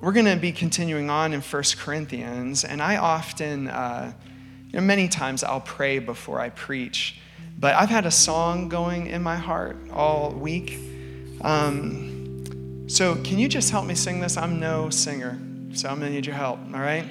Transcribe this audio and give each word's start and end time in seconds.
we're 0.00 0.12
going 0.12 0.26
to 0.26 0.36
be 0.36 0.52
continuing 0.52 1.08
on 1.08 1.32
in 1.32 1.40
1 1.40 1.62
Corinthians, 1.78 2.64
and 2.64 2.82
I 2.82 2.96
often, 2.96 3.68
uh, 3.68 4.12
you 4.66 4.72
know, 4.74 4.84
many 4.84 5.08
times 5.08 5.42
I'll 5.42 5.60
pray 5.60 5.98
before 5.98 6.38
I 6.38 6.50
preach, 6.50 7.18
but 7.58 7.74
I've 7.74 7.88
had 7.88 8.04
a 8.04 8.10
song 8.10 8.68
going 8.68 9.06
in 9.06 9.22
my 9.22 9.36
heart 9.36 9.78
all 9.90 10.32
week. 10.32 10.78
Um, 11.40 12.84
so, 12.88 13.14
can 13.16 13.38
you 13.38 13.48
just 13.48 13.70
help 13.70 13.86
me 13.86 13.94
sing 13.94 14.20
this? 14.20 14.36
I'm 14.36 14.60
no 14.60 14.90
singer, 14.90 15.40
so 15.72 15.88
I'm 15.88 15.98
going 15.98 16.10
to 16.10 16.14
need 16.14 16.26
your 16.26 16.36
help, 16.36 16.58
all 16.74 16.80
right? 16.80 17.06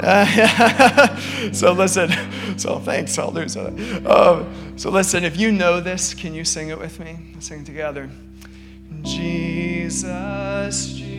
Uh, 0.00 1.16
so 1.52 1.72
listen, 1.72 2.10
so 2.58 2.78
thanks, 2.80 3.16
I'll 3.18 3.30
do 3.30 3.48
so. 3.48 3.66
Um, 4.04 4.76
so 4.76 4.90
listen, 4.90 5.24
if 5.24 5.36
you 5.36 5.52
know 5.52 5.80
this, 5.80 6.12
can 6.12 6.34
you 6.34 6.44
sing 6.44 6.68
it 6.68 6.78
with 6.78 6.98
me? 7.00 7.30
Let's 7.34 7.46
sing 7.46 7.64
together. 7.64 8.10
Jesus, 9.02 10.04
Jesus, 10.92 11.09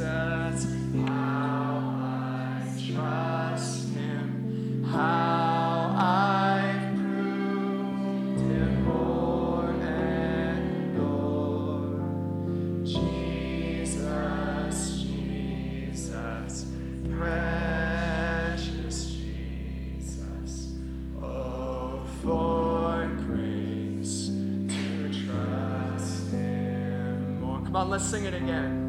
how 0.00 1.94
I 2.02 2.62
trust 2.92 3.88
him, 3.90 4.84
how 4.90 5.94
I've 5.96 6.96
him 8.38 8.84
more 8.84 9.70
and 9.70 10.96
more. 10.96 12.00
Jesus, 12.84 14.06
Jesus, 15.02 16.66
precious 17.14 18.96
Jesus, 19.12 20.72
oh, 21.22 22.02
for 22.22 23.06
grace 23.26 24.30
to 24.68 25.26
trust 25.26 26.30
him 26.30 27.40
more. 27.40 27.60
Come 27.60 27.76
on, 27.76 27.90
let's 27.90 28.06
sing 28.06 28.24
it 28.24 28.32
again. 28.34 28.79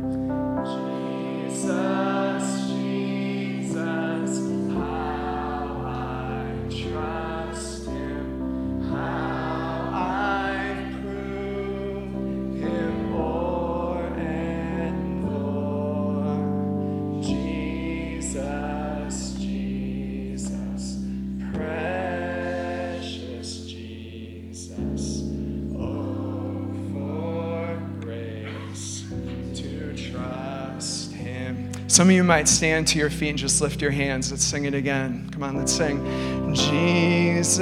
Some 32.02 32.10
of 32.10 32.16
you 32.16 32.24
might 32.24 32.48
stand 32.48 32.88
to 32.88 32.98
your 32.98 33.12
feet 33.12 33.30
and 33.30 33.38
just 33.38 33.62
lift 33.62 33.80
your 33.80 33.92
hands. 33.92 34.32
Let's 34.32 34.44
sing 34.44 34.66
it 34.66 34.74
again. 34.74 35.30
Come 35.32 35.44
on, 35.44 35.56
let's 35.56 35.72
sing. 35.72 36.04
Jesus, 36.52 37.54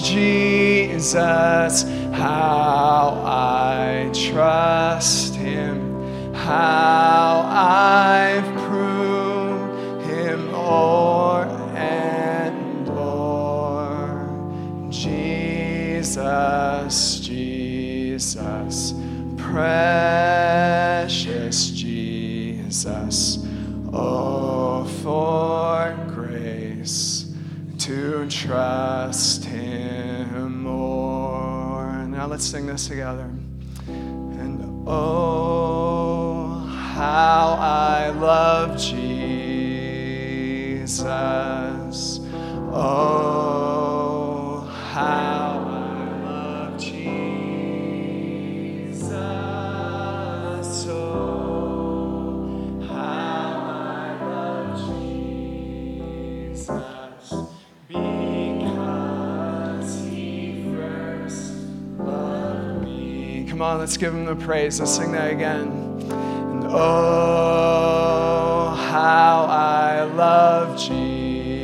Jesus, 0.00 1.82
how 2.14 3.22
I 3.26 4.10
trust 4.14 5.34
him, 5.34 6.32
how 6.32 7.44
I've 7.46 8.42
proved 8.70 10.06
him 10.06 10.54
o'er 10.54 11.44
and 11.76 12.88
o'er. 12.88 14.30
Jesus, 14.90 16.30
Jesus, 17.20 18.94
precious 19.36 20.56
Jesus, 21.68 23.25
for 25.06 25.94
grace 26.08 27.32
to 27.78 28.28
trust 28.28 29.44
him 29.44 30.64
more. 30.64 31.92
Now 32.08 32.26
let's 32.26 32.44
sing 32.44 32.66
this 32.66 32.88
together. 32.88 33.30
And 33.86 34.82
oh, 34.84 36.56
how 36.66 37.56
I 37.60 38.08
love 38.08 38.76
Jesus. 38.80 38.98
Oh, 42.72 44.62
how 44.92 45.25
Come 63.56 63.62
on, 63.62 63.78
let's 63.78 63.96
give 63.96 64.12
him 64.12 64.26
the 64.26 64.36
praise. 64.36 64.78
Let's 64.80 64.94
sing 64.94 65.12
that 65.12 65.30
again. 65.30 65.68
And 66.10 66.64
oh, 66.66 66.76
how 68.76 69.46
I 69.48 70.02
love 70.02 70.78
Jesus. 70.78 71.56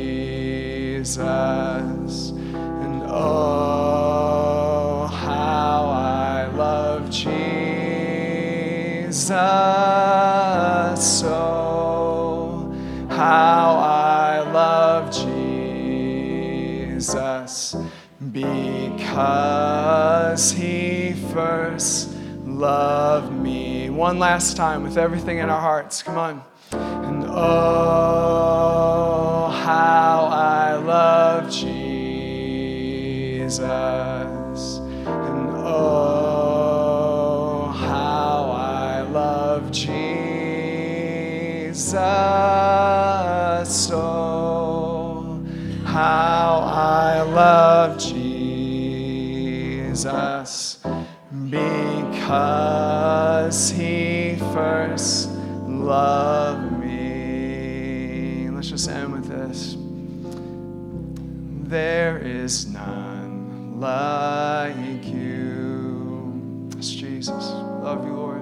One 24.03 24.19
last 24.19 24.57
time 24.57 24.83
with 24.83 24.97
everything 24.97 25.37
in 25.37 25.49
our 25.49 25.61
hearts. 25.61 26.03
Come 26.03 26.17
on. 26.17 26.43
And 26.73 27.23
oh, 27.25 29.47
how 29.63 30.27
I 30.29 30.75
love 30.75 31.49
Jesus. 31.49 33.61
And 33.61 35.51
oh, 35.55 37.71
how 37.73 38.51
I 38.51 39.03
love 39.03 39.71
Jesus. 39.71 41.93
Oh, 43.89 45.41
how 45.85 46.59
I 46.65 47.21
love 47.21 47.97
Jesus. 47.97 48.33
Because 51.49 52.62
Let's 58.63 58.71
just 58.71 58.89
end 58.89 59.11
with 59.11 59.27
this. 59.27 59.75
There 61.69 62.17
is 62.19 62.65
none 62.71 63.77
like 63.77 65.03
you. 65.03 66.69
It's 66.77 66.89
Jesus. 66.89 67.43
Love 67.83 68.05
you, 68.05 68.13
Lord. 68.13 68.39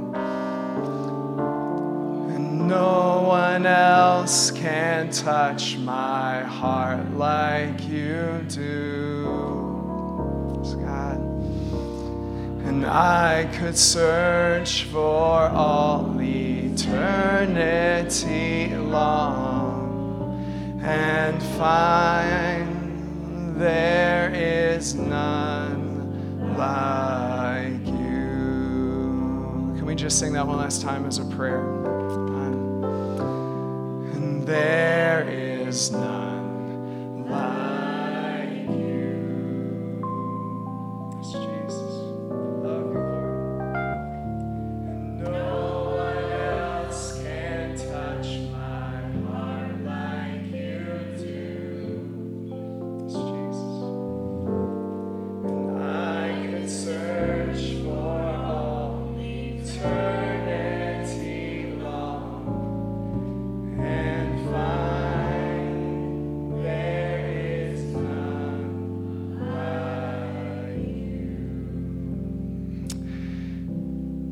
And 2.36 2.68
no 2.68 3.24
one 3.30 3.66
else 3.66 4.52
can 4.52 5.10
touch 5.10 5.78
my 5.78 6.44
heart 6.44 7.14
like 7.14 7.84
you 7.90 8.46
do. 8.48 9.26
Yes, 10.62 10.76
God. 10.76 11.18
And 12.68 12.86
I 12.86 13.50
could 13.58 13.76
search 13.76 14.84
for 14.84 15.50
all 15.50 16.16
eternity 16.22 17.56
long 18.76 19.61
and 20.84 21.42
find 21.58 23.56
there 23.62 24.32
is 24.34 24.96
none 24.96 26.58
like 26.58 27.86
you. 27.86 29.76
Can 29.78 29.86
we 29.86 29.94
just 29.94 30.18
sing 30.18 30.34
that 30.34 30.48
one 30.48 30.58
last 30.58 30.82
time 30.82 31.06
as 31.06 31.20
a 31.20 31.26
prayer? 31.26 31.62
And 34.14 34.46
there 34.48 35.28
is 35.30 35.92
none 35.92 37.30
like 37.30 37.61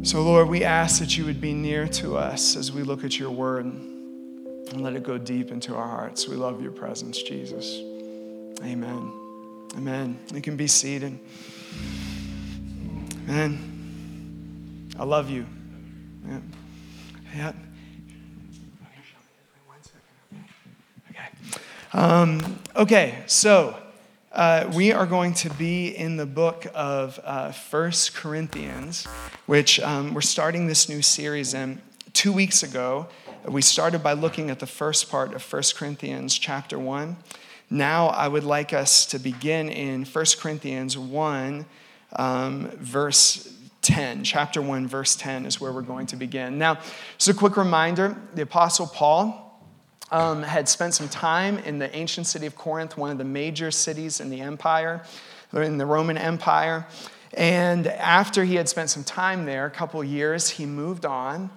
So, 0.09 0.23
Lord, 0.23 0.49
we 0.49 0.63
ask 0.63 0.99
that 1.01 1.15
you 1.19 1.25
would 1.25 1.39
be 1.39 1.53
near 1.53 1.87
to 1.87 2.17
us 2.17 2.55
as 2.55 2.71
we 2.71 2.81
look 2.81 3.03
at 3.03 3.19
your 3.19 3.29
word 3.29 3.65
and 3.65 4.81
let 4.81 4.95
it 4.95 5.03
go 5.03 5.19
deep 5.19 5.51
into 5.51 5.75
our 5.75 5.87
hearts. 5.87 6.27
We 6.27 6.35
love 6.35 6.63
your 6.63 6.71
presence, 6.71 7.21
Jesus. 7.21 7.77
Amen. 8.63 9.11
Amen. 9.77 10.17
You 10.33 10.41
can 10.41 10.57
be 10.57 10.65
seated. 10.65 11.19
Amen. 13.27 14.89
I 14.97 15.03
love 15.03 15.29
you. 15.29 15.45
Yeah. 17.35 17.53
Okay. 21.11 21.27
Um, 21.93 22.59
okay, 22.75 23.21
so 23.27 23.78
uh, 24.39 24.71
we 24.73 24.93
are 24.93 25.05
going 25.05 25.33
to 25.33 25.49
be 25.55 25.89
in 25.89 26.15
the 26.15 26.25
book 26.25 26.65
of 26.73 27.19
uh, 27.25 27.51
First 27.51 28.15
Corinthians, 28.15 29.03
which 29.47 29.81
um, 29.81 30.13
we're 30.13 30.21
starting 30.21 30.65
this 30.65 30.87
new 30.87 31.01
series 31.01 31.53
in. 31.53 31.81
Two 32.13 32.31
weeks 32.31 32.63
ago, 32.63 33.09
we 33.49 33.61
started 33.61 34.01
by 34.01 34.13
looking 34.13 34.49
at 34.49 34.59
the 34.59 34.65
first 34.65 35.11
part 35.11 35.33
of 35.33 35.43
First 35.43 35.75
Corinthians 35.75 36.39
chapter 36.39 36.79
1. 36.79 37.17
Now, 37.69 38.07
I 38.07 38.29
would 38.29 38.45
like 38.45 38.71
us 38.71 39.05
to 39.07 39.19
begin 39.19 39.67
in 39.67 40.05
First 40.05 40.39
Corinthians 40.39 40.97
1, 40.97 41.65
um, 42.13 42.69
verse 42.77 43.53
10. 43.81 44.23
Chapter 44.23 44.61
1, 44.61 44.87
verse 44.87 45.17
10 45.17 45.47
is 45.47 45.59
where 45.59 45.73
we're 45.73 45.81
going 45.81 46.07
to 46.07 46.15
begin. 46.15 46.57
Now, 46.57 46.75
just 47.17 47.27
a 47.27 47.33
quick 47.33 47.57
reminder 47.57 48.15
the 48.35 48.43
Apostle 48.43 48.87
Paul 48.87 49.48
um, 50.11 50.43
had 50.43 50.67
spent 50.67 50.93
some 50.93 51.09
time 51.09 51.59
in 51.59 51.79
the 51.79 51.95
ancient 51.95 52.27
city 52.27 52.45
of 52.45 52.55
Corinth, 52.55 52.97
one 52.97 53.11
of 53.11 53.17
the 53.17 53.23
major 53.23 53.71
cities 53.71 54.19
in 54.19 54.29
the 54.29 54.41
empire, 54.41 55.03
in 55.53 55.77
the 55.77 55.85
Roman 55.85 56.17
Empire. 56.17 56.85
And 57.33 57.87
after 57.87 58.43
he 58.43 58.55
had 58.55 58.67
spent 58.67 58.89
some 58.89 59.03
time 59.03 59.45
there, 59.45 59.65
a 59.65 59.71
couple 59.71 60.03
years, 60.03 60.49
he 60.49 60.65
moved 60.65 61.05
on. 61.05 61.51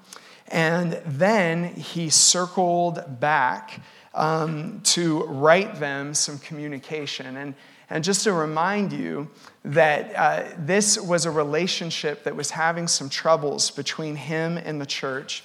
And 0.48 1.00
then 1.06 1.64
he 1.74 2.10
circled 2.10 3.20
back 3.20 3.80
um, 4.14 4.80
to 4.84 5.24
write 5.24 5.80
them 5.80 6.12
some 6.12 6.38
communication. 6.38 7.36
And, 7.36 7.54
and 7.88 8.04
just 8.04 8.24
to 8.24 8.34
remind 8.34 8.92
you 8.92 9.30
that 9.64 10.14
uh, 10.14 10.54
this 10.58 10.98
was 11.00 11.24
a 11.24 11.30
relationship 11.30 12.24
that 12.24 12.36
was 12.36 12.50
having 12.50 12.86
some 12.86 13.08
troubles 13.08 13.70
between 13.70 14.16
him 14.16 14.58
and 14.58 14.78
the 14.78 14.86
church. 14.86 15.42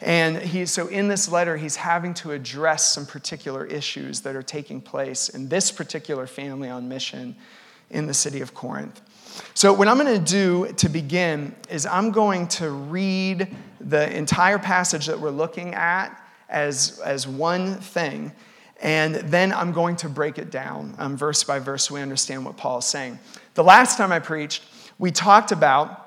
And 0.00 0.38
he, 0.38 0.66
so 0.66 0.88
in 0.88 1.08
this 1.08 1.30
letter, 1.30 1.56
he's 1.56 1.76
having 1.76 2.14
to 2.14 2.32
address 2.32 2.92
some 2.92 3.06
particular 3.06 3.64
issues 3.64 4.20
that 4.22 4.36
are 4.36 4.42
taking 4.42 4.80
place 4.80 5.28
in 5.28 5.48
this 5.48 5.70
particular 5.70 6.26
family 6.26 6.68
on 6.68 6.88
mission 6.88 7.36
in 7.90 8.06
the 8.06 8.14
city 8.14 8.40
of 8.40 8.54
Corinth. 8.54 9.00
So, 9.54 9.72
what 9.72 9.88
I'm 9.88 9.98
going 9.98 10.24
to 10.24 10.32
do 10.32 10.72
to 10.74 10.88
begin 10.88 11.54
is 11.68 11.86
I'm 11.86 12.12
going 12.12 12.46
to 12.48 12.70
read 12.70 13.48
the 13.80 14.16
entire 14.16 14.58
passage 14.58 15.06
that 15.06 15.18
we're 15.18 15.30
looking 15.30 15.74
at 15.74 16.20
as, 16.48 17.00
as 17.00 17.26
one 17.26 17.74
thing, 17.80 18.32
and 18.80 19.16
then 19.16 19.52
I'm 19.52 19.72
going 19.72 19.96
to 19.96 20.08
break 20.08 20.38
it 20.38 20.50
down 20.50 20.94
um, 20.98 21.16
verse 21.16 21.42
by 21.42 21.58
verse 21.58 21.88
so 21.88 21.94
we 21.94 22.00
understand 22.00 22.44
what 22.44 22.56
Paul 22.56 22.78
is 22.78 22.84
saying. 22.84 23.18
The 23.54 23.64
last 23.64 23.96
time 23.96 24.12
I 24.12 24.20
preached, 24.20 24.62
we 24.98 25.10
talked 25.10 25.50
about 25.50 26.03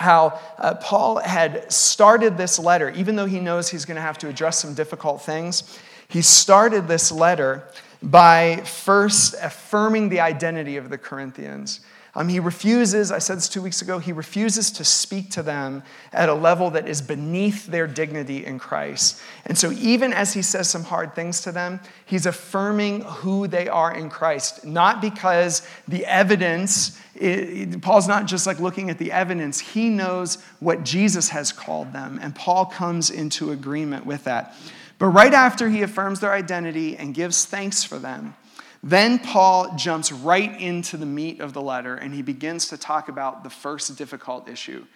how 0.00 0.40
uh, 0.56 0.74
Paul 0.76 1.18
had 1.18 1.70
started 1.70 2.38
this 2.38 2.58
letter, 2.58 2.90
even 2.90 3.16
though 3.16 3.26
he 3.26 3.38
knows 3.38 3.68
he's 3.68 3.84
going 3.84 3.96
to 3.96 4.00
have 4.00 4.16
to 4.18 4.28
address 4.28 4.58
some 4.58 4.72
difficult 4.72 5.20
things, 5.20 5.78
he 6.08 6.22
started 6.22 6.88
this 6.88 7.12
letter 7.12 7.64
by 8.02 8.56
first 8.64 9.34
affirming 9.42 10.08
the 10.08 10.20
identity 10.20 10.78
of 10.78 10.88
the 10.88 10.96
Corinthians. 10.96 11.80
Um, 12.14 12.28
he 12.28 12.40
refuses, 12.40 13.12
I 13.12 13.20
said 13.20 13.36
this 13.36 13.48
two 13.48 13.62
weeks 13.62 13.82
ago, 13.82 14.00
he 14.00 14.12
refuses 14.12 14.72
to 14.72 14.84
speak 14.84 15.30
to 15.30 15.44
them 15.44 15.84
at 16.12 16.28
a 16.28 16.34
level 16.34 16.70
that 16.70 16.88
is 16.88 17.00
beneath 17.00 17.66
their 17.66 17.86
dignity 17.86 18.44
in 18.44 18.58
Christ. 18.58 19.20
And 19.46 19.56
so, 19.56 19.70
even 19.72 20.12
as 20.12 20.32
he 20.32 20.42
says 20.42 20.68
some 20.68 20.82
hard 20.82 21.14
things 21.14 21.40
to 21.42 21.52
them, 21.52 21.78
he's 22.04 22.26
affirming 22.26 23.02
who 23.02 23.46
they 23.46 23.68
are 23.68 23.94
in 23.94 24.10
Christ, 24.10 24.64
not 24.64 25.00
because 25.00 25.66
the 25.86 26.04
evidence, 26.04 27.00
it, 27.14 27.80
Paul's 27.80 28.08
not 28.08 28.26
just 28.26 28.44
like 28.44 28.58
looking 28.58 28.90
at 28.90 28.98
the 28.98 29.12
evidence, 29.12 29.60
he 29.60 29.88
knows 29.88 30.38
what 30.58 30.82
Jesus 30.82 31.28
has 31.28 31.52
called 31.52 31.92
them, 31.92 32.18
and 32.20 32.34
Paul 32.34 32.66
comes 32.66 33.10
into 33.10 33.52
agreement 33.52 34.04
with 34.04 34.24
that. 34.24 34.56
But 34.98 35.06
right 35.06 35.32
after 35.32 35.68
he 35.68 35.82
affirms 35.82 36.20
their 36.20 36.32
identity 36.32 36.96
and 36.96 37.14
gives 37.14 37.44
thanks 37.46 37.84
for 37.84 37.98
them, 37.98 38.34
then 38.82 39.18
Paul 39.18 39.76
jumps 39.76 40.10
right 40.10 40.58
into 40.58 40.96
the 40.96 41.06
meat 41.06 41.40
of 41.40 41.52
the 41.52 41.60
letter 41.60 41.96
and 41.96 42.14
he 42.14 42.22
begins 42.22 42.68
to 42.68 42.78
talk 42.78 43.08
about 43.08 43.44
the 43.44 43.50
first 43.50 43.96
difficult 43.98 44.48
issue, 44.48 44.86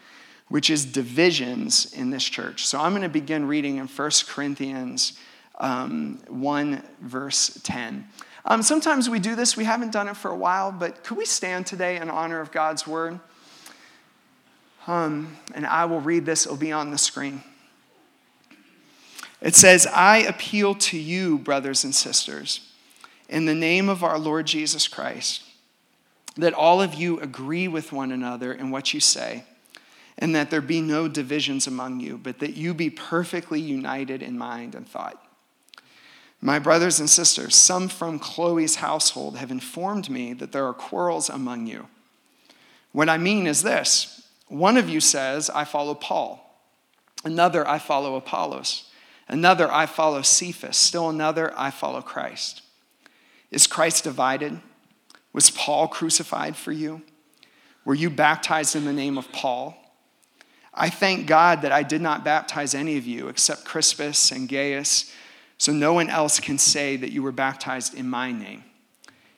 which 0.48 0.70
is 0.70 0.86
divisions 0.86 1.92
in 1.92 2.10
this 2.10 2.25
church. 2.25 2.66
So 2.66 2.81
I'm 2.81 2.92
going 2.92 3.02
to 3.02 3.08
begin 3.10 3.46
reading 3.46 3.76
in 3.76 3.86
1 3.86 4.10
Corinthians 4.26 5.19
um, 5.60 6.19
1, 6.28 6.82
verse 7.02 7.60
10. 7.62 8.08
Um, 8.46 8.62
sometimes 8.62 9.08
we 9.08 9.19
do 9.19 9.36
this, 9.36 9.56
we 9.56 9.64
haven't 9.64 9.92
done 9.92 10.08
it 10.08 10.16
for 10.16 10.31
a 10.31 10.36
while, 10.36 10.72
but 10.72 11.04
could 11.04 11.16
we 11.16 11.25
stand 11.25 11.66
today 11.66 11.96
in 11.96 12.10
honor 12.10 12.40
of 12.40 12.52
God's 12.52 12.86
word? 12.86 13.20
Um, 14.86 15.36
and 15.54 15.66
I 15.66 15.84
will 15.84 16.00
read 16.00 16.26
this, 16.26 16.44
it'll 16.44 16.58
be 16.58 16.72
on 16.72 16.90
the 16.90 16.98
screen. 16.98 17.42
It 19.40 19.54
says, 19.54 19.86
I 19.86 20.19
appeal 20.19 20.75
to 20.75 20.98
you, 20.98 21.38
brothers 21.38 21.84
and 21.84 21.94
sisters 21.94 22.74
in 23.29 23.47
the 23.47 23.55
name 23.55 23.88
of 23.88 24.05
our 24.05 24.19
Lord 24.19 24.47
Jesus 24.47 24.88
Christ, 24.88 25.43
that 26.37 26.55
all 26.55 26.82
of 26.82 26.94
you 26.94 27.21
agree 27.21 27.69
with 27.69 27.93
one 27.93 28.12
another 28.12 28.53
in 28.53 28.71
what 28.71 28.93
you 28.93 29.00
say, 29.00 29.44
and 30.19 30.35
that 30.35 30.50
there 30.50 30.61
be 30.61 30.81
no 30.81 31.09
divisions 31.09 31.67
among 31.67 32.00
you, 32.00 32.19
but 32.19 32.38
that 32.38 32.55
you 32.55 32.75
be 32.75 32.91
perfectly 32.91 33.61
united 33.61 34.23
in 34.23 34.38
mind 34.38 34.75
and 34.75 34.87
thought. 34.87 35.21
My 36.41 36.59
brothers 36.59 37.00
and 37.00 37.09
sisters, 37.09 37.55
some 37.55 37.88
from 37.88 38.19
Chloe's 38.19 38.76
household 38.76 39.38
have 39.38 39.50
informed 39.50 40.11
me 40.11 40.35
that 40.35 40.53
there 40.53 40.67
are 40.67 40.75
quarrels 40.75 41.31
among 41.31 41.67
you. 41.67 41.87
What 42.93 43.08
I 43.08 43.17
mean 43.17 43.46
is 43.46 43.63
this 43.63 44.22
one 44.48 44.77
of 44.77 44.89
you 44.89 45.01
says, 45.01 45.48
I 45.48 45.65
follow 45.65 45.94
Paul, 45.94 46.60
another, 47.25 47.67
I 47.67 47.79
follow 47.79 48.15
Apollos, 48.15 48.91
another, 49.27 49.72
I 49.72 49.87
follow 49.87 50.20
Cephas, 50.20 50.77
still 50.77 51.08
another, 51.08 51.53
I 51.56 51.70
follow 51.70 52.03
Christ. 52.03 52.60
Is 53.55 53.69
Christ 53.69 54.03
divided? 54.03 54.61
Was 55.32 55.49
Paul 55.49 55.87
crucified 55.87 56.56
for 56.56 56.73
you? 56.73 57.03
Were 57.84 57.94
you 57.94 58.11
baptized 58.11 58.75
in 58.75 58.84
the 58.84 58.93
name 58.93 59.17
of 59.17 59.31
Paul? 59.31 59.77
I 60.75 60.91
thank 60.91 61.29
God 61.29 61.63
that 61.63 61.70
I 61.70 61.84
did 61.84 62.03
not 62.03 62.25
baptize 62.25 62.75
any 62.75 62.96
of 62.96 63.06
you 63.06 63.29
except 63.29 63.65
Crispus 63.65 64.32
and 64.32 64.49
Gaius, 64.49 65.13
so 65.56 65.73
no 65.73 65.93
one 65.93 66.11
else 66.11 66.41
can 66.41 66.58
say 66.58 66.96
that 66.96 67.13
you 67.13 67.23
were 67.23 67.31
baptized 67.31 67.94
in 67.94 68.11
my 68.11 68.32
name. 68.32 68.65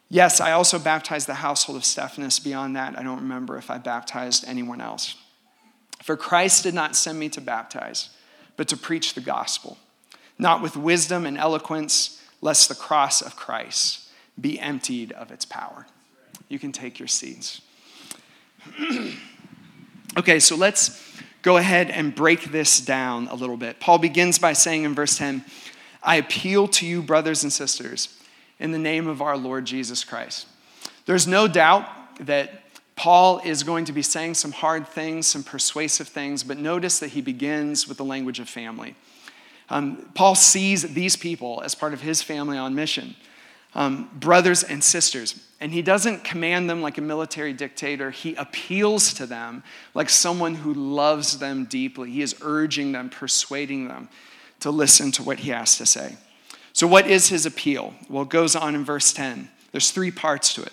Yes, 0.08 0.40
I 0.40 0.52
also 0.52 0.78
baptized 0.78 1.26
the 1.26 1.34
household 1.34 1.76
of 1.76 1.84
Stephanas. 1.84 2.38
Beyond 2.38 2.74
that, 2.74 2.98
I 2.98 3.02
don't 3.02 3.20
remember 3.20 3.58
if 3.58 3.70
I 3.70 3.76
baptized 3.76 4.46
anyone 4.48 4.80
else. 4.80 5.14
For 6.02 6.16
Christ 6.16 6.62
did 6.62 6.72
not 6.72 6.96
send 6.96 7.18
me 7.18 7.28
to 7.30 7.42
baptize, 7.42 8.08
but 8.56 8.66
to 8.68 8.78
preach 8.78 9.12
the 9.12 9.20
gospel, 9.20 9.76
not 10.38 10.62
with 10.62 10.74
wisdom 10.74 11.26
and 11.26 11.36
eloquence, 11.36 12.22
lest 12.40 12.70
the 12.70 12.74
cross 12.74 13.20
of 13.20 13.36
Christ 13.36 14.04
be 14.40 14.58
emptied 14.60 15.12
of 15.12 15.30
its 15.30 15.44
power. 15.44 15.86
You 16.48 16.58
can 16.58 16.72
take 16.72 16.98
your 16.98 17.08
seats. 17.08 17.62
okay, 20.18 20.38
so 20.38 20.56
let's 20.56 21.02
go 21.42 21.56
ahead 21.56 21.90
and 21.90 22.14
break 22.14 22.50
this 22.50 22.80
down 22.80 23.28
a 23.28 23.34
little 23.34 23.56
bit. 23.56 23.80
Paul 23.80 23.98
begins 23.98 24.38
by 24.38 24.52
saying 24.52 24.84
in 24.84 24.94
verse 24.94 25.16
10 25.18 25.44
I 26.02 26.16
appeal 26.16 26.68
to 26.68 26.86
you, 26.86 27.02
brothers 27.02 27.42
and 27.42 27.52
sisters, 27.52 28.20
in 28.60 28.70
the 28.70 28.78
name 28.78 29.08
of 29.08 29.20
our 29.20 29.36
Lord 29.36 29.64
Jesus 29.64 30.04
Christ. 30.04 30.46
There's 31.04 31.26
no 31.26 31.48
doubt 31.48 31.88
that 32.20 32.62
Paul 32.94 33.40
is 33.44 33.62
going 33.62 33.84
to 33.86 33.92
be 33.92 34.02
saying 34.02 34.34
some 34.34 34.52
hard 34.52 34.88
things, 34.88 35.26
some 35.26 35.42
persuasive 35.42 36.08
things, 36.08 36.42
but 36.42 36.58
notice 36.58 36.98
that 37.00 37.08
he 37.08 37.20
begins 37.20 37.86
with 37.86 37.98
the 37.98 38.04
language 38.04 38.40
of 38.40 38.48
family. 38.48 38.94
Um, 39.68 40.10
Paul 40.14 40.34
sees 40.34 40.82
these 40.94 41.16
people 41.16 41.60
as 41.64 41.74
part 41.74 41.92
of 41.92 42.00
his 42.00 42.22
family 42.22 42.56
on 42.56 42.74
mission 42.74 43.16
um, 43.74 44.10
brothers 44.14 44.62
and 44.62 44.82
sisters. 44.82 45.40
And 45.60 45.72
he 45.72 45.82
doesn't 45.82 46.24
command 46.24 46.68
them 46.68 46.82
like 46.82 46.98
a 46.98 47.02
military 47.02 47.52
dictator. 47.52 48.10
He 48.10 48.34
appeals 48.34 49.14
to 49.14 49.26
them 49.26 49.62
like 49.94 50.10
someone 50.10 50.54
who 50.54 50.74
loves 50.74 51.38
them 51.38 51.64
deeply. 51.64 52.10
He 52.10 52.22
is 52.22 52.36
urging 52.42 52.92
them, 52.92 53.08
persuading 53.08 53.88
them 53.88 54.08
to 54.60 54.70
listen 54.70 55.12
to 55.12 55.22
what 55.22 55.40
he 55.40 55.50
has 55.50 55.76
to 55.78 55.86
say. 55.86 56.16
So, 56.72 56.86
what 56.86 57.06
is 57.06 57.28
his 57.28 57.46
appeal? 57.46 57.94
Well, 58.10 58.24
it 58.24 58.28
goes 58.28 58.54
on 58.54 58.74
in 58.74 58.84
verse 58.84 59.12
10. 59.12 59.48
There's 59.72 59.90
three 59.90 60.10
parts 60.10 60.52
to 60.54 60.62
it. 60.62 60.72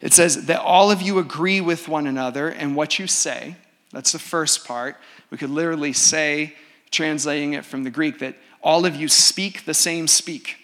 It 0.00 0.12
says 0.12 0.46
that 0.46 0.60
all 0.60 0.90
of 0.90 1.02
you 1.02 1.18
agree 1.18 1.60
with 1.60 1.88
one 1.88 2.06
another 2.06 2.48
and 2.48 2.74
what 2.76 2.98
you 2.98 3.06
say. 3.06 3.56
That's 3.90 4.12
the 4.12 4.18
first 4.18 4.66
part. 4.66 4.96
We 5.30 5.38
could 5.38 5.50
literally 5.50 5.92
say, 5.92 6.54
translating 6.90 7.54
it 7.54 7.64
from 7.64 7.84
the 7.84 7.90
Greek, 7.90 8.18
that 8.18 8.36
all 8.62 8.86
of 8.86 8.96
you 8.96 9.08
speak 9.08 9.64
the 9.64 9.74
same 9.74 10.08
speak. 10.08 10.56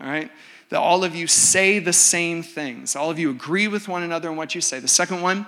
All 0.00 0.06
right? 0.08 0.30
That 0.70 0.78
all 0.78 1.04
of 1.04 1.14
you 1.14 1.26
say 1.26 1.78
the 1.78 1.92
same 1.92 2.42
things. 2.42 2.94
All 2.94 3.10
of 3.10 3.18
you 3.18 3.30
agree 3.30 3.68
with 3.68 3.88
one 3.88 4.02
another 4.02 4.30
in 4.30 4.36
what 4.36 4.54
you 4.54 4.60
say. 4.60 4.78
The 4.80 4.88
second 4.88 5.22
one, 5.22 5.46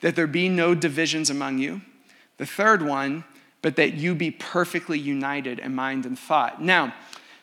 that 0.00 0.16
there 0.16 0.26
be 0.26 0.48
no 0.48 0.74
divisions 0.74 1.30
among 1.30 1.58
you, 1.58 1.80
The 2.36 2.46
third 2.46 2.82
one, 2.82 3.24
but 3.62 3.76
that 3.76 3.94
you 3.94 4.14
be 4.14 4.30
perfectly 4.30 4.98
united 4.98 5.58
in 5.58 5.74
mind 5.74 6.04
and 6.04 6.18
thought. 6.18 6.60
Now, 6.60 6.92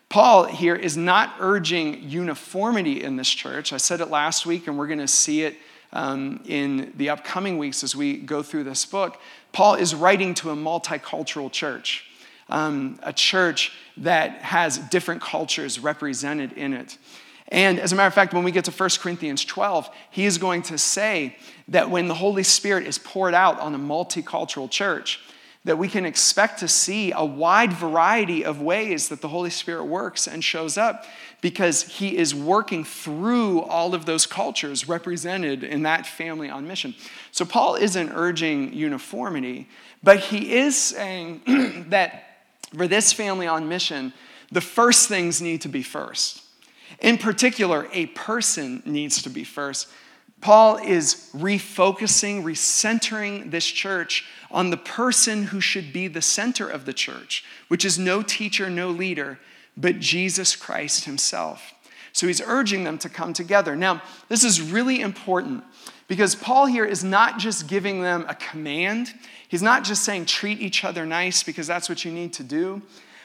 Paul 0.09 0.45
here 0.45 0.75
is 0.75 0.97
not 0.97 1.33
urging 1.39 2.03
uniformity 2.03 3.01
in 3.01 3.15
this 3.15 3.29
church. 3.29 3.71
I 3.71 3.77
said 3.77 4.01
it 4.01 4.09
last 4.09 4.45
week, 4.45 4.67
and 4.67 4.77
we're 4.77 4.87
going 4.87 4.99
to 4.99 5.07
see 5.07 5.43
it 5.43 5.55
um, 5.93 6.41
in 6.45 6.93
the 6.97 7.09
upcoming 7.09 7.57
weeks 7.57 7.83
as 7.83 7.95
we 7.95 8.17
go 8.17 8.43
through 8.43 8.65
this 8.65 8.85
book. 8.85 9.19
Paul 9.53 9.75
is 9.75 9.95
writing 9.95 10.33
to 10.35 10.51
a 10.51 10.55
multicultural 10.55 11.51
church, 11.51 12.10
um, 12.51 12.99
a 13.03 13.13
church 13.13 13.71
that 13.97 14.41
has 14.41 14.77
different 14.77 15.21
cultures 15.21 15.79
represented 15.79 16.53
in 16.53 16.73
it. 16.73 16.97
And 17.47 17.79
as 17.79 17.91
a 17.91 17.95
matter 17.95 18.07
of 18.07 18.13
fact, 18.13 18.33
when 18.33 18.43
we 18.43 18.51
get 18.51 18.65
to 18.65 18.71
1 18.71 18.89
Corinthians 18.99 19.43
12, 19.43 19.89
he 20.09 20.25
is 20.25 20.37
going 20.37 20.61
to 20.63 20.77
say 20.77 21.35
that 21.67 21.89
when 21.89 22.07
the 22.07 22.13
Holy 22.13 22.43
Spirit 22.43 22.87
is 22.87 22.97
poured 22.97 23.33
out 23.33 23.59
on 23.59 23.75
a 23.75 23.79
multicultural 23.79 24.69
church, 24.69 25.19
that 25.63 25.77
we 25.77 25.87
can 25.87 26.05
expect 26.05 26.59
to 26.59 26.67
see 26.67 27.11
a 27.11 27.23
wide 27.23 27.71
variety 27.71 28.43
of 28.43 28.61
ways 28.61 29.09
that 29.09 29.21
the 29.21 29.27
Holy 29.27 29.49
Spirit 29.49 29.83
works 29.83 30.27
and 30.27 30.43
shows 30.43 30.77
up 30.77 31.05
because 31.39 31.83
he 31.83 32.17
is 32.17 32.33
working 32.33 32.83
through 32.83 33.61
all 33.61 33.93
of 33.93 34.05
those 34.05 34.25
cultures 34.25 34.87
represented 34.87 35.63
in 35.63 35.83
that 35.83 36.07
family 36.07 36.49
on 36.49 36.67
mission. 36.67 36.95
So 37.31 37.45
Paul 37.45 37.75
isn't 37.75 38.11
urging 38.11 38.73
uniformity, 38.73 39.67
but 40.01 40.19
he 40.19 40.53
is 40.55 40.75
saying 40.75 41.41
that 41.89 42.30
for 42.75 42.87
this 42.87 43.13
family 43.13 43.47
on 43.47 43.67
mission, 43.67 44.13
the 44.51 44.61
first 44.61 45.07
things 45.07 45.41
need 45.41 45.61
to 45.61 45.69
be 45.69 45.83
first. 45.83 46.43
In 46.99 47.17
particular, 47.17 47.87
a 47.93 48.07
person 48.07 48.83
needs 48.85 49.21
to 49.23 49.29
be 49.29 49.43
first. 49.43 49.87
Paul 50.41 50.77
is 50.77 51.29
refocusing, 51.33 52.43
recentering 52.43 53.51
this 53.51 53.65
church 53.65 54.25
on 54.49 54.69
the 54.69 54.77
person 54.77 55.43
who 55.43 55.61
should 55.61 55.93
be 55.93 56.07
the 56.07 56.21
center 56.21 56.67
of 56.67 56.85
the 56.85 56.93
church, 56.93 57.45
which 57.67 57.85
is 57.85 57.97
no 57.97 58.21
teacher, 58.21 58.69
no 58.69 58.89
leader, 58.89 59.39
but 59.77 59.99
Jesus 59.99 60.55
Christ 60.55 61.05
himself. 61.05 61.73
So 62.11 62.27
he's 62.27 62.41
urging 62.41 62.83
them 62.83 62.97
to 62.99 63.09
come 63.09 63.33
together. 63.33 63.75
Now, 63.75 64.01
this 64.27 64.43
is 64.43 64.61
really 64.61 64.99
important 64.99 65.63
because 66.07 66.35
Paul 66.35 66.65
here 66.65 66.83
is 66.83 67.03
not 67.03 67.39
just 67.39 67.67
giving 67.67 68.01
them 68.01 68.25
a 68.27 68.35
command, 68.35 69.13
he's 69.51 69.61
not 69.61 69.83
just 69.83 70.03
saying 70.03 70.25
treat 70.25 70.61
each 70.61 70.85
other 70.85 71.05
nice 71.05 71.43
because 71.43 71.67
that's 71.67 71.89
what 71.89 72.05
you 72.05 72.11
need 72.11 72.31
to 72.31 72.43
do. 72.43 72.81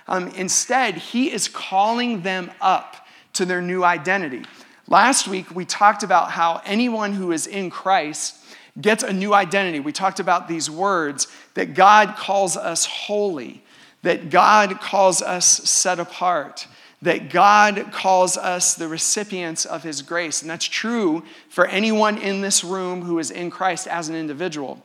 Um, 0.08 0.28
instead, 0.30 0.96
he 0.96 1.32
is 1.32 1.46
calling 1.46 2.22
them 2.22 2.50
up 2.60 3.06
to 3.34 3.44
their 3.44 3.62
new 3.62 3.84
identity. 3.84 4.42
Last 4.88 5.28
week, 5.28 5.54
we 5.54 5.64
talked 5.64 6.02
about 6.02 6.32
how 6.32 6.60
anyone 6.64 7.12
who 7.12 7.30
is 7.30 7.46
in 7.46 7.70
Christ 7.70 8.36
gets 8.80 9.04
a 9.04 9.12
new 9.12 9.34
identity. 9.34 9.78
We 9.78 9.92
talked 9.92 10.18
about 10.18 10.48
these 10.48 10.68
words 10.68 11.28
that 11.54 11.74
God 11.74 12.16
calls 12.16 12.56
us 12.56 12.86
holy, 12.86 13.62
that 14.02 14.28
God 14.28 14.80
calls 14.80 15.22
us 15.22 15.46
set 15.46 16.00
apart, 16.00 16.66
that 17.02 17.30
God 17.30 17.92
calls 17.92 18.36
us 18.36 18.74
the 18.74 18.88
recipients 18.88 19.64
of 19.64 19.84
his 19.84 20.02
grace. 20.02 20.42
And 20.42 20.50
that's 20.50 20.64
true 20.64 21.22
for 21.48 21.66
anyone 21.66 22.18
in 22.18 22.40
this 22.40 22.64
room 22.64 23.02
who 23.02 23.18
is 23.20 23.30
in 23.30 23.50
Christ 23.50 23.86
as 23.86 24.08
an 24.08 24.16
individual. 24.16 24.82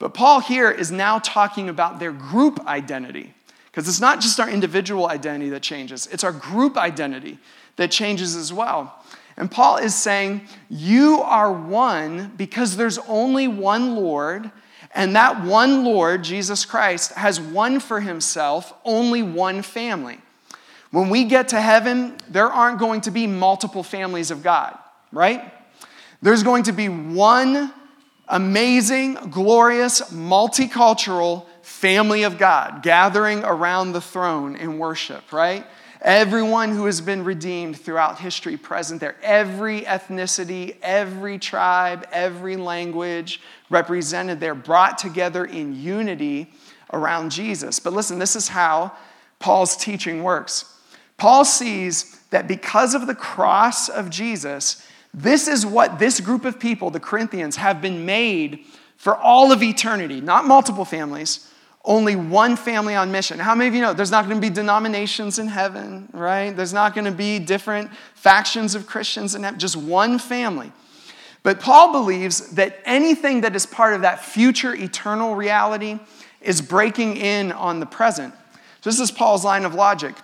But 0.00 0.14
Paul 0.14 0.40
here 0.40 0.70
is 0.70 0.90
now 0.90 1.20
talking 1.20 1.68
about 1.68 2.00
their 2.00 2.10
group 2.10 2.66
identity. 2.66 3.34
Because 3.66 3.86
it's 3.86 4.00
not 4.00 4.20
just 4.20 4.40
our 4.40 4.50
individual 4.50 5.08
identity 5.08 5.50
that 5.50 5.62
changes, 5.62 6.08
it's 6.08 6.24
our 6.24 6.32
group 6.32 6.76
identity 6.76 7.38
that 7.76 7.92
changes 7.92 8.34
as 8.34 8.52
well. 8.52 9.04
And 9.36 9.48
Paul 9.48 9.76
is 9.76 9.94
saying, 9.94 10.40
You 10.68 11.20
are 11.20 11.52
one 11.52 12.32
because 12.36 12.76
there's 12.76 12.98
only 13.06 13.46
one 13.46 13.94
Lord, 13.94 14.50
and 14.92 15.14
that 15.14 15.44
one 15.44 15.84
Lord, 15.84 16.24
Jesus 16.24 16.64
Christ, 16.64 17.12
has 17.12 17.40
one 17.40 17.78
for 17.78 18.00
himself, 18.00 18.74
only 18.84 19.22
one 19.22 19.62
family. 19.62 20.18
When 20.90 21.10
we 21.10 21.24
get 21.24 21.48
to 21.48 21.60
heaven, 21.60 22.16
there 22.28 22.48
aren't 22.48 22.80
going 22.80 23.02
to 23.02 23.12
be 23.12 23.28
multiple 23.28 23.84
families 23.84 24.32
of 24.32 24.42
God, 24.42 24.76
right? 25.12 25.54
There's 26.22 26.42
going 26.42 26.64
to 26.64 26.72
be 26.72 26.88
one 26.88 27.72
amazing, 28.30 29.14
glorious, 29.30 30.00
multicultural 30.12 31.46
family 31.62 32.22
of 32.22 32.38
God 32.38 32.82
gathering 32.82 33.44
around 33.44 33.92
the 33.92 34.00
throne 34.00 34.56
in 34.56 34.78
worship, 34.78 35.32
right? 35.32 35.66
Everyone 36.02 36.70
who 36.70 36.86
has 36.86 37.02
been 37.02 37.24
redeemed 37.24 37.78
throughout 37.78 38.18
history 38.18 38.56
present 38.56 39.00
there. 39.00 39.16
Every 39.22 39.82
ethnicity, 39.82 40.76
every 40.80 41.38
tribe, 41.38 42.06
every 42.10 42.56
language 42.56 43.40
represented 43.68 44.40
there, 44.40 44.54
brought 44.54 44.96
together 44.96 45.44
in 45.44 45.74
unity 45.74 46.50
around 46.92 47.30
Jesus. 47.30 47.78
But 47.80 47.92
listen, 47.92 48.18
this 48.18 48.34
is 48.34 48.48
how 48.48 48.92
Paul's 49.38 49.76
teaching 49.76 50.22
works. 50.22 50.64
Paul 51.18 51.44
sees 51.44 52.18
that 52.30 52.48
because 52.48 52.94
of 52.94 53.06
the 53.06 53.14
cross 53.14 53.90
of 53.90 54.08
Jesus, 54.08 54.86
this 55.12 55.48
is 55.48 55.66
what 55.66 55.98
this 55.98 56.20
group 56.20 56.44
of 56.44 56.60
people, 56.60 56.90
the 56.90 57.00
Corinthians, 57.00 57.56
have 57.56 57.82
been 57.82 58.06
made 58.06 58.64
for 58.96 59.16
all 59.16 59.52
of 59.52 59.62
eternity, 59.62 60.20
not 60.20 60.44
multiple 60.44 60.84
families 60.84 61.50
only 61.84 62.14
one 62.14 62.56
family 62.56 62.94
on 62.94 63.10
mission. 63.10 63.38
How 63.38 63.54
many 63.54 63.68
of 63.68 63.74
you 63.74 63.80
know 63.80 63.94
there's 63.94 64.10
not 64.10 64.26
going 64.26 64.36
to 64.36 64.40
be 64.40 64.52
denominations 64.52 65.38
in 65.38 65.48
heaven, 65.48 66.08
right? 66.12 66.54
There's 66.54 66.74
not 66.74 66.94
going 66.94 67.06
to 67.06 67.12
be 67.12 67.38
different 67.38 67.90
factions 68.14 68.74
of 68.74 68.86
Christians 68.86 69.34
in 69.34 69.42
heaven, 69.42 69.58
just 69.58 69.76
one 69.76 70.18
family. 70.18 70.72
But 71.42 71.58
Paul 71.58 71.92
believes 71.92 72.50
that 72.50 72.80
anything 72.84 73.40
that 73.42 73.56
is 73.56 73.64
part 73.64 73.94
of 73.94 74.02
that 74.02 74.22
future 74.22 74.74
eternal 74.74 75.34
reality 75.34 75.98
is 76.42 76.60
breaking 76.60 77.16
in 77.16 77.50
on 77.52 77.80
the 77.80 77.86
present. 77.86 78.34
So 78.82 78.90
this 78.90 79.00
is 79.00 79.10
Paul's 79.10 79.44
line 79.44 79.64
of 79.64 79.74
logic. 79.74 80.14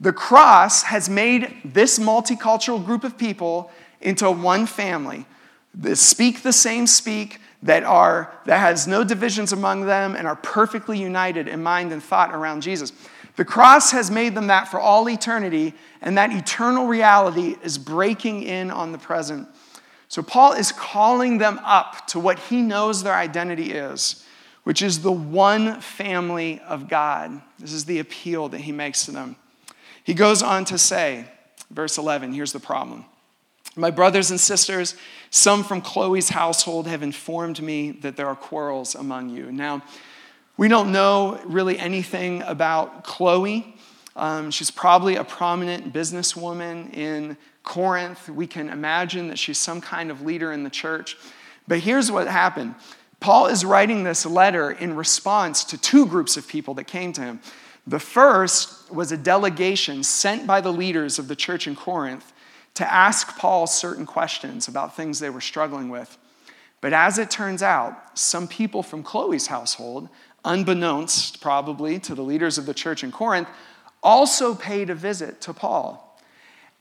The 0.00 0.14
cross 0.14 0.84
has 0.84 1.10
made 1.10 1.60
this 1.62 1.98
multicultural 1.98 2.84
group 2.84 3.04
of 3.04 3.18
people 3.18 3.70
into 4.02 4.30
one 4.30 4.66
family. 4.66 5.26
that 5.74 5.96
speak 5.96 6.42
the 6.42 6.52
same 6.52 6.86
speak, 6.86 7.40
that 7.62 7.84
are 7.84 8.32
that 8.44 8.58
has 8.58 8.86
no 8.86 9.04
divisions 9.04 9.52
among 9.52 9.86
them 9.86 10.16
and 10.16 10.26
are 10.26 10.36
perfectly 10.36 10.98
united 10.98 11.46
in 11.46 11.62
mind 11.62 11.92
and 11.92 12.02
thought 12.02 12.34
around 12.34 12.60
Jesus. 12.62 12.92
The 13.36 13.44
cross 13.44 13.92
has 13.92 14.10
made 14.10 14.34
them 14.34 14.48
that 14.48 14.68
for 14.68 14.78
all 14.78 15.08
eternity, 15.08 15.72
and 16.02 16.18
that 16.18 16.32
eternal 16.32 16.86
reality 16.86 17.56
is 17.62 17.78
breaking 17.78 18.42
in 18.42 18.70
on 18.70 18.92
the 18.92 18.98
present. 18.98 19.48
So 20.08 20.22
Paul 20.22 20.52
is 20.52 20.72
calling 20.72 21.38
them 21.38 21.58
up 21.64 22.06
to 22.08 22.20
what 22.20 22.38
he 22.38 22.60
knows 22.60 23.02
their 23.02 23.14
identity 23.14 23.72
is, 23.72 24.26
which 24.64 24.82
is 24.82 25.00
the 25.00 25.12
one 25.12 25.80
family 25.80 26.60
of 26.66 26.88
God. 26.88 27.40
This 27.58 27.72
is 27.72 27.86
the 27.86 28.00
appeal 28.00 28.50
that 28.50 28.60
he 28.60 28.72
makes 28.72 29.06
to 29.06 29.12
them. 29.12 29.36
He 30.04 30.12
goes 30.12 30.42
on 30.42 30.66
to 30.66 30.76
say, 30.76 31.24
verse 31.70 31.96
11, 31.96 32.34
here's 32.34 32.52
the 32.52 32.60
problem. 32.60 33.06
My 33.74 33.90
brothers 33.90 34.30
and 34.30 34.38
sisters, 34.38 34.96
some 35.30 35.64
from 35.64 35.80
Chloe's 35.80 36.28
household 36.28 36.86
have 36.86 37.02
informed 37.02 37.62
me 37.62 37.92
that 37.92 38.16
there 38.16 38.26
are 38.26 38.36
quarrels 38.36 38.94
among 38.94 39.30
you. 39.30 39.50
Now, 39.50 39.82
we 40.58 40.68
don't 40.68 40.92
know 40.92 41.40
really 41.46 41.78
anything 41.78 42.42
about 42.42 43.02
Chloe. 43.04 43.74
Um, 44.14 44.50
she's 44.50 44.70
probably 44.70 45.16
a 45.16 45.24
prominent 45.24 45.90
businesswoman 45.90 46.92
in 46.92 47.38
Corinth. 47.62 48.28
We 48.28 48.46
can 48.46 48.68
imagine 48.68 49.28
that 49.28 49.38
she's 49.38 49.56
some 49.56 49.80
kind 49.80 50.10
of 50.10 50.20
leader 50.20 50.52
in 50.52 50.64
the 50.64 50.70
church. 50.70 51.16
But 51.66 51.78
here's 51.80 52.10
what 52.12 52.26
happened 52.26 52.74
Paul 53.20 53.46
is 53.46 53.64
writing 53.64 54.04
this 54.04 54.26
letter 54.26 54.70
in 54.70 54.96
response 54.96 55.64
to 55.64 55.78
two 55.78 56.06
groups 56.06 56.36
of 56.36 56.46
people 56.46 56.74
that 56.74 56.84
came 56.84 57.14
to 57.14 57.22
him. 57.22 57.40
The 57.86 57.98
first 57.98 58.92
was 58.92 59.12
a 59.12 59.16
delegation 59.16 60.02
sent 60.02 60.46
by 60.46 60.60
the 60.60 60.72
leaders 60.72 61.18
of 61.18 61.28
the 61.28 61.36
church 61.36 61.66
in 61.66 61.74
Corinth 61.74 62.32
to 62.74 62.92
ask 62.92 63.36
Paul 63.38 63.66
certain 63.66 64.06
questions 64.06 64.68
about 64.68 64.96
things 64.96 65.18
they 65.18 65.30
were 65.30 65.40
struggling 65.40 65.88
with. 65.88 66.16
But 66.80 66.92
as 66.92 67.18
it 67.18 67.30
turns 67.30 67.62
out, 67.62 68.18
some 68.18 68.48
people 68.48 68.82
from 68.82 69.02
Chloe's 69.02 69.46
household, 69.46 70.08
unbeknownst 70.44 71.40
probably 71.40 71.98
to 72.00 72.14
the 72.14 72.22
leaders 72.22 72.58
of 72.58 72.66
the 72.66 72.74
church 72.74 73.04
in 73.04 73.12
Corinth, 73.12 73.48
also 74.02 74.54
paid 74.54 74.90
a 74.90 74.94
visit 74.94 75.40
to 75.42 75.54
Paul. 75.54 76.08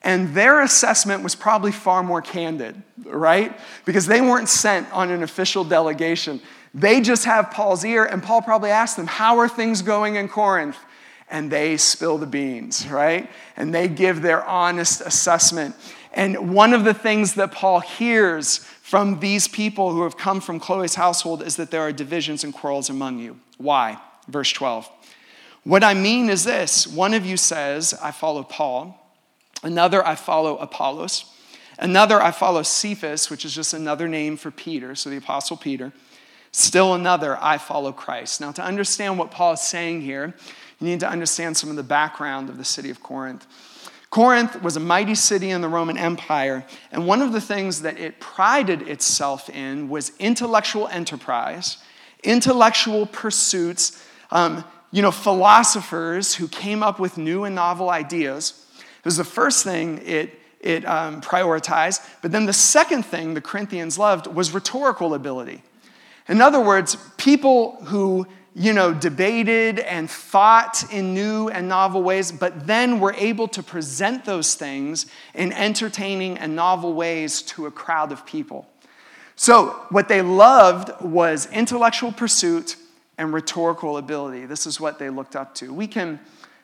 And 0.03 0.33
their 0.33 0.62
assessment 0.62 1.21
was 1.21 1.36
probably 1.36 1.71
far 1.71 2.01
more 2.01 2.21
candid, 2.21 2.81
right? 3.05 3.55
Because 3.86 4.07
they 4.07 4.21
weren't 4.21 4.50
sent 4.50 4.91
on 4.91 5.12
an 5.12 5.21
official 5.21 5.63
delegation. 5.63 6.41
They 6.74 7.01
just 7.01 7.25
have 7.25 7.51
Paul's 7.51 7.86
ear, 7.86 8.05
and 8.05 8.24
Paul 8.24 8.41
probably 8.41 8.71
asked 8.71 8.98
them, 8.98 9.05
How 9.05 9.38
are 9.38 9.48
things 9.48 9.83
going 9.83 10.15
in 10.15 10.27
Corinth? 10.27 10.77
And 11.32 11.50
they 11.50 11.78
spill 11.78 12.18
the 12.18 12.28
beans, 12.28 12.86
right? 12.88 13.30
And 13.56 13.74
they 13.74 13.88
give 13.88 14.22
their 14.22 14.44
honest 14.44 15.02
assessment. 15.02 15.76
And 16.14 16.54
one 16.54 16.74
of 16.74 16.84
the 16.84 16.94
things 16.94 17.36
that 17.36 17.54
Paul 17.54 17.80
hears 17.80 18.58
from 18.58 19.22
these 19.22 19.48
people 19.48 19.92
who 19.92 20.04
have 20.04 20.18
come 20.18 20.42
from 20.42 20.60
Chloe's 20.60 20.96
household 20.96 21.42
is 21.42 21.56
that 21.56 21.72
there 21.72 21.82
are 21.82 21.94
divisions 21.94 22.44
and 22.44 22.54
quarrels 22.54 22.90
among 22.90 23.20
you. 23.20 23.40
Why? 23.58 23.98
Verse 24.28 24.52
12. 24.52 24.90
What 25.64 25.84
I 25.84 25.94
mean 25.94 26.30
is 26.30 26.44
this 26.44 26.86
one 26.86 27.14
of 27.14 27.26
you 27.26 27.38
says, 27.38 27.94
I 28.02 28.12
follow 28.12 28.44
Paul, 28.44 28.98
another, 29.64 30.06
I 30.06 30.16
follow 30.16 30.58
Apollos, 30.58 31.26
another, 31.80 32.22
I 32.22 32.32
follow 32.32 32.64
Cephas, 32.64 33.30
which 33.30 33.46
is 33.46 33.56
just 33.56 33.74
another 33.74 34.08
name 34.10 34.36
for 34.36 34.52
Peter, 34.52 34.96
so 34.96 35.10
the 35.10 35.18
Apostle 35.18 35.56
Peter. 35.56 35.94
Still 36.52 36.94
another, 36.94 37.38
I 37.42 37.58
follow 37.58 37.94
Christ. 37.94 38.42
Now, 38.42 38.52
to 38.52 38.62
understand 38.62 39.18
what 39.18 39.32
Paul 39.32 39.54
is 39.54 39.62
saying 39.62 40.02
here, 40.02 40.34
you 40.82 40.88
need 40.88 41.00
to 41.02 41.10
understand 41.10 41.56
some 41.56 41.70
of 41.70 41.76
the 41.76 41.84
background 41.84 42.50
of 42.50 42.58
the 42.58 42.66
city 42.66 42.90
of 42.90 43.02
Corinth. 43.04 43.46
Corinth 44.10 44.62
was 44.62 44.76
a 44.76 44.80
mighty 44.80 45.16
city 45.16 45.52
in 45.52 45.62
the 45.62 45.70
Roman 45.70 45.98
Empire, 45.98 46.66
and 46.92 47.08
one 47.08 47.22
of 47.22 47.32
the 47.32 47.40
things 47.40 47.84
that 47.84 47.98
it 47.98 48.20
prided 48.20 48.82
itself 48.82 49.50
in 49.50 49.88
was 49.88 50.12
intellectual 50.20 50.88
enterprise, 50.90 51.78
intellectual 52.24 53.06
pursuits, 53.06 54.06
um, 54.32 54.66
you 54.92 55.02
know, 55.02 55.12
philosophers 55.12 56.36
who 56.36 56.48
came 56.50 56.84
up 56.84 57.00
with 57.00 57.18
new 57.18 57.46
and 57.46 57.56
novel 57.56 57.90
ideas. 57.90 58.66
It 58.78 59.06
was 59.06 59.18
the 59.18 59.24
first 59.24 59.64
thing 59.64 60.02
it, 60.06 60.38
it 60.60 60.86
um, 60.86 61.22
prioritized. 61.22 62.06
But 62.22 62.34
then 62.34 62.46
the 62.46 62.54
second 62.54 63.04
thing 63.04 63.34
the 63.34 63.42
Corinthians 63.42 63.98
loved 63.98 64.28
was 64.28 64.52
rhetorical 64.52 65.14
ability. 65.14 65.64
In 66.28 66.42
other 66.42 66.60
words, 66.60 66.98
people 67.18 67.78
who 67.86 68.28
you 68.53 68.74
know, 68.74 68.93
debated 68.93 69.79
and 69.79 70.10
thought 70.10 70.84
in 70.91 71.13
new 71.13 71.48
and 71.50 71.70
novel 71.70 72.03
ways, 72.03 72.31
but 72.31 72.67
then 72.67 73.00
were 73.00 73.13
able 73.13 73.48
to 73.48 73.63
present 73.63 74.25
those 74.25 74.55
things 74.55 75.05
in 75.34 75.53
entertaining 75.53 76.38
and 76.38 76.55
novel 76.55 76.93
ways 76.93 77.41
to 77.43 77.65
a 77.65 77.72
crowd 77.72 78.12
of 78.12 78.25
people. 78.25 78.67
So, 79.38 79.86
what 79.89 80.08
they 80.08 80.22
loved 80.22 80.91
was 81.01 81.48
intellectual 81.51 82.12
pursuit 82.12 82.75
and 83.17 83.34
rhetorical 83.34 83.98
ability. 83.98 84.46
This 84.46 84.67
is 84.67 84.79
what 84.79 85.00
they 85.00 85.10
looked 85.10 85.36
up 85.36 85.55
to. 85.55 85.74
We 85.74 85.88
can 85.88 86.20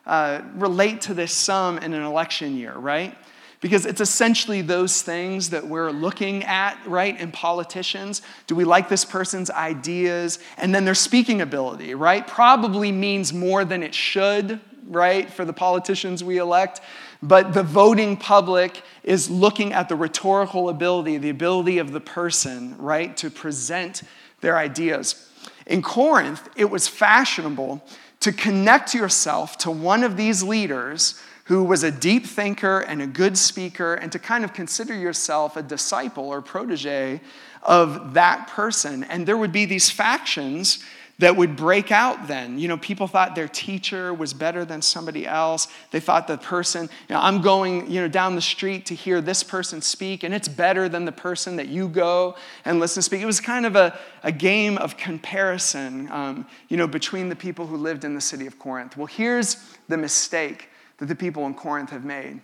uh, 0.06 0.42
relate 0.56 1.02
to 1.02 1.14
this 1.14 1.34
some 1.34 1.78
in 1.78 1.94
an 1.94 2.04
election 2.04 2.56
year, 2.56 2.74
right? 2.74 3.18
Because 3.60 3.86
it's 3.86 4.02
essentially 4.02 4.62
those 4.62 5.02
things 5.02 5.50
that 5.50 5.66
we're 5.66 5.90
looking 5.90 6.44
at, 6.44 6.78
right, 6.86 7.20
in 7.20 7.32
politicians. 7.32 8.22
Do 8.46 8.56
we 8.56 8.64
like 8.64 8.88
this 8.88 9.04
person's 9.04 9.50
ideas? 9.50 10.38
And 10.58 10.76
then 10.76 10.86
their 10.86 10.94
speaking 10.94 11.42
ability, 11.42 11.96
right? 11.96 12.28
Probably 12.28 12.92
means 12.92 13.34
more 13.34 13.66
than 13.66 13.82
it 13.82 13.96
should, 13.96 14.60
right, 14.88 15.30
for 15.30 15.44
the 15.44 15.54
politicians 15.54 16.24
we 16.24 16.38
elect. 16.38 16.82
But 17.24 17.54
the 17.54 17.64
voting 17.64 18.16
public 18.16 18.84
is 19.04 19.30
looking 19.30 19.74
at 19.74 19.90
the 19.90 19.96
rhetorical 19.96 20.70
ability, 20.70 21.18
the 21.18 21.30
ability 21.30 21.80
of 21.80 21.92
the 21.92 22.00
person, 22.00 22.78
right, 22.78 23.18
to 23.18 23.32
present 23.32 24.04
their 24.42 24.56
ideas. 24.56 25.28
In 25.66 25.82
Corinth, 25.82 26.48
it 26.56 26.70
was 26.70 26.88
fashionable 26.88 27.84
to 28.20 28.32
connect 28.32 28.94
yourself 28.94 29.58
to 29.60 29.72
one 29.72 30.04
of 30.04 30.16
these 30.16 30.44
leaders 30.44 31.20
who 31.48 31.64
was 31.64 31.84
a 31.84 31.92
deep 31.92 32.26
thinker 32.26 32.82
and 32.82 33.02
a 33.02 33.08
good 33.08 33.38
speaker, 33.38 33.94
and 33.94 34.12
to 34.12 34.20
kind 34.20 34.44
of 34.44 34.54
consider 34.54 34.94
yourself 34.94 35.56
a 35.56 35.64
disciple 35.64 36.28
or 36.28 36.42
protege 36.42 37.22
of 37.64 38.14
that 38.14 38.48
person. 38.50 39.06
And 39.06 39.26
there 39.26 39.38
would 39.38 39.54
be 39.54 39.66
these 39.66 39.90
factions 39.90 40.84
that 41.20 41.36
would 41.36 41.56
break 41.56 41.92
out 41.92 42.28
then. 42.28 42.60
You 42.60 42.68
know, 42.68 42.78
people 42.78 43.08
thought 43.08 43.34
their 43.34 43.48
teacher 43.48 44.14
was 44.14 44.34
better 44.34 44.66
than 44.66 44.82
somebody 44.82 45.26
else. 45.26 45.68
They 45.92 46.00
thought 46.02 46.28
the 46.28 46.38
person, 46.38 46.84
you 47.10 47.16
know, 47.16 47.22
I'm 47.22 47.42
going, 47.42 47.90
you 47.90 48.02
know, 48.02 48.08
down 48.08 48.36
the 48.36 48.42
street 48.42 48.86
to 48.88 48.96
hear 48.96 49.22
this 49.22 49.42
person 49.42 49.82
speak, 49.82 50.24
and 50.24 50.34
it's 50.34 50.50
better 50.50 50.90
than 50.90 51.06
the 51.06 51.12
person 51.12 51.56
that 51.56 51.70
you 51.70 51.88
go 51.88 52.36
and 52.66 52.80
listen 52.80 52.96
to 52.96 53.06
speak. 53.06 53.22
It 53.22 53.26
was 53.26 53.40
kind 53.40 53.66
of 53.66 53.76
a, 53.76 53.98
a 54.22 54.32
game 54.32 54.78
of 54.78 54.98
comparison, 54.98 56.12
um, 56.12 56.46
you 56.68 56.78
know, 56.78 56.88
between 56.88 57.30
the 57.30 57.36
people 57.36 57.66
who 57.66 57.78
lived 57.78 58.04
in 58.04 58.14
the 58.14 58.22
city 58.22 58.46
of 58.46 58.60
Corinth. 58.60 58.98
Well, 58.98 59.08
here's 59.08 59.56
the 59.88 59.98
mistake 59.98 60.70
that 60.98 61.06
the 61.06 61.16
people 61.16 61.46
in 61.46 61.54
Corinth 61.54 61.92
have 61.92 62.06
made. 62.06 62.42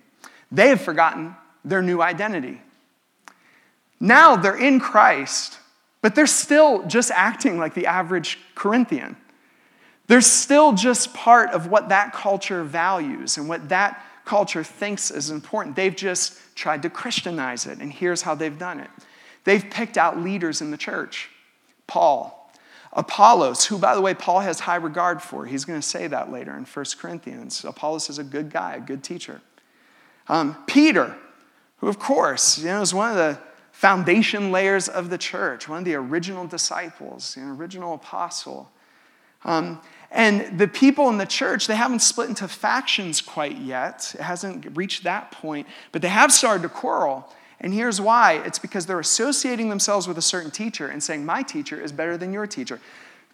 They 0.52 0.70
have 0.70 0.82
forgotten 0.82 1.36
their 1.66 1.82
new 1.82 2.02
identity. 2.02 2.62
Now 4.00 4.36
they're 4.36 4.62
in 4.62 4.80
Christ, 4.80 5.60
but 6.02 6.16
they're 6.16 6.28
still 6.28 6.86
just 6.88 7.12
acting 7.12 7.58
like 7.58 7.74
the 7.74 7.88
average 7.88 8.38
Corinthian. 8.56 9.16
They're 10.08 10.22
still 10.22 10.74
just 10.74 11.13
part 11.13 11.52
of 11.52 11.68
what 11.68 11.89
that 11.89 12.13
culture 12.13 12.63
values 12.63 13.38
and 13.38 13.48
what 13.48 13.70
that 13.70 14.04
culture 14.26 14.63
thinks 14.63 15.12
is 15.12 15.30
important. 15.30 15.76
They've 15.76 15.96
just 15.96 16.38
tried 16.56 16.82
to 16.84 16.89
Christianize 16.89 17.66
it, 17.66 17.80
and 17.80 17.92
here's 17.92 18.22
how 18.22 18.36
they've 18.36 18.58
done 18.58 18.80
it. 18.80 18.89
They've 19.44 19.63
picked 19.70 19.98
out 19.98 20.20
leaders 20.20 20.62
in 20.62 20.72
the 20.72 20.78
church 20.78 21.30
Paul, 21.88 22.43
Apollos, 22.96 23.66
who, 23.66 23.78
by 23.78 23.96
the 23.96 24.02
way, 24.02 24.14
Paul 24.14 24.42
has 24.42 24.62
high 24.62 24.76
regard 24.76 25.22
for. 25.22 25.46
He's 25.46 25.66
going 25.66 25.80
to 25.80 25.88
say 25.88 26.08
that 26.08 26.32
later 26.32 26.56
in 26.56 26.64
1 26.64 26.86
Corinthians. 27.00 27.66
Apollos 27.66 28.10
is 28.10 28.20
a 28.20 28.24
good 28.24 28.52
guy, 28.52 28.76
a 28.76 28.80
good 28.80 29.04
teacher. 29.04 29.42
Um, 30.28 30.58
Peter, 30.68 31.16
who, 31.78 31.88
of 31.88 31.98
course, 31.98 32.60
you 32.60 32.66
know, 32.66 32.82
is 32.82 32.94
one 32.94 33.10
of 33.10 33.18
the 33.18 33.40
foundation 33.72 34.52
layers 34.52 34.88
of 34.88 35.10
the 35.10 35.18
church, 35.18 35.68
one 35.68 35.80
of 35.80 35.86
the 35.86 35.96
original 35.96 36.46
disciples, 36.46 37.36
an 37.36 37.50
original 37.50 37.96
apostle. 37.96 38.72
Um, 39.44 39.82
and 40.12 40.60
the 40.60 40.68
people 40.68 41.10
in 41.10 41.18
the 41.18 41.26
church, 41.26 41.66
they 41.66 41.76
haven't 41.76 42.00
split 42.00 42.30
into 42.30 42.48
factions 42.48 43.20
quite 43.20 43.58
yet. 43.58 44.14
It 44.14 44.22
hasn't 44.22 44.78
reached 44.78 45.04
that 45.04 45.32
point, 45.32 45.68
but 45.92 46.04
they 46.04 46.10
have 46.10 46.32
started 46.32 46.62
to 46.62 46.70
quarrel. 46.70 47.34
And 47.63 47.73
here's 47.73 48.02
why 48.02 48.34
it's 48.45 48.60
because 48.60 48.86
they're 48.86 48.99
associating 48.99 49.69
themselves 49.69 50.08
with 50.08 50.17
a 50.17 50.21
certain 50.21 50.52
teacher 50.52 50.88
and 50.88 51.02
saying, 51.02 51.26
My 51.26 51.41
teacher 51.41 51.80
is 51.80 51.93
better 51.93 52.17
than 52.17 52.34
your 52.34 52.45
teacher. 52.45 52.80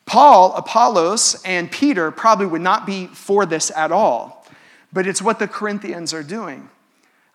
Paul, 0.06 0.54
Apollos, 0.56 1.42
and 1.44 1.72
Peter 1.72 2.12
probably 2.12 2.46
would 2.46 2.62
not 2.62 2.86
be 2.86 3.08
for 3.08 3.46
this 3.46 3.72
at 3.76 3.92
all, 3.92 4.46
but 4.94 5.06
it's 5.06 5.22
what 5.22 5.40
the 5.40 5.48
Corinthians 5.48 6.14
are 6.14 6.24
doing. 6.24 6.70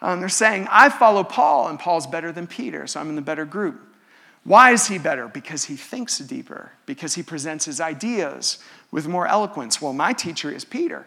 Um, 0.01 0.21
they're 0.21 0.29
saying, 0.29 0.67
I 0.71 0.89
follow 0.89 1.25
Paul, 1.25 1.69
and 1.69 1.79
Paul's 1.79 2.07
better 2.07 2.33
than 2.33 2.47
Peter, 2.47 2.87
so 2.87 3.01
I'm 3.01 3.09
in 3.09 3.17
the 3.17 3.23
better 3.23 3.45
group. 3.45 3.81
Why 4.45 4.73
is 4.73 4.89
he 4.89 4.99
better? 4.99 5.29
Because 5.29 5.65
he 5.65 5.77
thinks 5.77 6.19
deeper, 6.19 6.73
because 6.85 7.15
he 7.15 7.23
presents 7.23 7.65
his 7.65 7.81
ideas 7.81 8.59
with 8.91 9.09
more 9.09 9.27
eloquence. 9.27 9.81
Well, 9.81 9.93
my 9.93 10.13
teacher 10.13 10.51
is 10.51 10.65
Peter. 10.65 11.07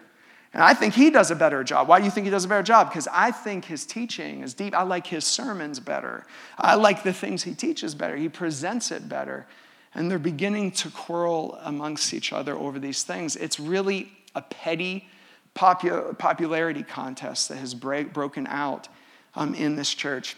And 0.54 0.62
I 0.62 0.72
think 0.72 0.94
he 0.94 1.10
does 1.10 1.30
a 1.30 1.36
better 1.36 1.62
job. 1.62 1.88
Why 1.88 1.98
do 1.98 2.04
you 2.06 2.10
think 2.10 2.24
he 2.24 2.30
does 2.30 2.44
a 2.44 2.48
better 2.48 2.62
job? 2.62 2.88
Because 2.88 3.06
I 3.12 3.30
think 3.30 3.66
his 3.66 3.84
teaching 3.84 4.42
is 4.42 4.54
deep. 4.54 4.74
I 4.74 4.82
like 4.82 5.06
his 5.06 5.24
sermons 5.24 5.78
better. 5.78 6.24
I 6.56 6.74
like 6.74 7.02
the 7.02 7.12
things 7.12 7.42
he 7.42 7.54
teaches 7.54 7.94
better. 7.94 8.16
He 8.16 8.28
presents 8.28 8.90
it 8.90 9.08
better. 9.08 9.46
And 9.94 10.10
they're 10.10 10.18
beginning 10.18 10.72
to 10.72 10.90
quarrel 10.90 11.58
amongst 11.62 12.14
each 12.14 12.32
other 12.32 12.54
over 12.54 12.78
these 12.78 13.02
things. 13.02 13.36
It's 13.36 13.60
really 13.60 14.10
a 14.34 14.42
petty 14.42 15.08
popularity 15.54 16.82
contest 16.82 17.48
that 17.48 17.56
has 17.56 17.74
break, 17.74 18.12
broken 18.12 18.46
out 18.46 18.88
um, 19.34 19.54
in 19.54 19.76
this 19.76 19.92
church. 19.92 20.36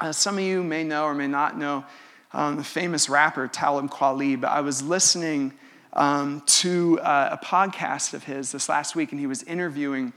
Uh, 0.00 0.12
some 0.12 0.38
of 0.38 0.44
you 0.44 0.62
may 0.62 0.84
know 0.84 1.04
or 1.04 1.14
may 1.14 1.28
not 1.28 1.58
know 1.58 1.84
um, 2.32 2.56
the 2.56 2.64
famous 2.64 3.08
rapper 3.08 3.48
Talib 3.48 3.90
Kweli, 3.90 4.40
but 4.40 4.50
I 4.50 4.60
was 4.60 4.82
listening 4.82 5.54
um, 5.94 6.42
to 6.46 7.00
uh, 7.00 7.36
a 7.40 7.44
podcast 7.44 8.14
of 8.14 8.24
his 8.24 8.52
this 8.52 8.68
last 8.68 8.94
week, 8.94 9.12
and 9.12 9.20
he 9.20 9.26
was 9.26 9.42
interviewing 9.44 10.12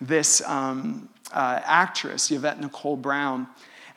this 0.00 0.42
um, 0.46 1.08
uh, 1.32 1.60
actress, 1.64 2.30
Yvette 2.30 2.60
Nicole 2.60 2.96
Brown. 2.96 3.46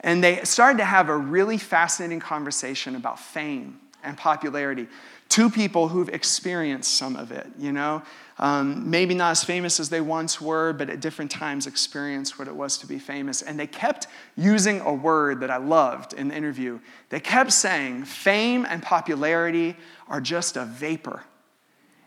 And 0.02 0.24
they 0.24 0.44
started 0.44 0.78
to 0.80 0.86
have 0.86 1.10
a 1.10 1.18
really 1.18 1.58
fascinating 1.58 2.20
conversation 2.20 2.96
about 2.96 3.20
fame 3.20 3.80
and 4.04 4.18
popularity. 4.18 4.88
Two 5.30 5.50
people 5.50 5.88
who've 5.88 6.10
experienced 6.10 6.96
some 6.96 7.16
of 7.16 7.32
it, 7.32 7.48
you 7.58 7.72
know? 7.72 8.04
Um, 8.40 8.90
maybe 8.90 9.14
not 9.14 9.32
as 9.32 9.44
famous 9.44 9.80
as 9.80 9.90
they 9.90 10.02
once 10.02 10.42
were, 10.42 10.74
but 10.74 10.90
at 10.90 11.00
different 11.00 11.30
times 11.30 11.68
experienced 11.68 12.40
what 12.40 12.48
it 12.48 12.56
was 12.56 12.78
to 12.80 12.88
be 12.88 12.98
famous. 12.98 13.42
And 13.44 13.60
they 13.60 13.68
kept 13.68 14.08
using 14.36 14.82
a 14.82 14.94
word 14.94 15.42
that 15.42 15.52
I 15.52 15.58
loved 15.58 16.14
in 16.14 16.30
the 16.30 16.36
interview. 16.36 16.80
They 17.10 17.20
kept 17.20 17.52
saying, 17.52 18.06
fame 18.06 18.66
and 18.68 18.82
popularity 18.82 19.76
are 20.08 20.20
just 20.20 20.58
a 20.58 20.66
vapor. 20.66 21.24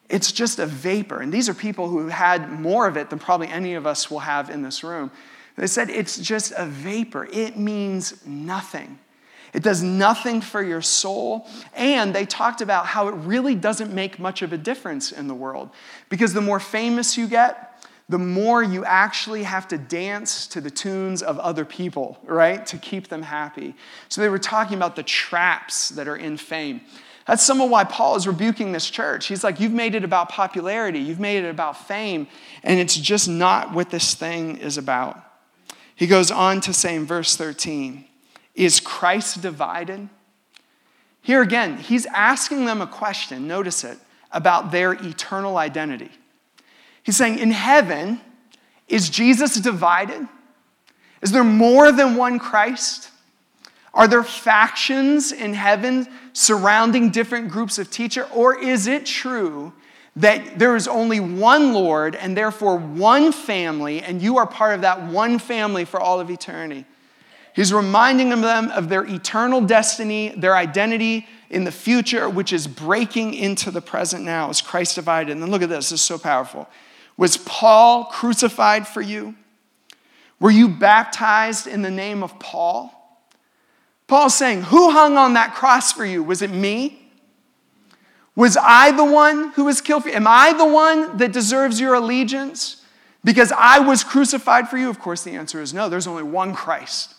It's 0.08 0.32
just 0.32 0.58
a 0.58 0.66
vapor. 0.66 1.20
And 1.20 1.32
these 1.32 1.48
are 1.48 1.54
people 1.54 1.88
who 1.88 2.08
had 2.08 2.50
more 2.50 2.86
of 2.86 2.96
it 2.96 3.10
than 3.10 3.18
probably 3.18 3.48
any 3.48 3.74
of 3.74 3.86
us 3.86 4.10
will 4.10 4.20
have 4.20 4.50
in 4.50 4.62
this 4.62 4.82
room. 4.82 5.10
They 5.56 5.66
said 5.66 5.90
it's 5.90 6.18
just 6.18 6.52
a 6.56 6.66
vapor, 6.66 7.28
it 7.32 7.56
means 7.56 8.26
nothing. 8.26 8.98
It 9.52 9.62
does 9.62 9.82
nothing 9.82 10.40
for 10.40 10.62
your 10.62 10.82
soul. 10.82 11.46
And 11.74 12.14
they 12.14 12.26
talked 12.26 12.60
about 12.60 12.86
how 12.86 13.08
it 13.08 13.12
really 13.12 13.54
doesn't 13.54 13.92
make 13.92 14.18
much 14.18 14.42
of 14.42 14.52
a 14.52 14.58
difference 14.58 15.12
in 15.12 15.28
the 15.28 15.34
world. 15.34 15.70
Because 16.08 16.32
the 16.32 16.40
more 16.40 16.60
famous 16.60 17.16
you 17.16 17.26
get, 17.26 17.72
the 18.08 18.18
more 18.18 18.62
you 18.62 18.84
actually 18.84 19.42
have 19.42 19.66
to 19.68 19.78
dance 19.78 20.46
to 20.48 20.60
the 20.60 20.70
tunes 20.70 21.22
of 21.22 21.38
other 21.40 21.64
people, 21.64 22.18
right? 22.24 22.64
To 22.66 22.78
keep 22.78 23.08
them 23.08 23.22
happy. 23.22 23.74
So 24.08 24.20
they 24.20 24.28
were 24.28 24.38
talking 24.38 24.76
about 24.76 24.94
the 24.94 25.02
traps 25.02 25.88
that 25.90 26.06
are 26.06 26.16
in 26.16 26.36
fame. 26.36 26.82
That's 27.26 27.42
some 27.42 27.60
of 27.60 27.68
why 27.68 27.82
Paul 27.82 28.14
is 28.14 28.28
rebuking 28.28 28.70
this 28.70 28.88
church. 28.88 29.26
He's 29.26 29.42
like, 29.42 29.58
You've 29.58 29.72
made 29.72 29.96
it 29.96 30.04
about 30.04 30.28
popularity, 30.28 31.00
you've 31.00 31.18
made 31.18 31.44
it 31.44 31.50
about 31.50 31.88
fame, 31.88 32.28
and 32.62 32.78
it's 32.78 32.96
just 32.96 33.28
not 33.28 33.72
what 33.72 33.90
this 33.90 34.14
thing 34.14 34.58
is 34.58 34.78
about. 34.78 35.20
He 35.96 36.06
goes 36.06 36.30
on 36.30 36.60
to 36.60 36.72
say 36.72 36.94
in 36.94 37.06
verse 37.06 37.36
13, 37.36 38.04
Is 38.56 38.80
Christ 38.80 39.42
divided? 39.42 40.08
Here 41.20 41.42
again, 41.42 41.76
he's 41.76 42.06
asking 42.06 42.64
them 42.64 42.80
a 42.80 42.86
question, 42.86 43.46
notice 43.46 43.84
it, 43.84 43.98
about 44.32 44.72
their 44.72 44.92
eternal 44.92 45.58
identity. 45.58 46.10
He's 47.02 47.16
saying, 47.16 47.38
In 47.38 47.52
heaven, 47.52 48.20
is 48.88 49.10
Jesus 49.10 49.60
divided? 49.60 50.26
Is 51.22 51.32
there 51.32 51.44
more 51.44 51.92
than 51.92 52.16
one 52.16 52.38
Christ? 52.38 53.10
Are 53.92 54.08
there 54.08 54.22
factions 54.22 55.32
in 55.32 55.54
heaven 55.54 56.06
surrounding 56.32 57.10
different 57.10 57.48
groups 57.48 57.78
of 57.78 57.90
teacher? 57.90 58.28
Or 58.34 58.58
is 58.58 58.86
it 58.86 59.06
true 59.06 59.72
that 60.16 60.58
there 60.58 60.76
is 60.76 60.86
only 60.86 61.20
one 61.20 61.72
Lord 61.72 62.14
and 62.14 62.36
therefore 62.36 62.76
one 62.76 63.32
family, 63.32 64.02
and 64.02 64.22
you 64.22 64.38
are 64.38 64.46
part 64.46 64.74
of 64.74 64.82
that 64.82 65.06
one 65.06 65.38
family 65.38 65.84
for 65.84 65.98
all 66.00 66.20
of 66.20 66.30
eternity? 66.30 66.84
He's 67.56 67.72
reminding 67.72 68.28
them 68.28 68.70
of 68.70 68.90
their 68.90 69.02
eternal 69.02 69.62
destiny, 69.62 70.28
their 70.36 70.54
identity 70.54 71.26
in 71.48 71.64
the 71.64 71.72
future, 71.72 72.28
which 72.28 72.52
is 72.52 72.66
breaking 72.66 73.32
into 73.32 73.70
the 73.70 73.80
present 73.80 74.24
now 74.24 74.50
as 74.50 74.60
Christ 74.60 74.94
divided. 74.96 75.32
And 75.32 75.42
then 75.42 75.50
look 75.50 75.62
at 75.62 75.70
this, 75.70 75.88
this 75.88 76.00
is 76.00 76.04
so 76.04 76.18
powerful. 76.18 76.68
Was 77.16 77.38
Paul 77.38 78.04
crucified 78.04 78.86
for 78.86 79.00
you? 79.00 79.34
Were 80.38 80.50
you 80.50 80.68
baptized 80.68 81.66
in 81.66 81.80
the 81.80 81.90
name 81.90 82.22
of 82.22 82.38
Paul? 82.38 82.92
Paul's 84.06 84.36
saying, 84.36 84.64
Who 84.64 84.90
hung 84.90 85.16
on 85.16 85.32
that 85.32 85.54
cross 85.54 85.92
for 85.92 86.04
you? 86.04 86.22
Was 86.22 86.42
it 86.42 86.50
me? 86.50 87.10
Was 88.34 88.58
I 88.60 88.90
the 88.90 89.04
one 89.04 89.52
who 89.52 89.64
was 89.64 89.80
killed 89.80 90.02
for 90.02 90.10
you? 90.10 90.14
Am 90.14 90.26
I 90.26 90.52
the 90.52 90.66
one 90.66 91.16
that 91.16 91.32
deserves 91.32 91.80
your 91.80 91.94
allegiance? 91.94 92.84
Because 93.24 93.50
I 93.50 93.78
was 93.78 94.04
crucified 94.04 94.68
for 94.68 94.76
you? 94.76 94.90
Of 94.90 95.00
course, 95.00 95.24
the 95.24 95.32
answer 95.32 95.62
is 95.62 95.72
no. 95.72 95.88
There's 95.88 96.06
only 96.06 96.22
one 96.22 96.54
Christ, 96.54 97.15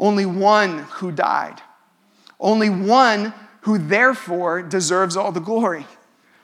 only 0.00 0.24
one 0.24 0.78
who 0.78 1.12
died, 1.12 1.60
only 2.40 2.70
one 2.70 3.34
who 3.62 3.76
therefore 3.76 4.62
deserves 4.62 5.16
all 5.16 5.30
the 5.30 5.40
glory, 5.40 5.86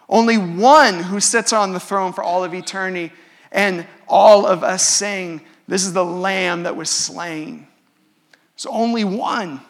only 0.09 0.37
one 0.37 1.03
who 1.03 1.19
sits 1.19 1.53
on 1.53 1.73
the 1.73 1.81
throne 1.81 2.13
for 2.13 2.23
all 2.23 2.45
of 2.45 2.55
eternity, 2.55 3.13
and 3.51 3.87
all 4.07 4.47
of 4.47 4.63
us 4.63 4.87
sing, 4.87 5.41
This 5.67 5.85
is 5.85 5.95
the 5.95 6.05
Lamb 6.05 6.65
that 6.65 6.77
was 6.77 6.91
slain. 6.91 7.67
There's 8.55 8.67
only 8.67 9.05
one. 9.05 9.61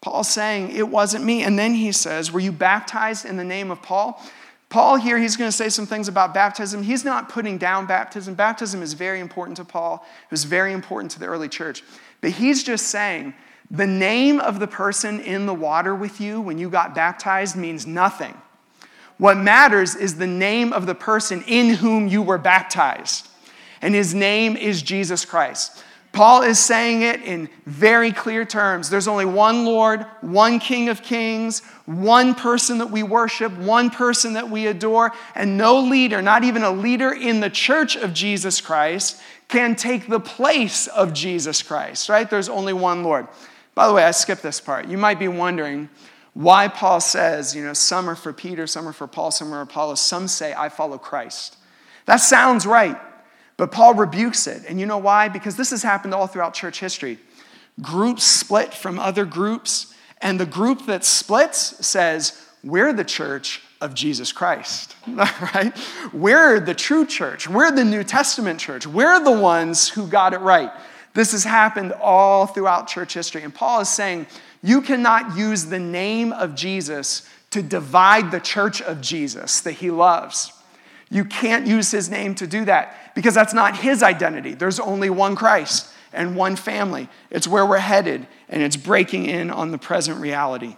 Paul's 0.00 0.28
saying, 0.28 0.74
It 0.74 0.88
wasn't 0.88 1.24
me. 1.24 1.42
And 1.42 1.58
then 1.58 1.74
he 1.74 1.92
says, 1.92 2.32
Were 2.32 2.40
you 2.40 2.52
baptized 2.52 3.26
in 3.26 3.36
the 3.36 3.44
name 3.44 3.70
of 3.70 3.82
Paul? 3.82 4.20
Paul 4.70 4.96
here, 4.96 5.18
he's 5.18 5.36
going 5.36 5.48
to 5.48 5.56
say 5.56 5.70
some 5.70 5.86
things 5.86 6.08
about 6.08 6.34
baptism. 6.34 6.82
He's 6.82 7.04
not 7.04 7.30
putting 7.30 7.56
down 7.56 7.86
baptism. 7.86 8.34
Baptism 8.34 8.82
is 8.82 8.92
very 8.92 9.18
important 9.20 9.56
to 9.58 9.64
Paul, 9.64 10.06
it 10.24 10.30
was 10.30 10.44
very 10.44 10.72
important 10.72 11.10
to 11.12 11.20
the 11.20 11.26
early 11.26 11.48
church. 11.48 11.82
But 12.20 12.30
he's 12.30 12.62
just 12.62 12.88
saying, 12.88 13.34
the 13.70 13.86
name 13.86 14.40
of 14.40 14.60
the 14.60 14.66
person 14.66 15.20
in 15.20 15.46
the 15.46 15.54
water 15.54 15.94
with 15.94 16.20
you 16.20 16.40
when 16.40 16.58
you 16.58 16.70
got 16.70 16.94
baptized 16.94 17.54
means 17.54 17.86
nothing. 17.86 18.34
What 19.18 19.36
matters 19.36 19.94
is 19.94 20.16
the 20.16 20.26
name 20.26 20.72
of 20.72 20.86
the 20.86 20.94
person 20.94 21.42
in 21.46 21.74
whom 21.74 22.08
you 22.08 22.22
were 22.22 22.38
baptized. 22.38 23.28
And 23.82 23.94
his 23.94 24.14
name 24.14 24.56
is 24.56 24.80
Jesus 24.80 25.24
Christ. 25.24 25.84
Paul 26.12 26.42
is 26.42 26.58
saying 26.58 27.02
it 27.02 27.22
in 27.22 27.48
very 27.66 28.12
clear 28.12 28.44
terms. 28.44 28.88
There's 28.88 29.06
only 29.06 29.26
one 29.26 29.64
Lord, 29.64 30.06
one 30.20 30.58
King 30.58 30.88
of 30.88 31.02
Kings, 31.02 31.60
one 31.84 32.34
person 32.34 32.78
that 32.78 32.90
we 32.90 33.02
worship, 33.02 33.52
one 33.58 33.90
person 33.90 34.32
that 34.32 34.48
we 34.48 34.66
adore, 34.66 35.12
and 35.34 35.58
no 35.58 35.80
leader, 35.80 36.22
not 36.22 36.44
even 36.44 36.62
a 36.62 36.70
leader 36.70 37.12
in 37.12 37.40
the 37.40 37.50
church 37.50 37.94
of 37.96 38.14
Jesus 38.14 38.60
Christ, 38.60 39.20
can 39.48 39.74
take 39.74 40.06
the 40.06 40.20
place 40.20 40.86
of 40.86 41.12
Jesus 41.12 41.62
Christ, 41.62 42.08
right? 42.08 42.28
There's 42.28 42.48
only 42.48 42.72
one 42.72 43.02
Lord. 43.02 43.26
By 43.74 43.88
the 43.88 43.94
way, 43.94 44.04
I 44.04 44.10
skipped 44.10 44.42
this 44.42 44.60
part. 44.60 44.86
You 44.86 44.98
might 44.98 45.18
be 45.18 45.28
wondering 45.28 45.88
why 46.34 46.68
Paul 46.68 47.00
says, 47.00 47.56
you 47.56 47.64
know, 47.64 47.72
some 47.72 48.08
are 48.08 48.14
for 48.14 48.32
Peter, 48.32 48.66
some 48.66 48.86
are 48.86 48.92
for 48.92 49.06
Paul, 49.06 49.30
some 49.30 49.48
are 49.48 49.64
for 49.64 49.70
Apollos, 49.70 50.00
some 50.00 50.28
say, 50.28 50.54
I 50.54 50.68
follow 50.68 50.98
Christ. 50.98 51.56
That 52.06 52.16
sounds 52.16 52.66
right. 52.66 52.98
But 53.56 53.72
Paul 53.72 53.94
rebukes 53.94 54.46
it. 54.46 54.64
And 54.68 54.78
you 54.78 54.86
know 54.86 54.98
why? 54.98 55.28
Because 55.28 55.56
this 55.56 55.70
has 55.70 55.82
happened 55.82 56.14
all 56.14 56.26
throughout 56.26 56.54
church 56.54 56.80
history. 56.80 57.18
Groups 57.80 58.24
split 58.24 58.74
from 58.74 58.98
other 58.98 59.24
groups, 59.24 59.94
and 60.20 60.38
the 60.38 60.46
group 60.46 60.86
that 60.86 61.04
splits 61.04 61.86
says, 61.86 62.44
We're 62.64 62.92
the 62.92 63.04
church 63.04 63.62
of 63.80 63.94
Jesus 63.94 64.32
Christ, 64.32 64.96
right? 65.06 65.72
We're 66.12 66.60
the 66.60 66.74
true 66.74 67.06
church. 67.06 67.48
We're 67.48 67.70
the 67.70 67.84
New 67.84 68.02
Testament 68.02 68.60
church. 68.60 68.86
We're 68.86 69.22
the 69.22 69.32
ones 69.32 69.88
who 69.88 70.06
got 70.06 70.34
it 70.34 70.40
right. 70.40 70.70
This 71.14 71.32
has 71.32 71.44
happened 71.44 71.92
all 71.92 72.46
throughout 72.46 72.88
church 72.88 73.14
history. 73.14 73.42
And 73.42 73.54
Paul 73.54 73.80
is 73.80 73.88
saying, 73.88 74.26
You 74.62 74.82
cannot 74.82 75.36
use 75.36 75.66
the 75.66 75.78
name 75.78 76.32
of 76.32 76.54
Jesus 76.54 77.28
to 77.50 77.62
divide 77.62 78.30
the 78.30 78.40
church 78.40 78.82
of 78.82 79.00
Jesus 79.00 79.60
that 79.62 79.72
he 79.72 79.90
loves. 79.90 80.52
You 81.10 81.24
can't 81.24 81.66
use 81.66 81.90
his 81.90 82.10
name 82.10 82.34
to 82.36 82.46
do 82.46 82.64
that 82.66 83.14
because 83.14 83.34
that's 83.34 83.54
not 83.54 83.78
his 83.78 84.02
identity. 84.02 84.54
There's 84.54 84.78
only 84.78 85.08
one 85.08 85.36
Christ 85.36 85.88
and 86.12 86.36
one 86.36 86.56
family. 86.56 87.08
It's 87.30 87.48
where 87.48 87.64
we're 87.64 87.78
headed, 87.78 88.26
and 88.48 88.62
it's 88.62 88.76
breaking 88.76 89.26
in 89.26 89.50
on 89.50 89.70
the 89.70 89.78
present 89.78 90.20
reality. 90.20 90.76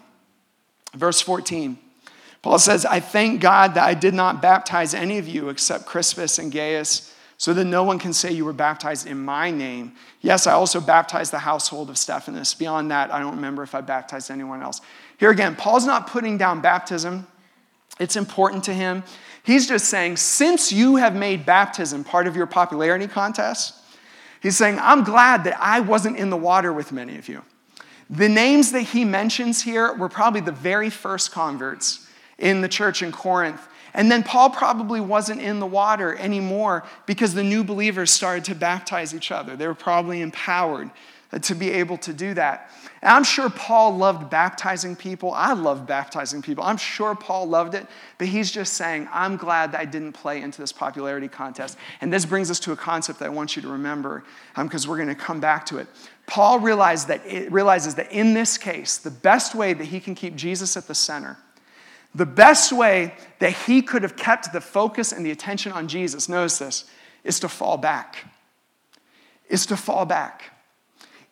Verse 0.95 1.21
14, 1.21 1.79
Paul 2.43 2.59
says, 2.59 2.87
I 2.87 3.01
thank 3.01 3.41
God 3.41 3.75
that 3.75 3.85
I 3.85 3.95
did 3.95 4.15
not 4.15 4.41
baptize 4.41 4.95
any 4.95 5.19
of 5.19 5.29
you 5.29 5.49
except 5.51 5.87
Crispus 5.87 6.39
and 6.39 6.51
Gaius, 6.51 7.15
so 7.37 7.55
that 7.55 7.65
no 7.65 7.85
one 7.85 7.99
can 7.99 8.13
say 8.13 8.31
you 8.31 8.45
were 8.45 8.53
baptized 8.53 9.07
in 9.07 9.19
my 9.19 9.51
name. 9.51 9.95
Yes, 10.21 10.47
I 10.47 10.53
also 10.53 10.79
baptized 10.79 11.33
the 11.33 11.39
household 11.39 11.89
of 11.89 11.97
Stephanas. 11.97 12.53
Beyond 12.53 12.91
that, 12.91 13.11
I 13.11 13.19
don't 13.19 13.37
remember 13.37 13.63
if 13.63 13.75
I 13.75 13.81
baptized 13.81 14.31
anyone 14.31 14.63
else. 14.63 14.83
Here 15.17 15.31
again, 15.31 15.57
Paul's 15.57 15.87
not 15.87 16.07
putting 16.07 16.37
down 16.37 16.61
baptism, 16.61 17.27
it's 17.99 18.17
important 18.17 18.65
to 18.65 18.75
him. 18.75 19.05
He's 19.43 19.67
just 19.67 19.87
saying, 19.87 20.19
since 20.19 20.71
you 20.71 20.97
have 20.97 21.15
made 21.15 21.47
baptism 21.47 22.05
part 22.05 22.27
of 22.27 22.37
your 22.37 22.47
popularity 22.47 23.07
contest, 23.07 23.75
he's 24.43 24.57
saying, 24.57 24.79
I'm 24.79 25.03
glad 25.03 25.45
that 25.45 25.59
I 25.59 25.81
wasn't 25.81 26.19
in 26.19 26.31
the 26.31 26.37
water 26.37 26.73
with 26.73 26.93
many 26.93 27.17
of 27.17 27.29
you. 27.29 27.43
The 28.11 28.29
names 28.29 28.73
that 28.73 28.83
he 28.83 29.05
mentions 29.05 29.63
here 29.63 29.95
were 29.95 30.09
probably 30.09 30.41
the 30.41 30.53
very 30.53 30.91
first 30.91 31.33
converts 31.33 32.07
in 32.41 32.61
the 32.61 32.69
church 32.69 33.03
in 33.03 33.13
Corinth. 33.13 33.69
And 33.95 34.11
then 34.11 34.23
Paul 34.23 34.51
probably 34.51 35.01
wasn't 35.01 35.41
in 35.41 35.61
the 35.61 35.67
water 35.67 36.17
anymore 36.17 36.85
because 37.07 37.35
the 37.35 37.45
new 37.45 37.65
believers 37.65 38.11
started 38.11 38.45
to 38.47 38.55
baptize 38.55 39.15
each 39.15 39.31
other. 39.31 39.57
They 39.57 39.67
were 39.67 39.75
probably 39.75 40.21
empowered 40.21 40.91
to 41.43 41.55
be 41.55 41.71
able 41.71 41.97
to 41.97 42.13
do 42.13 42.35
that. 42.35 42.71
And 43.03 43.13
I'm 43.13 43.25
sure 43.25 43.49
Paul 43.49 43.97
loved 43.97 44.31
baptizing 44.31 44.97
people. 44.97 45.33
I 45.33 45.53
love 45.53 45.87
baptizing 45.87 46.43
people. 46.43 46.65
I'm 46.65 46.77
sure 46.77 47.15
Paul 47.15 47.47
loved 47.47 47.75
it, 47.75 47.87
but 48.19 48.27
he's 48.27 48.51
just 48.51 48.75
saying, 48.75 49.09
I'm 49.13 49.37
glad 49.37 49.73
that 49.73 49.81
I 49.81 49.85
didn't 49.85 50.13
play 50.13 50.43
into 50.43 50.61
this 50.61 50.73
popularity 50.73 51.29
contest. 51.29 51.79
And 52.01 52.13
this 52.13 52.27
brings 52.27 52.51
us 52.51 52.59
to 52.61 52.73
a 52.73 52.77
concept 52.77 53.21
that 53.21 53.27
I 53.27 53.29
want 53.29 53.55
you 53.55 53.63
to 53.63 53.69
remember 53.69 54.25
because 54.57 54.85
um, 54.85 54.91
we're 54.91 54.97
going 54.97 55.09
to 55.09 55.15
come 55.15 55.41
back 55.41 55.67
to 55.67 55.79
it. 55.79 55.87
Paul 56.27 56.59
realized 56.59 57.09
that 57.09 57.25
it, 57.25 57.51
realizes 57.53 57.95
that 57.95 58.11
in 58.11 58.35
this 58.35 58.59
case, 58.59 58.99
the 58.99 59.11
best 59.11 59.55
way 59.55 59.73
that 59.73 59.85
he 59.85 60.01
can 60.01 60.15
keep 60.15 60.35
Jesus 60.35 60.77
at 60.77 60.89
the 60.89 60.95
center, 60.95 61.39
the 62.15 62.27
best 62.27 62.73
way 62.73 63.15
that 63.39 63.53
he 63.53 63.83
could 63.83 64.03
have 64.03 64.17
kept 64.17 64.53
the 64.53 64.61
focus 64.61 65.13
and 65.13 65.25
the 65.25 65.31
attention 65.31 65.73
on 65.73 65.89
Jesus, 65.89 66.29
notice 66.29 66.59
this, 66.59 66.85
is 67.25 67.41
to 67.41 67.49
fall 67.49 67.77
back. 67.77 68.25
Is 69.49 69.67
to 69.67 69.77
fall 69.77 70.07
back. 70.07 70.53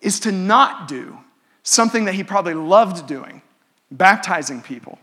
Is 0.00 0.20
to 0.20 0.32
not 0.32 0.86
do 0.88 1.18
something 1.62 2.04
that 2.04 2.14
he 2.14 2.24
probably 2.24 2.54
loved 2.54 3.06
doing, 3.06 3.42
baptizing 3.90 4.62
people. 4.62 4.98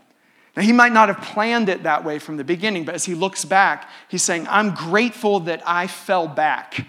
Now, 0.56 0.62
he 0.62 0.72
might 0.72 0.92
not 0.92 1.08
have 1.08 1.20
planned 1.20 1.68
it 1.68 1.82
that 1.82 2.02
way 2.02 2.18
from 2.18 2.38
the 2.38 2.44
beginning, 2.44 2.86
but 2.86 2.94
as 2.94 3.04
he 3.04 3.14
looks 3.14 3.44
back, 3.44 3.90
he's 4.08 4.22
saying, 4.22 4.46
I'm 4.48 4.74
grateful 4.74 5.40
that 5.40 5.62
I 5.66 5.86
fell 5.86 6.26
back 6.26 6.86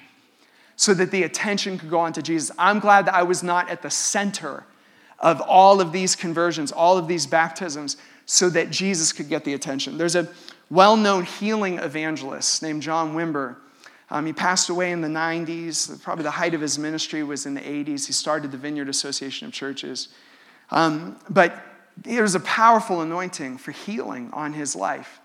so 0.77 0.93
that 0.93 1.11
the 1.11 1.23
attention 1.23 1.77
could 1.77 1.89
go 1.89 1.99
on 1.99 2.13
to 2.13 2.21
Jesus. 2.21 2.55
I'm 2.57 2.79
glad 2.79 3.07
that 3.07 3.13
I 3.13 3.23
was 3.23 3.43
not 3.43 3.69
at 3.69 3.81
the 3.81 3.89
center 3.89 4.63
of 5.19 5.41
all 5.41 5.81
of 5.81 5.91
these 5.91 6.15
conversions, 6.15 6.71
all 6.71 6.97
of 6.97 7.07
these 7.07 7.25
baptisms, 7.27 7.97
so 8.27 8.49
that 8.49 8.69
Jesus 8.69 9.11
could 9.11 9.27
get 9.27 9.43
the 9.43 9.55
attention. 9.55 9.97
There's 9.97 10.15
a 10.15 10.27
well 10.69 10.95
known 10.95 11.25
healing 11.25 11.79
evangelist 11.79 12.61
named 12.61 12.83
John 12.83 13.15
Wimber 13.15 13.55
um, 14.09 14.25
he 14.25 14.33
passed 14.33 14.69
away 14.69 14.91
in 14.91 15.01
the 15.01 15.07
90s. 15.07 16.01
Probably 16.01 16.23
the 16.23 16.31
height 16.31 16.53
of 16.53 16.61
his 16.61 16.79
ministry 16.79 17.23
was 17.23 17.45
in 17.45 17.53
the 17.53 17.61
80s. 17.61 18.07
He 18.07 18.13
started 18.13 18.51
the 18.51 18.57
Vineyard 18.57 18.89
Association 18.89 19.47
of 19.47 19.53
Churches. 19.53 20.09
Um, 20.71 21.17
but 21.29 21.61
was 22.05 22.35
a 22.35 22.39
powerful 22.41 23.01
anointing 23.01 23.57
for 23.57 23.71
healing 23.71 24.29
on 24.31 24.53
his 24.53 24.75
life. 24.75 25.19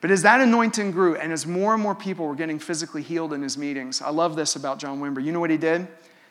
But 0.00 0.10
as 0.10 0.22
that 0.22 0.40
anointing 0.40 0.90
grew, 0.90 1.16
and 1.16 1.32
as 1.32 1.46
more 1.46 1.72
and 1.72 1.82
more 1.82 1.94
people 1.94 2.26
were 2.26 2.34
getting 2.34 2.58
physically 2.58 3.02
healed 3.02 3.32
in 3.32 3.42
his 3.42 3.56
meetings, 3.56 4.02
I 4.02 4.10
love 4.10 4.36
this 4.36 4.56
about 4.56 4.78
John 4.78 5.00
Wimber. 5.00 5.22
You 5.22 5.32
know 5.32 5.40
what 5.40 5.50
he 5.50 5.56
did? 5.56 5.86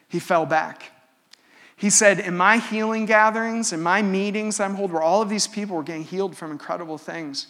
He 0.08 0.20
fell 0.20 0.46
back. 0.46 0.92
He 1.76 1.90
said, 1.90 2.20
In 2.20 2.38
my 2.38 2.58
healing 2.58 3.06
gatherings, 3.06 3.74
in 3.74 3.82
my 3.82 4.02
meetings 4.02 4.60
I'm 4.60 4.76
holding, 4.76 4.94
where 4.94 5.04
all 5.04 5.22
of 5.22 5.30
these 5.30 5.48
people 5.48 5.76
were 5.76 5.84
getting 5.84 6.04
healed 6.04 6.36
from 6.36 6.52
incredible 6.52 6.98
things, 6.98 7.48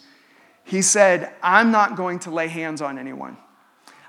he 0.64 0.82
said, 0.82 1.32
I'm 1.42 1.70
not 1.70 1.96
going 1.96 2.18
to 2.20 2.30
lay 2.30 2.48
hands 2.48 2.82
on 2.82 2.98
anyone. 2.98 3.36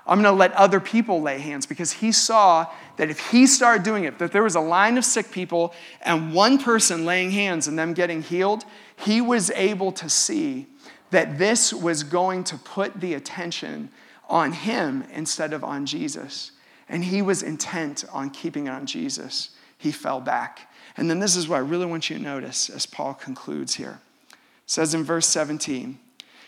I'm 0.08 0.22
going 0.22 0.34
to 0.34 0.38
let 0.38 0.52
other 0.54 0.80
people 0.80 1.20
lay 1.20 1.38
hands 1.38 1.66
because 1.66 1.92
he 1.92 2.12
saw 2.12 2.66
that 2.96 3.10
if 3.10 3.30
he 3.30 3.46
started 3.46 3.82
doing 3.82 4.04
it, 4.04 4.18
that 4.18 4.32
there 4.32 4.42
was 4.42 4.54
a 4.54 4.60
line 4.60 4.96
of 4.96 5.04
sick 5.04 5.30
people 5.30 5.74
and 6.00 6.32
one 6.32 6.58
person 6.58 7.04
laying 7.04 7.30
hands 7.30 7.68
and 7.68 7.78
them 7.78 7.92
getting 7.92 8.22
healed, 8.22 8.64
he 8.96 9.20
was 9.20 9.50
able 9.50 9.92
to 9.92 10.08
see 10.08 10.66
that 11.10 11.38
this 11.38 11.74
was 11.74 12.02
going 12.04 12.42
to 12.44 12.56
put 12.56 13.00
the 13.00 13.14
attention 13.14 13.90
on 14.28 14.52
him 14.52 15.04
instead 15.12 15.52
of 15.52 15.62
on 15.62 15.84
Jesus. 15.84 16.52
And 16.88 17.04
he 17.04 17.20
was 17.20 17.42
intent 17.42 18.04
on 18.10 18.30
keeping 18.30 18.66
it 18.66 18.70
on 18.70 18.86
Jesus. 18.86 19.50
He 19.78 19.92
fell 19.92 20.20
back. 20.20 20.72
And 20.96 21.08
then 21.08 21.20
this 21.20 21.36
is 21.36 21.48
what 21.48 21.56
I 21.56 21.60
really 21.60 21.86
want 21.86 22.10
you 22.10 22.16
to 22.16 22.22
notice 22.22 22.68
as 22.68 22.84
Paul 22.84 23.14
concludes 23.14 23.74
here. 23.74 24.00
It 24.30 24.36
says 24.66 24.94
in 24.94 25.04
verse 25.04 25.26
17, 25.26 25.98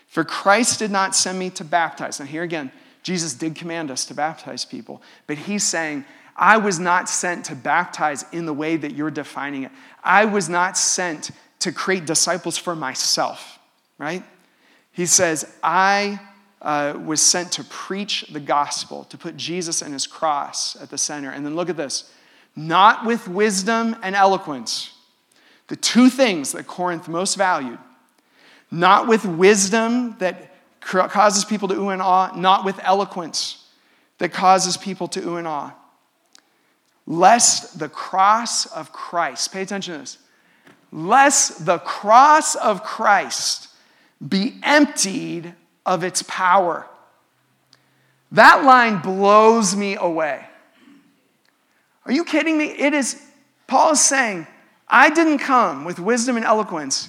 For 0.07 0.23
Christ 0.23 0.79
did 0.79 0.91
not 0.91 1.15
send 1.15 1.39
me 1.39 1.49
to 1.51 1.63
baptize. 1.63 2.19
Now, 2.19 2.25
here 2.25 2.43
again, 2.43 2.71
Jesus 3.01 3.33
did 3.33 3.55
command 3.55 3.89
us 3.89 4.05
to 4.05 4.13
baptize 4.13 4.65
people, 4.65 5.01
but 5.25 5.37
he's 5.37 5.63
saying, 5.63 6.05
I 6.35 6.57
was 6.57 6.79
not 6.79 7.09
sent 7.09 7.45
to 7.45 7.55
baptize 7.55 8.25
in 8.31 8.45
the 8.45 8.53
way 8.53 8.77
that 8.77 8.93
you're 8.93 9.11
defining 9.11 9.63
it. 9.63 9.71
I 10.03 10.25
was 10.25 10.49
not 10.49 10.77
sent 10.77 11.31
to 11.59 11.71
create 11.71 12.05
disciples 12.05 12.57
for 12.57 12.75
myself, 12.75 13.59
right? 13.97 14.23
He 14.91 15.05
says, 15.05 15.51
I 15.63 16.19
uh, 16.61 16.99
was 17.03 17.21
sent 17.21 17.51
to 17.53 17.63
preach 17.65 18.25
the 18.31 18.39
gospel, 18.39 19.05
to 19.05 19.17
put 19.17 19.37
Jesus 19.37 19.81
and 19.81 19.93
his 19.93 20.07
cross 20.07 20.79
at 20.81 20.89
the 20.89 20.97
center. 20.97 21.31
And 21.31 21.45
then 21.45 21.55
look 21.55 21.69
at 21.69 21.77
this 21.77 22.11
not 22.55 23.05
with 23.05 23.27
wisdom 23.27 23.95
and 24.03 24.15
eloquence, 24.15 24.93
the 25.67 25.75
two 25.75 26.09
things 26.09 26.51
that 26.51 26.67
Corinth 26.67 27.07
most 27.07 27.35
valued, 27.35 27.79
not 28.69 29.07
with 29.07 29.25
wisdom 29.25 30.15
that 30.19 30.53
causes 30.81 31.45
people 31.45 31.67
to 31.67 31.75
ooh 31.75 31.89
and 31.89 32.01
ah, 32.01 32.31
not 32.35 32.65
with 32.65 32.79
eloquence 32.83 33.67
that 34.17 34.31
causes 34.31 34.77
people 34.77 35.07
to 35.07 35.21
ooh 35.21 35.37
and 35.37 35.47
ah. 35.47 35.73
Lest 37.07 37.79
the 37.79 37.89
cross 37.89 38.65
of 38.67 38.91
Christ, 38.91 39.51
pay 39.51 39.61
attention 39.61 39.93
to 39.93 39.99
this, 40.01 40.17
lest 40.91 41.65
the 41.65 41.79
cross 41.79 42.55
of 42.55 42.83
Christ 42.83 43.69
be 44.25 44.55
emptied 44.61 45.53
of 45.85 46.03
its 46.03 46.23
power. 46.23 46.87
That 48.31 48.63
line 48.63 48.99
blows 48.99 49.75
me 49.75 49.95
away. 49.95 50.45
Are 52.11 52.13
you 52.13 52.25
kidding 52.25 52.57
me? 52.57 52.65
It 52.65 52.93
is, 52.93 53.25
Paul 53.67 53.93
is 53.93 54.01
saying, 54.01 54.45
I 54.85 55.09
didn't 55.09 55.37
come 55.37 55.85
with 55.85 55.97
wisdom 55.97 56.35
and 56.35 56.43
eloquence 56.43 57.07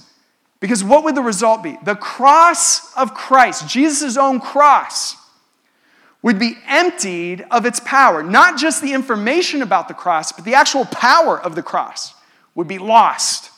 because 0.60 0.84
what 0.84 1.02
would 1.02 1.16
the 1.16 1.22
result 1.22 1.60
be? 1.60 1.76
The 1.82 1.96
cross 1.96 2.96
of 2.96 3.12
Christ, 3.12 3.66
Jesus' 3.68 4.16
own 4.16 4.38
cross, 4.38 5.16
would 6.22 6.38
be 6.38 6.54
emptied 6.68 7.44
of 7.50 7.66
its 7.66 7.80
power. 7.80 8.22
Not 8.22 8.56
just 8.56 8.80
the 8.80 8.92
information 8.92 9.60
about 9.60 9.88
the 9.88 9.94
cross, 9.94 10.30
but 10.30 10.44
the 10.44 10.54
actual 10.54 10.84
power 10.84 11.36
of 11.36 11.56
the 11.56 11.64
cross 11.64 12.14
would 12.54 12.68
be 12.68 12.78
lost 12.78 13.50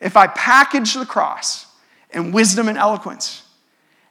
if 0.00 0.16
I 0.16 0.28
packaged 0.28 0.98
the 0.98 1.04
cross 1.04 1.66
in 2.08 2.32
wisdom 2.32 2.68
and 2.68 2.78
eloquence 2.78 3.42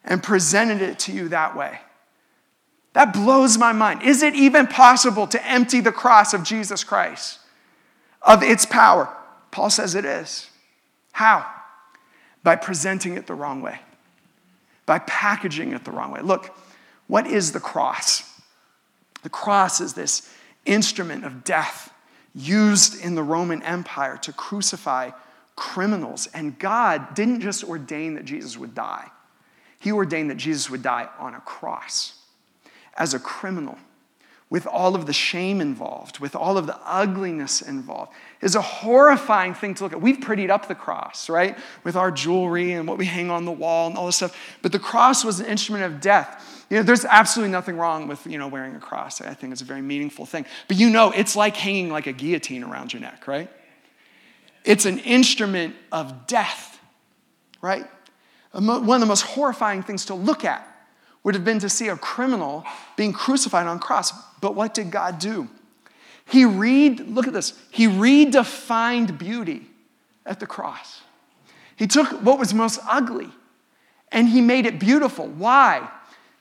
and 0.06 0.22
presented 0.22 0.84
it 0.84 1.00
to 1.00 1.12
you 1.12 1.30
that 1.30 1.58
way. 1.58 1.80
That 2.94 3.12
blows 3.12 3.58
my 3.58 3.74
mind. 3.74 4.04
Is 4.04 4.22
it 4.22 4.36
even 4.36 4.68
possible 4.68 5.28
to 5.28 5.48
empty 5.48 5.82
the 5.82 5.92
cross 5.92 6.34
of 6.34 6.44
Jesus 6.44 6.84
Christ 6.84 7.40
of 8.22 8.44
its 8.44 8.66
power? 8.66 9.14
Paul 9.52 9.70
says 9.70 9.96
it 9.96 10.06
is. 10.06 10.50
How? 11.12 11.46
By 12.44 12.56
presenting 12.56 13.18
it 13.18 13.28
the 13.28 13.34
wrong 13.34 13.62
way, 13.62 13.80
by 14.86 15.00
packaging 15.00 15.74
it 15.74 15.86
the 15.86 15.92
wrong 15.92 16.12
way. 16.12 16.22
Look, 16.22 16.56
what 17.08 17.26
is 17.26 17.52
the 17.52 17.60
cross? 17.60 18.30
The 19.24 19.30
cross 19.30 19.82
is 19.82 19.94
this 19.94 20.30
instrument 20.66 21.26
of 21.26 21.44
death 21.44 21.92
used 22.36 23.04
in 23.04 23.16
the 23.16 23.24
Roman 23.24 23.62
Empire 23.64 24.18
to 24.18 24.34
crucify 24.34 25.12
criminals. 25.56 26.28
And 26.34 26.58
God 26.60 27.16
didn't 27.16 27.42
just 27.42 27.64
ordain 27.64 28.16
that 28.16 28.26
Jesus 28.26 28.58
would 28.58 28.76
die, 28.76 29.10
He 29.80 29.92
ordained 29.92 30.30
that 30.30 30.38
Jesus 30.38 30.70
would 30.70 30.84
die 30.84 31.10
on 31.18 31.34
a 31.34 31.40
cross 31.40 32.23
as 32.98 33.14
a 33.14 33.20
criminal 33.20 33.78
with 34.54 34.68
all 34.68 34.94
of 34.94 35.08
the 35.08 35.14
shame 35.14 35.60
involved, 35.62 36.20
with 36.20 36.36
all 36.36 36.60
of 36.60 36.68
the 36.68 36.78
ugliness 36.86 37.60
involved, 37.60 38.12
is 38.40 38.54
a 38.54 38.62
horrifying 38.62 39.56
thing 39.56 39.74
to 39.74 39.84
look 39.84 39.94
at. 39.94 40.00
We've 40.00 40.20
prettied 40.20 40.52
up 40.52 40.68
the 40.68 40.76
cross, 40.76 41.28
right? 41.28 41.58
With 41.84 41.96
our 41.96 42.12
jewelry 42.12 42.74
and 42.74 42.88
what 42.88 43.00
we 43.00 43.06
hang 43.08 43.32
on 43.32 43.46
the 43.46 43.52
wall 43.52 43.88
and 43.88 43.98
all 43.98 44.06
this 44.06 44.18
stuff. 44.18 44.38
But 44.62 44.72
the 44.72 44.78
cross 44.78 45.26
was 45.26 45.40
an 45.40 45.48
instrument 45.48 45.86
of 45.86 46.00
death. 46.00 46.66
You 46.70 46.78
know, 46.78 46.84
there's 46.84 47.04
absolutely 47.04 47.52
nothing 47.52 47.78
wrong 47.78 48.08
with, 48.08 48.28
you 48.28 48.38
know, 48.38 48.48
wearing 48.48 48.76
a 48.76 48.80
cross. 48.80 49.22
I 49.22 49.34
think 49.34 49.54
it's 49.54 49.64
a 49.64 49.66
very 49.66 49.82
meaningful 49.82 50.28
thing. 50.28 50.46
But 50.68 50.78
you 50.78 50.92
know, 50.92 51.10
it's 51.10 51.36
like 51.36 51.56
hanging 51.56 51.90
like 51.90 52.06
a 52.06 52.14
guillotine 52.14 52.64
around 52.64 52.94
your 52.94 53.02
neck, 53.02 53.28
right? 53.28 53.50
It's 54.64 54.86
an 54.86 55.00
instrument 55.00 55.76
of 55.92 56.28
death, 56.28 56.80
right? 57.60 57.88
One 58.52 58.88
of 58.88 59.00
the 59.00 59.08
most 59.08 59.24
horrifying 59.24 59.82
things 59.82 60.06
to 60.06 60.14
look 60.14 60.46
at 60.46 60.68
would 61.24 61.36
have 61.36 61.46
been 61.46 61.60
to 61.60 61.70
see 61.70 61.88
a 61.88 61.96
criminal 61.96 62.66
being 62.96 63.14
crucified 63.14 63.68
on 63.68 63.80
cross. 63.80 64.12
But 64.42 64.56
what 64.56 64.74
did 64.74 64.92
God 64.92 65.20
do? 65.20 65.48
He 66.26 66.46
read, 66.46 67.02
look 67.08 67.28
at 67.28 67.34
this, 67.34 67.54
he 67.72 67.88
redefined 67.88 69.18
beauty 69.18 69.64
at 70.26 70.40
the 70.40 70.48
cross. 70.48 71.02
He 71.76 71.88
took 71.88 72.08
what 72.22 72.40
was 72.40 72.54
most 72.54 72.80
ugly 72.88 73.30
and 74.12 74.30
he 74.30 74.42
made 74.42 74.66
it 74.66 74.80
beautiful. 74.80 75.28
Why? 75.28 75.90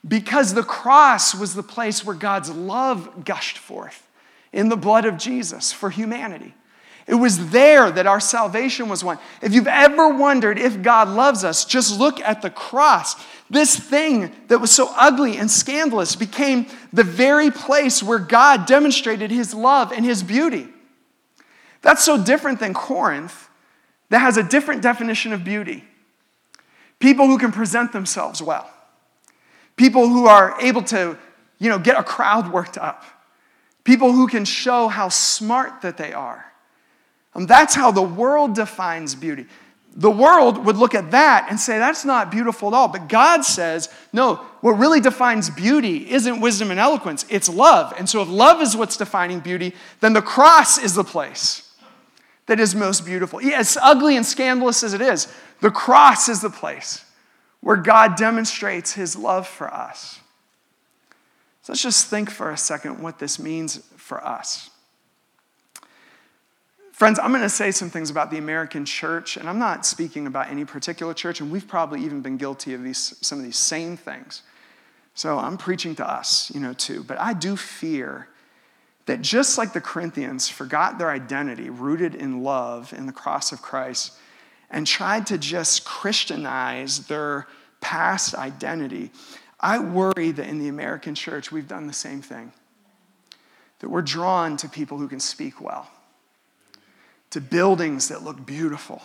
Because 0.06 0.54
the 0.54 0.62
cross 0.62 1.34
was 1.34 1.54
the 1.54 1.62
place 1.62 2.04
where 2.04 2.16
God's 2.16 2.50
love 2.50 3.24
gushed 3.24 3.58
forth 3.58 4.08
in 4.52 4.68
the 4.68 4.76
blood 4.76 5.04
of 5.04 5.16
Jesus 5.16 5.72
for 5.72 5.90
humanity. 5.90 6.54
It 7.06 7.14
was 7.16 7.50
there 7.50 7.90
that 7.90 8.06
our 8.06 8.20
salvation 8.20 8.88
was 8.88 9.02
won. 9.02 9.18
If 9.40 9.52
you've 9.52 9.66
ever 9.66 10.10
wondered 10.10 10.58
if 10.58 10.82
God 10.82 11.08
loves 11.08 11.42
us, 11.44 11.64
just 11.64 11.98
look 11.98 12.20
at 12.20 12.42
the 12.42 12.50
cross. 12.50 13.16
This 13.52 13.78
thing 13.78 14.32
that 14.48 14.62
was 14.62 14.70
so 14.70 14.90
ugly 14.96 15.36
and 15.36 15.50
scandalous 15.50 16.16
became 16.16 16.68
the 16.90 17.04
very 17.04 17.50
place 17.50 18.02
where 18.02 18.18
God 18.18 18.64
demonstrated 18.64 19.30
his 19.30 19.52
love 19.52 19.92
and 19.92 20.06
his 20.06 20.22
beauty. 20.22 20.68
That's 21.82 22.02
so 22.02 22.24
different 22.24 22.60
than 22.60 22.72
Corinth, 22.72 23.50
that 24.08 24.20
has 24.20 24.38
a 24.38 24.42
different 24.42 24.80
definition 24.80 25.34
of 25.34 25.44
beauty. 25.44 25.84
People 26.98 27.26
who 27.26 27.36
can 27.36 27.52
present 27.52 27.92
themselves 27.92 28.40
well, 28.40 28.70
people 29.76 30.08
who 30.08 30.26
are 30.26 30.58
able 30.58 30.82
to, 30.84 31.18
you 31.58 31.68
know, 31.68 31.78
get 31.78 31.98
a 32.00 32.02
crowd 32.02 32.50
worked 32.50 32.78
up, 32.78 33.04
people 33.84 34.12
who 34.12 34.28
can 34.28 34.46
show 34.46 34.88
how 34.88 35.10
smart 35.10 35.82
that 35.82 35.98
they 35.98 36.14
are 36.14 36.52
and 37.34 37.48
that's 37.48 37.74
how 37.74 37.90
the 37.90 38.02
world 38.02 38.54
defines 38.54 39.14
beauty. 39.14 39.46
The 39.94 40.10
world 40.10 40.64
would 40.64 40.76
look 40.76 40.94
at 40.94 41.10
that 41.10 41.48
and 41.50 41.60
say, 41.60 41.78
that's 41.78 42.04
not 42.04 42.30
beautiful 42.30 42.68
at 42.68 42.74
all. 42.74 42.88
But 42.88 43.08
God 43.08 43.42
says, 43.42 43.90
no, 44.12 44.36
what 44.62 44.72
really 44.72 45.00
defines 45.00 45.50
beauty 45.50 46.10
isn't 46.10 46.40
wisdom 46.40 46.70
and 46.70 46.80
eloquence, 46.80 47.26
it's 47.28 47.48
love. 47.48 47.92
And 47.98 48.08
so 48.08 48.22
if 48.22 48.28
love 48.28 48.62
is 48.62 48.74
what's 48.74 48.96
defining 48.96 49.40
beauty, 49.40 49.74
then 50.00 50.14
the 50.14 50.22
cross 50.22 50.78
is 50.78 50.94
the 50.94 51.04
place 51.04 51.70
that 52.46 52.58
is 52.58 52.74
most 52.74 53.04
beautiful. 53.04 53.40
As 53.40 53.76
ugly 53.82 54.16
and 54.16 54.24
scandalous 54.24 54.82
as 54.82 54.94
it 54.94 55.00
is, 55.00 55.32
the 55.60 55.70
cross 55.70 56.28
is 56.28 56.40
the 56.40 56.50
place 56.50 57.04
where 57.60 57.76
God 57.76 58.16
demonstrates 58.16 58.94
his 58.94 59.14
love 59.14 59.46
for 59.46 59.72
us. 59.72 60.20
So 61.62 61.72
let's 61.72 61.82
just 61.82 62.08
think 62.08 62.30
for 62.30 62.50
a 62.50 62.56
second 62.56 63.00
what 63.00 63.18
this 63.20 63.38
means 63.38 63.76
for 63.96 64.24
us. 64.24 64.70
Friends, 67.02 67.18
I'm 67.18 67.32
going 67.32 67.42
to 67.42 67.48
say 67.48 67.72
some 67.72 67.90
things 67.90 68.10
about 68.10 68.30
the 68.30 68.38
American 68.38 68.84
church, 68.84 69.36
and 69.36 69.48
I'm 69.48 69.58
not 69.58 69.84
speaking 69.84 70.28
about 70.28 70.50
any 70.50 70.64
particular 70.64 71.12
church, 71.12 71.40
and 71.40 71.50
we've 71.50 71.66
probably 71.66 72.04
even 72.04 72.20
been 72.20 72.36
guilty 72.36 72.74
of 72.74 72.84
these, 72.84 73.18
some 73.20 73.40
of 73.40 73.44
these 73.44 73.58
same 73.58 73.96
things. 73.96 74.42
So 75.16 75.36
I'm 75.36 75.56
preaching 75.56 75.96
to 75.96 76.08
us, 76.08 76.52
you 76.54 76.60
know, 76.60 76.72
too. 76.72 77.02
But 77.02 77.18
I 77.18 77.32
do 77.32 77.56
fear 77.56 78.28
that 79.06 79.20
just 79.20 79.58
like 79.58 79.72
the 79.72 79.80
Corinthians 79.80 80.48
forgot 80.48 80.98
their 80.98 81.10
identity, 81.10 81.70
rooted 81.70 82.14
in 82.14 82.44
love 82.44 82.92
in 82.92 83.06
the 83.06 83.12
cross 83.12 83.50
of 83.50 83.60
Christ, 83.62 84.12
and 84.70 84.86
tried 84.86 85.26
to 85.26 85.38
just 85.38 85.84
Christianize 85.84 87.08
their 87.08 87.48
past 87.80 88.36
identity, 88.36 89.10
I 89.58 89.80
worry 89.80 90.30
that 90.30 90.46
in 90.46 90.60
the 90.60 90.68
American 90.68 91.16
church 91.16 91.50
we've 91.50 91.66
done 91.66 91.88
the 91.88 91.92
same 91.92 92.22
thing. 92.22 92.52
That 93.80 93.88
we're 93.88 94.02
drawn 94.02 94.56
to 94.58 94.68
people 94.68 94.98
who 94.98 95.08
can 95.08 95.18
speak 95.18 95.60
well 95.60 95.90
to 97.32 97.40
buildings 97.40 98.08
that 98.08 98.22
look 98.22 98.44
beautiful, 98.44 99.02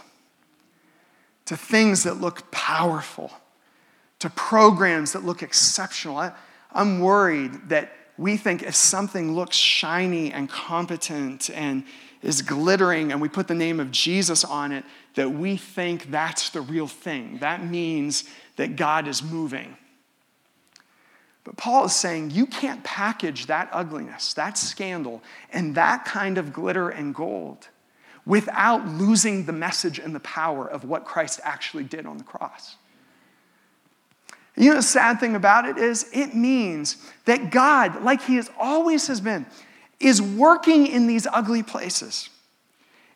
to 1.45 1.55
things 1.55 2.03
that 2.03 2.19
look 2.19 2.51
powerful, 2.51 3.31
to 4.19 4.29
programs 4.29 5.13
that 5.13 5.23
look 5.23 5.41
exceptional. 5.41 6.17
I, 6.17 6.33
am 6.75 6.99
worried 6.99 7.69
that 7.69 7.89
we 8.17 8.35
think 8.35 8.63
if 8.63 8.75
something 8.75 9.33
looks 9.33 9.55
shiny 9.55 10.33
and 10.33 10.49
competent 10.49 11.49
and 11.51 11.85
is 12.21 12.41
glittering 12.41 13.13
and 13.13 13.21
we 13.21 13.29
put 13.29 13.47
the 13.47 13.55
name 13.55 13.79
of 13.79 13.91
Jesus 13.91 14.43
on 14.43 14.73
it, 14.73 14.83
that 15.15 15.31
we 15.31 15.55
think 15.55 16.11
that's 16.11 16.49
the 16.49 16.59
real 16.59 16.87
thing. 16.87 17.37
That 17.37 17.63
means 17.63 18.25
that 18.57 18.75
God 18.75 19.07
is 19.07 19.23
moving. 19.23 19.77
But 21.45 21.55
Paul 21.55 21.85
is 21.85 21.95
saying 21.95 22.31
you 22.31 22.45
can't 22.45 22.83
package 22.83 23.45
that 23.45 23.69
ugliness, 23.71 24.33
that 24.33 24.57
scandal, 24.57 25.23
and 25.53 25.75
that 25.75 26.03
kind 26.03 26.37
of 26.37 26.51
glitter 26.51 26.89
and 26.89 27.15
gold 27.15 27.69
without 28.27 28.85
losing 28.85 29.45
the 29.45 29.53
message 29.53 29.99
and 29.99 30.13
the 30.13 30.19
power 30.19 30.67
of 30.67 30.83
what 30.83 31.05
Christ 31.05 31.39
actually 31.43 31.85
did 31.85 32.05
on 32.05 32.17
the 32.17 32.25
cross. 32.25 32.75
You 34.57 34.71
know, 34.71 34.75
the 34.75 34.81
sad 34.81 35.19
thing 35.19 35.35
about 35.35 35.65
it 35.65 35.77
is, 35.77 36.09
it 36.11 36.35
means 36.35 36.97
that 37.25 37.51
God, 37.51 38.03
like 38.03 38.23
He 38.23 38.35
has 38.35 38.51
always 38.59 39.07
has 39.07 39.21
been, 39.21 39.45
is 39.99 40.21
working 40.21 40.87
in 40.87 41.07
these 41.07 41.25
ugly 41.31 41.63
places, 41.63 42.29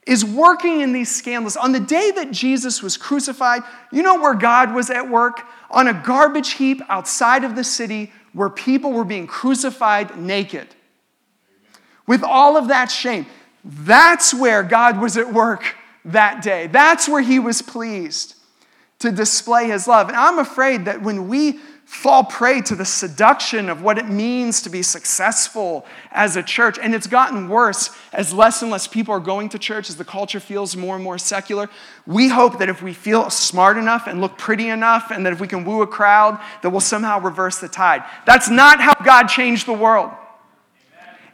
is 0.07 0.23
working 0.23 0.79
in 0.79 0.93
these 0.93 1.13
scandals. 1.13 1.57
On 1.57 1.73
the 1.73 1.79
day 1.79 2.11
that 2.11 2.31
Jesus 2.31 2.81
was 2.81 2.95
crucified, 2.95 3.63
you 3.91 4.01
know 4.03 4.19
where 4.19 4.33
God 4.33 4.73
was 4.73 4.89
at 4.89 5.09
work? 5.09 5.41
On 5.71 5.87
a 5.87 5.93
garbage 5.93 6.53
heap 6.53 6.81
outside 6.89 7.43
of 7.43 7.55
the 7.55 7.63
city 7.63 8.11
where 8.33 8.49
people 8.49 8.93
were 8.93 9.03
being 9.03 9.27
crucified 9.27 10.17
naked. 10.17 10.67
With 12.07 12.23
all 12.23 12.55
of 12.55 12.69
that 12.69 12.89
shame. 12.91 13.25
That's 13.63 14.33
where 14.33 14.63
God 14.63 14.99
was 14.99 15.17
at 15.17 15.31
work 15.31 15.75
that 16.05 16.41
day. 16.41 16.67
That's 16.67 17.07
where 17.07 17.21
he 17.21 17.39
was 17.39 17.61
pleased 17.61 18.35
to 18.99 19.11
display 19.11 19.67
his 19.67 19.87
love. 19.87 20.07
And 20.07 20.17
I'm 20.17 20.39
afraid 20.39 20.85
that 20.85 21.01
when 21.01 21.27
we 21.27 21.59
fall 21.91 22.23
prey 22.23 22.61
to 22.61 22.73
the 22.73 22.85
seduction 22.85 23.67
of 23.67 23.81
what 23.81 23.97
it 23.97 24.07
means 24.07 24.61
to 24.61 24.69
be 24.69 24.81
successful 24.81 25.85
as 26.11 26.37
a 26.37 26.41
church. 26.41 26.79
And 26.81 26.95
it's 26.95 27.05
gotten 27.05 27.49
worse 27.49 27.89
as 28.13 28.33
less 28.33 28.61
and 28.61 28.71
less 28.71 28.87
people 28.87 29.13
are 29.13 29.19
going 29.19 29.49
to 29.49 29.59
church, 29.59 29.89
as 29.89 29.97
the 29.97 30.05
culture 30.05 30.39
feels 30.39 30.77
more 30.77 30.95
and 30.95 31.03
more 31.03 31.17
secular. 31.17 31.69
We 32.07 32.29
hope 32.29 32.59
that 32.59 32.69
if 32.69 32.81
we 32.81 32.93
feel 32.93 33.29
smart 33.29 33.75
enough 33.75 34.07
and 34.07 34.21
look 34.21 34.37
pretty 34.37 34.69
enough, 34.69 35.11
and 35.11 35.25
that 35.25 35.33
if 35.33 35.41
we 35.41 35.49
can 35.49 35.65
woo 35.65 35.81
a 35.81 35.87
crowd, 35.87 36.39
that 36.61 36.69
we'll 36.69 36.79
somehow 36.79 37.19
reverse 37.19 37.59
the 37.59 37.67
tide. 37.67 38.03
That's 38.25 38.49
not 38.49 38.79
how 38.79 38.93
God 39.03 39.27
changed 39.27 39.67
the 39.67 39.73
world. 39.73 40.11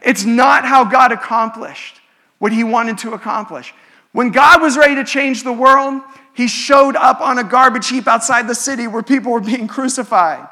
It's 0.02 0.24
not 0.24 0.64
how 0.64 0.82
God 0.82 1.12
accomplished 1.12 2.00
what 2.38 2.52
he 2.52 2.64
wanted 2.64 2.98
to 2.98 3.12
accomplish. 3.12 3.74
When 4.12 4.30
God 4.30 4.62
was 4.62 4.76
ready 4.76 4.94
to 4.96 5.04
change 5.04 5.42
the 5.42 5.52
world, 5.52 6.02
he 6.34 6.48
showed 6.48 6.96
up 6.96 7.20
on 7.20 7.38
a 7.38 7.44
garbage 7.44 7.88
heap 7.88 8.06
outside 8.06 8.48
the 8.48 8.54
city 8.54 8.86
where 8.86 9.02
people 9.02 9.32
were 9.32 9.40
being 9.40 9.66
crucified. 9.66 10.48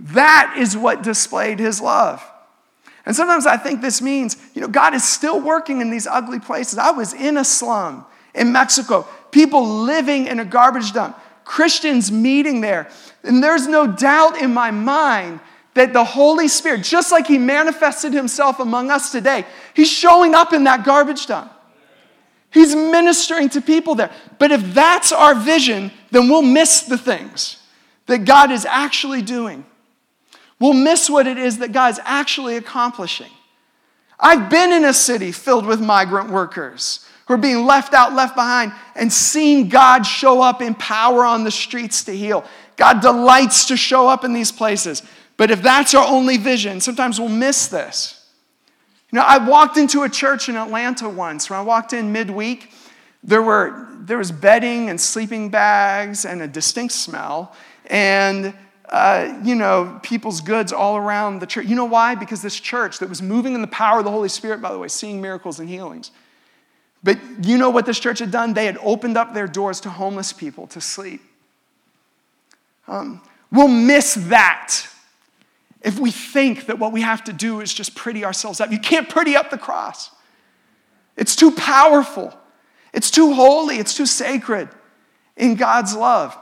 That 0.00 0.54
is 0.58 0.76
what 0.76 1.02
displayed 1.02 1.58
his 1.58 1.80
love. 1.80 2.24
And 3.06 3.14
sometimes 3.14 3.46
I 3.46 3.56
think 3.56 3.80
this 3.80 4.02
means, 4.02 4.36
you 4.54 4.60
know, 4.60 4.68
God 4.68 4.94
is 4.94 5.04
still 5.04 5.40
working 5.40 5.80
in 5.80 5.90
these 5.90 6.06
ugly 6.06 6.38
places. 6.38 6.78
I 6.78 6.90
was 6.90 7.12
in 7.12 7.36
a 7.36 7.44
slum 7.44 8.06
in 8.34 8.52
Mexico, 8.52 9.06
people 9.30 9.66
living 9.66 10.26
in 10.26 10.40
a 10.40 10.44
garbage 10.44 10.92
dump, 10.92 11.18
Christians 11.44 12.12
meeting 12.12 12.60
there. 12.60 12.90
And 13.24 13.42
there's 13.42 13.66
no 13.66 13.86
doubt 13.86 14.40
in 14.40 14.54
my 14.54 14.70
mind 14.70 15.40
that 15.74 15.92
the 15.92 16.04
Holy 16.04 16.48
Spirit, 16.48 16.82
just 16.82 17.12
like 17.12 17.26
He 17.26 17.38
manifested 17.38 18.12
Himself 18.12 18.60
among 18.60 18.90
us 18.90 19.12
today, 19.12 19.44
He's 19.74 19.90
showing 19.90 20.34
up 20.34 20.52
in 20.52 20.64
that 20.64 20.84
garbage 20.84 21.26
dump. 21.26 21.52
He's 22.52 22.74
ministering 22.74 23.48
to 23.50 23.60
people 23.60 23.94
there. 23.94 24.10
But 24.38 24.50
if 24.50 24.74
that's 24.74 25.12
our 25.12 25.34
vision, 25.34 25.92
then 26.10 26.28
we'll 26.28 26.42
miss 26.42 26.82
the 26.82 26.98
things 26.98 27.62
that 28.06 28.24
God 28.24 28.50
is 28.50 28.66
actually 28.66 29.22
doing. 29.22 29.64
We'll 30.58 30.72
miss 30.74 31.08
what 31.08 31.26
it 31.26 31.38
is 31.38 31.58
that 31.58 31.72
God's 31.72 32.00
actually 32.04 32.56
accomplishing. 32.56 33.30
I've 34.18 34.50
been 34.50 34.72
in 34.72 34.84
a 34.84 34.92
city 34.92 35.32
filled 35.32 35.64
with 35.64 35.80
migrant 35.80 36.30
workers 36.30 37.06
who 37.26 37.34
are 37.34 37.38
being 37.38 37.64
left 37.64 37.94
out, 37.94 38.12
left 38.12 38.34
behind, 38.34 38.72
and 38.94 39.10
seen 39.12 39.68
God 39.68 40.02
show 40.02 40.42
up 40.42 40.60
in 40.60 40.74
power 40.74 41.24
on 41.24 41.44
the 41.44 41.50
streets 41.50 42.04
to 42.04 42.12
heal. 42.12 42.44
God 42.76 43.00
delights 43.00 43.66
to 43.66 43.76
show 43.76 44.08
up 44.08 44.24
in 44.24 44.32
these 44.32 44.52
places. 44.52 45.02
But 45.40 45.50
if 45.50 45.62
that's 45.62 45.94
our 45.94 46.06
only 46.06 46.36
vision, 46.36 46.82
sometimes 46.82 47.18
we'll 47.18 47.30
miss 47.30 47.66
this. 47.68 48.26
You 49.10 49.16
know, 49.16 49.24
I 49.26 49.38
walked 49.38 49.78
into 49.78 50.02
a 50.02 50.08
church 50.10 50.50
in 50.50 50.54
Atlanta 50.54 51.08
once. 51.08 51.48
When 51.48 51.58
I 51.58 51.62
walked 51.62 51.94
in 51.94 52.12
midweek, 52.12 52.70
there, 53.24 53.40
were, 53.40 53.88
there 54.00 54.18
was 54.18 54.30
bedding 54.30 54.90
and 54.90 55.00
sleeping 55.00 55.48
bags 55.48 56.26
and 56.26 56.42
a 56.42 56.46
distinct 56.46 56.92
smell. 56.92 57.56
And, 57.86 58.52
uh, 58.90 59.40
you 59.42 59.54
know, 59.54 59.98
people's 60.02 60.42
goods 60.42 60.74
all 60.74 60.98
around 60.98 61.38
the 61.38 61.46
church. 61.46 61.64
You 61.64 61.74
know 61.74 61.86
why? 61.86 62.14
Because 62.16 62.42
this 62.42 62.60
church 62.60 62.98
that 62.98 63.08
was 63.08 63.22
moving 63.22 63.54
in 63.54 63.62
the 63.62 63.66
power 63.66 64.00
of 64.00 64.04
the 64.04 64.10
Holy 64.10 64.28
Spirit, 64.28 64.60
by 64.60 64.70
the 64.70 64.78
way, 64.78 64.88
seeing 64.88 65.22
miracles 65.22 65.58
and 65.58 65.70
healings. 65.70 66.10
But 67.02 67.18
you 67.46 67.56
know 67.56 67.70
what 67.70 67.86
this 67.86 67.98
church 67.98 68.18
had 68.18 68.30
done? 68.30 68.52
They 68.52 68.66
had 68.66 68.76
opened 68.82 69.16
up 69.16 69.32
their 69.32 69.48
doors 69.48 69.80
to 69.80 69.88
homeless 69.88 70.34
people 70.34 70.66
to 70.66 70.82
sleep. 70.82 71.22
Um, 72.86 73.22
we'll 73.50 73.68
miss 73.68 74.16
that 74.28 74.86
if 75.82 75.98
we 75.98 76.10
think 76.10 76.66
that 76.66 76.78
what 76.78 76.92
we 76.92 77.00
have 77.00 77.24
to 77.24 77.32
do 77.32 77.60
is 77.60 77.72
just 77.72 77.94
pretty 77.94 78.24
ourselves 78.24 78.60
up. 78.60 78.70
You 78.70 78.78
can't 78.78 79.08
pretty 79.08 79.36
up 79.36 79.50
the 79.50 79.58
cross, 79.58 80.10
it's 81.16 81.36
too 81.36 81.50
powerful, 81.50 82.36
it's 82.92 83.10
too 83.10 83.32
holy, 83.34 83.76
it's 83.76 83.94
too 83.94 84.06
sacred 84.06 84.68
in 85.36 85.54
God's 85.54 85.94
love. 85.94 86.36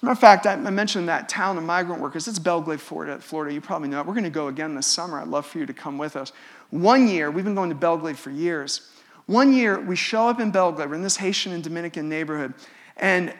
matter 0.00 0.12
of 0.12 0.18
fact, 0.18 0.46
I 0.46 0.56
mentioned 0.56 1.08
that 1.08 1.28
town 1.28 1.58
of 1.58 1.64
migrant 1.64 2.00
workers. 2.00 2.28
It's 2.28 2.38
Belle 2.38 2.60
Glade, 2.60 2.80
Florida. 2.80 3.18
Florida. 3.20 3.52
You 3.52 3.60
probably 3.60 3.88
know 3.88 4.00
it. 4.00 4.06
We're 4.06 4.14
going 4.14 4.24
to 4.24 4.30
go 4.30 4.48
again 4.48 4.74
this 4.74 4.86
summer. 4.86 5.20
I'd 5.20 5.28
love 5.28 5.46
for 5.46 5.58
you 5.58 5.66
to 5.66 5.72
come 5.72 5.98
with 5.98 6.14
us. 6.14 6.32
One 6.70 7.08
year, 7.08 7.30
we've 7.30 7.44
been 7.44 7.54
going 7.54 7.70
to 7.70 7.74
Belle 7.74 7.96
Glade 7.96 8.18
for 8.18 8.30
years. 8.30 8.90
One 9.26 9.52
year, 9.52 9.80
we 9.80 9.96
show 9.96 10.28
up 10.28 10.40
in 10.40 10.50
Belle 10.50 10.72
Glade. 10.72 10.90
We're 10.90 10.96
in 10.96 11.02
this 11.02 11.16
Haitian 11.16 11.52
and 11.52 11.64
Dominican 11.64 12.08
neighborhood. 12.08 12.54
And, 12.96 13.32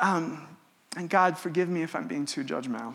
um, 0.00 0.46
and 0.96 1.10
God, 1.10 1.36
forgive 1.36 1.68
me 1.68 1.82
if 1.82 1.96
I'm 1.96 2.06
being 2.06 2.26
too 2.26 2.44
judgmental. 2.44 2.94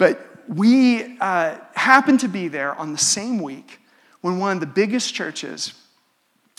But 0.00 0.26
we 0.48 1.18
uh, 1.18 1.58
happened 1.74 2.20
to 2.20 2.28
be 2.28 2.48
there 2.48 2.74
on 2.74 2.92
the 2.92 2.98
same 2.98 3.38
week 3.38 3.80
when 4.22 4.38
one 4.38 4.56
of 4.56 4.60
the 4.60 4.66
biggest 4.66 5.12
churches 5.12 5.74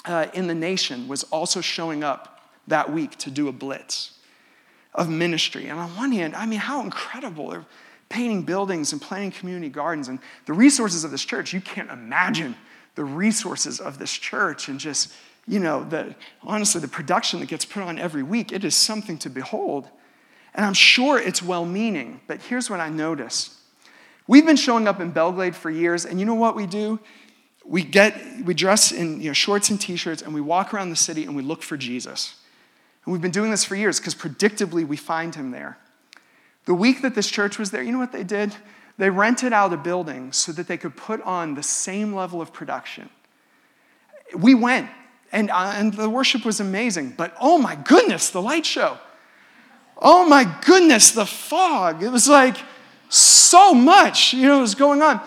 uh, 0.06 0.28
in 0.36 0.46
the 0.46 0.54
nation 0.54 1.08
was 1.08 1.24
also 1.24 1.60
showing 1.60 2.04
up 2.04 2.52
that 2.68 2.94
week 2.94 3.18
to 3.18 3.32
do 3.32 3.48
a 3.48 3.52
blitz 3.52 4.12
of 4.94 5.10
ministry. 5.10 5.66
And 5.66 5.80
on 5.80 5.90
one 5.98 6.12
hand, 6.12 6.36
I 6.36 6.46
mean, 6.46 6.60
how 6.60 6.82
incredible. 6.84 7.50
They're 7.50 7.66
painting 8.10 8.44
buildings 8.44 8.94
and 8.94 9.02
planting 9.02 9.32
community 9.32 9.70
gardens. 9.70 10.08
And 10.08 10.20
the 10.46 10.54
resources 10.54 11.04
of 11.04 11.10
this 11.10 11.26
church, 11.26 11.52
you 11.52 11.62
can't 11.62 11.90
imagine 11.90 12.56
the 12.94 13.06
resources 13.06 13.80
of 13.80 13.98
this 13.98 14.12
church 14.12 14.68
and 14.68 14.80
just, 14.80 15.12
you 15.48 15.60
know, 15.60 15.84
the, 15.84 16.14
honestly, 16.44 16.80
the 16.80 16.88
production 16.88 17.40
that 17.40 17.50
gets 17.50 17.66
put 17.66 17.82
on 17.82 17.98
every 17.98 18.22
week. 18.22 18.52
It 18.52 18.64
is 18.64 18.76
something 18.76 19.18
to 19.18 19.32
behold. 19.32 19.88
And 20.54 20.66
I'm 20.66 20.74
sure 20.74 21.20
it's 21.20 21.42
well 21.42 21.66
meaning, 21.66 22.20
but 22.28 22.42
here's 22.42 22.70
what 22.70 22.80
I 22.80 22.90
noticed 22.90 23.54
We've 24.28 24.46
been 24.46 24.56
showing 24.56 24.88
up 24.88 25.02
in 25.02 25.12
Belle 25.12 25.34
Glade 25.34 25.56
for 25.58 25.70
years, 25.70 26.06
and 26.06 26.20
you 26.20 26.26
know 26.26 26.36
what 26.36 26.56
we 26.56 26.66
do? 26.66 27.00
We 27.66 27.84
get 27.84 28.16
we 28.46 28.54
dress 28.54 28.92
in 28.92 29.20
you 29.20 29.28
know, 29.28 29.34
shorts 29.34 29.70
and 29.70 29.80
t-shirts 29.80 30.22
and 30.22 30.34
we 30.34 30.42
walk 30.42 30.74
around 30.74 30.90
the 30.90 30.96
city 30.96 31.26
and 31.26 31.36
we 31.36 31.44
look 31.44 31.62
for 31.62 31.78
Jesus. 31.78 32.36
And 33.06 33.12
we've 33.12 33.22
been 33.22 33.32
doing 33.32 33.52
this 33.52 33.66
for 33.66 33.76
years 33.76 34.00
because 34.00 34.16
predictably 34.16 34.88
we 34.88 34.98
find 34.98 35.36
him 35.36 35.52
there. 35.52 35.78
The 36.66 36.74
week 36.74 37.02
that 37.02 37.14
this 37.14 37.30
church 37.30 37.60
was 37.60 37.72
there, 37.72 37.84
you 37.84 37.92
know 37.92 38.00
what 38.00 38.12
they 38.12 38.24
did? 38.24 38.56
They 38.98 39.10
rented 39.10 39.52
out 39.52 39.74
a 39.74 39.78
building 39.78 40.32
so 40.32 40.52
that 40.54 40.68
they 40.68 40.78
could 40.78 40.96
put 40.96 41.22
on 41.24 41.56
the 41.56 41.64
same 41.64 42.14
level 42.14 42.42
of 42.42 42.54
production. 42.54 43.10
We 44.34 44.56
went, 44.56 44.90
and, 45.32 45.50
uh, 45.50 45.74
and 45.76 45.94
the 45.94 46.10
worship 46.10 46.46
was 46.46 46.60
amazing, 46.60 47.16
but 47.18 47.36
oh 47.42 47.58
my 47.58 47.76
goodness, 47.76 48.30
the 48.30 48.42
light 48.42 48.66
show. 48.66 48.98
Oh 50.02 50.28
my 50.28 50.52
goodness, 50.66 51.12
the 51.12 51.26
fog. 51.26 52.02
It 52.02 52.10
was 52.10 52.28
like, 52.28 52.58
so 53.12 53.74
much, 53.74 54.34
you 54.34 54.48
know, 54.48 54.62
was 54.62 54.74
going 54.74 55.02
on. 55.02 55.20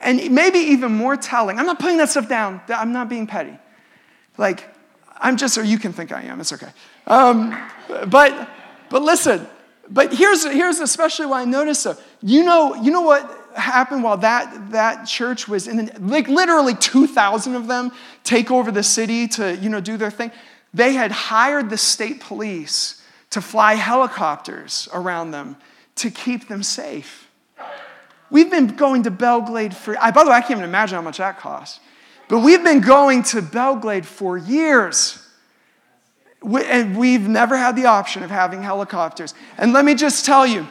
And 0.00 0.32
maybe 0.32 0.58
even 0.58 0.92
more 0.92 1.16
telling, 1.16 1.58
I'm 1.58 1.66
not 1.66 1.78
putting 1.78 1.98
that 1.98 2.08
stuff 2.08 2.28
down, 2.28 2.60
I'm 2.68 2.92
not 2.92 3.08
being 3.08 3.26
petty. 3.26 3.56
Like, 4.36 4.64
I'm 5.16 5.36
just, 5.36 5.56
or 5.56 5.64
you 5.64 5.78
can 5.78 5.92
think 5.92 6.12
I 6.12 6.22
am, 6.22 6.40
it's 6.40 6.52
okay. 6.52 6.70
Um, 7.06 7.56
but, 8.08 8.48
but 8.90 9.02
listen, 9.02 9.46
but 9.88 10.12
here's, 10.12 10.44
here's 10.44 10.80
especially 10.80 11.26
why 11.26 11.42
I 11.42 11.44
noticed. 11.44 11.86
You 12.22 12.44
know, 12.44 12.74
you 12.74 12.90
know 12.90 13.02
what 13.02 13.52
happened 13.56 14.02
while 14.02 14.18
that, 14.18 14.72
that 14.72 15.04
church 15.04 15.48
was 15.48 15.68
in, 15.68 15.86
the, 15.86 15.92
like 16.00 16.28
literally 16.28 16.74
2,000 16.74 17.54
of 17.54 17.68
them 17.68 17.92
take 18.24 18.50
over 18.50 18.70
the 18.72 18.82
city 18.82 19.28
to, 19.28 19.56
you 19.56 19.68
know, 19.68 19.80
do 19.80 19.96
their 19.96 20.10
thing? 20.10 20.32
They 20.74 20.92
had 20.92 21.12
hired 21.12 21.70
the 21.70 21.78
state 21.78 22.20
police 22.20 22.97
to 23.30 23.40
fly 23.40 23.74
helicopters 23.74 24.88
around 24.92 25.30
them 25.30 25.56
to 25.96 26.10
keep 26.10 26.48
them 26.48 26.62
safe. 26.62 27.28
We've 28.30 28.50
been 28.50 28.68
going 28.68 29.04
to 29.04 29.10
Belle 29.10 29.40
Glade 29.40 29.74
for, 29.74 29.96
I, 29.98 30.10
by 30.10 30.24
the 30.24 30.30
way, 30.30 30.36
I 30.36 30.40
can't 30.40 30.52
even 30.52 30.64
imagine 30.64 30.96
how 30.96 31.02
much 31.02 31.18
that 31.18 31.38
costs. 31.38 31.80
But 32.28 32.40
we've 32.40 32.62
been 32.62 32.80
going 32.80 33.22
to 33.24 33.40
Belle 33.40 33.76
Glade 33.76 34.06
for 34.06 34.36
years. 34.36 35.24
We, 36.42 36.62
and 36.64 36.96
we've 36.96 37.26
never 37.26 37.56
had 37.56 37.74
the 37.74 37.86
option 37.86 38.22
of 38.22 38.30
having 38.30 38.62
helicopters. 38.62 39.34
And 39.56 39.72
let 39.72 39.84
me 39.84 39.94
just 39.94 40.24
tell 40.24 40.46
you, 40.46 40.66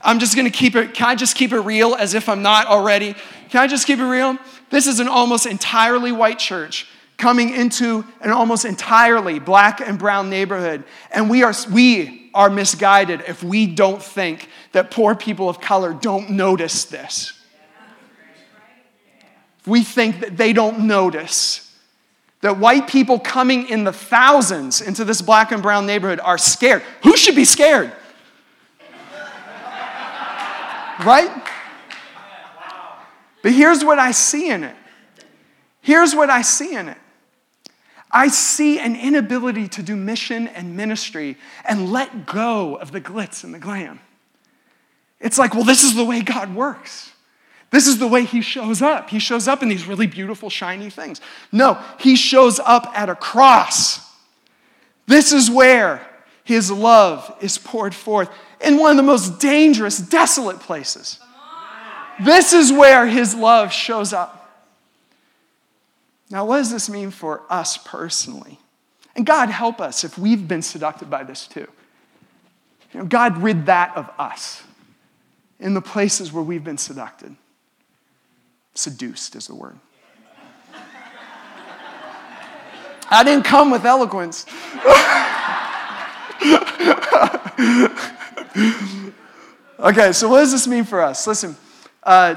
I'm 0.00 0.18
just 0.18 0.34
gonna 0.34 0.50
keep 0.50 0.74
it, 0.74 0.94
can 0.94 1.08
I 1.08 1.14
just 1.14 1.36
keep 1.36 1.52
it 1.52 1.60
real 1.60 1.94
as 1.94 2.14
if 2.14 2.28
I'm 2.28 2.42
not 2.42 2.66
already? 2.66 3.14
Can 3.50 3.60
I 3.60 3.66
just 3.66 3.86
keep 3.86 3.98
it 3.98 4.04
real? 4.04 4.36
This 4.70 4.86
is 4.86 5.00
an 5.00 5.06
almost 5.06 5.46
entirely 5.46 6.12
white 6.12 6.38
church 6.38 6.88
coming 7.22 7.50
into 7.50 8.04
an 8.20 8.32
almost 8.32 8.64
entirely 8.64 9.38
black 9.38 9.80
and 9.80 9.96
brown 9.96 10.28
neighborhood. 10.28 10.82
And 11.12 11.30
we 11.30 11.44
are, 11.44 11.54
we 11.70 12.28
are 12.34 12.50
misguided 12.50 13.22
if 13.28 13.44
we 13.44 13.68
don't 13.68 14.02
think 14.02 14.48
that 14.72 14.90
poor 14.90 15.14
people 15.14 15.48
of 15.48 15.60
color 15.60 15.94
don't 15.94 16.30
notice 16.30 16.84
this. 16.84 17.32
If 19.60 19.68
We 19.68 19.84
think 19.84 20.18
that 20.18 20.36
they 20.36 20.52
don't 20.52 20.88
notice 20.88 21.72
that 22.40 22.58
white 22.58 22.88
people 22.88 23.20
coming 23.20 23.68
in 23.68 23.84
the 23.84 23.92
thousands 23.92 24.80
into 24.80 25.04
this 25.04 25.22
black 25.22 25.52
and 25.52 25.62
brown 25.62 25.86
neighborhood 25.86 26.18
are 26.18 26.38
scared. 26.38 26.82
Who 27.04 27.16
should 27.16 27.36
be 27.36 27.44
scared? 27.44 27.92
Right? 31.04 31.30
But 33.42 33.52
here's 33.52 33.84
what 33.84 33.98
I 33.98 34.10
see 34.10 34.50
in 34.50 34.62
it. 34.62 34.76
Here's 35.80 36.14
what 36.14 36.28
I 36.28 36.42
see 36.42 36.74
in 36.74 36.88
it. 36.88 36.98
I 38.12 38.28
see 38.28 38.78
an 38.78 38.94
inability 38.94 39.68
to 39.68 39.82
do 39.82 39.96
mission 39.96 40.46
and 40.48 40.76
ministry 40.76 41.36
and 41.64 41.90
let 41.90 42.26
go 42.26 42.76
of 42.76 42.92
the 42.92 43.00
glitz 43.00 43.42
and 43.42 43.54
the 43.54 43.58
glam. 43.58 44.00
It's 45.18 45.38
like, 45.38 45.54
well, 45.54 45.64
this 45.64 45.82
is 45.82 45.94
the 45.94 46.04
way 46.04 46.20
God 46.20 46.54
works. 46.54 47.12
This 47.70 47.86
is 47.86 47.98
the 47.98 48.06
way 48.06 48.24
he 48.24 48.42
shows 48.42 48.82
up. 48.82 49.08
He 49.08 49.18
shows 49.18 49.48
up 49.48 49.62
in 49.62 49.70
these 49.70 49.86
really 49.86 50.06
beautiful, 50.06 50.50
shiny 50.50 50.90
things. 50.90 51.22
No, 51.50 51.82
he 51.98 52.16
shows 52.16 52.60
up 52.60 52.92
at 52.94 53.08
a 53.08 53.14
cross. 53.14 54.00
This 55.06 55.32
is 55.32 55.50
where 55.50 56.06
his 56.44 56.70
love 56.70 57.34
is 57.40 57.56
poured 57.56 57.94
forth 57.94 58.28
in 58.60 58.76
one 58.76 58.90
of 58.90 58.96
the 58.98 59.02
most 59.02 59.40
dangerous, 59.40 59.98
desolate 59.98 60.60
places. 60.60 61.18
This 62.22 62.52
is 62.52 62.70
where 62.70 63.06
his 63.06 63.34
love 63.34 63.72
shows 63.72 64.12
up. 64.12 64.41
Now, 66.32 66.46
what 66.46 66.56
does 66.56 66.70
this 66.70 66.88
mean 66.88 67.10
for 67.10 67.42
us 67.50 67.76
personally? 67.76 68.58
And 69.14 69.26
God 69.26 69.50
help 69.50 69.82
us 69.82 70.02
if 70.02 70.16
we've 70.16 70.48
been 70.48 70.62
seduced 70.62 71.10
by 71.10 71.24
this 71.24 71.46
too. 71.46 71.68
You 72.94 73.00
know, 73.00 73.06
God 73.06 73.36
rid 73.36 73.66
that 73.66 73.94
of 73.94 74.08
us 74.18 74.62
in 75.60 75.74
the 75.74 75.82
places 75.82 76.32
where 76.32 76.42
we've 76.42 76.64
been 76.64 76.78
seduced. 76.78 77.36
Seduced 78.74 79.36
is 79.36 79.46
the 79.46 79.54
word. 79.54 79.78
I 83.10 83.22
didn't 83.24 83.44
come 83.44 83.70
with 83.70 83.84
eloquence. 83.84 84.46
okay, 89.78 90.12
so 90.12 90.30
what 90.30 90.38
does 90.38 90.52
this 90.52 90.66
mean 90.66 90.84
for 90.84 91.02
us? 91.02 91.26
Listen, 91.26 91.54
uh, 92.02 92.36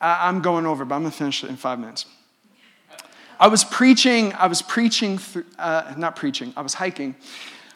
I'm 0.00 0.42
going 0.42 0.66
over, 0.66 0.84
but 0.84 0.96
I'm 0.96 1.02
going 1.02 1.12
to 1.12 1.16
finish 1.16 1.44
it 1.44 1.50
in 1.50 1.56
five 1.56 1.78
minutes. 1.78 2.06
I 3.42 3.48
was 3.48 3.64
preaching, 3.64 4.32
I 4.34 4.46
was 4.46 4.62
preaching, 4.62 5.18
uh, 5.58 5.94
not 5.96 6.14
preaching, 6.14 6.52
I 6.56 6.62
was 6.62 6.74
hiking. 6.74 7.16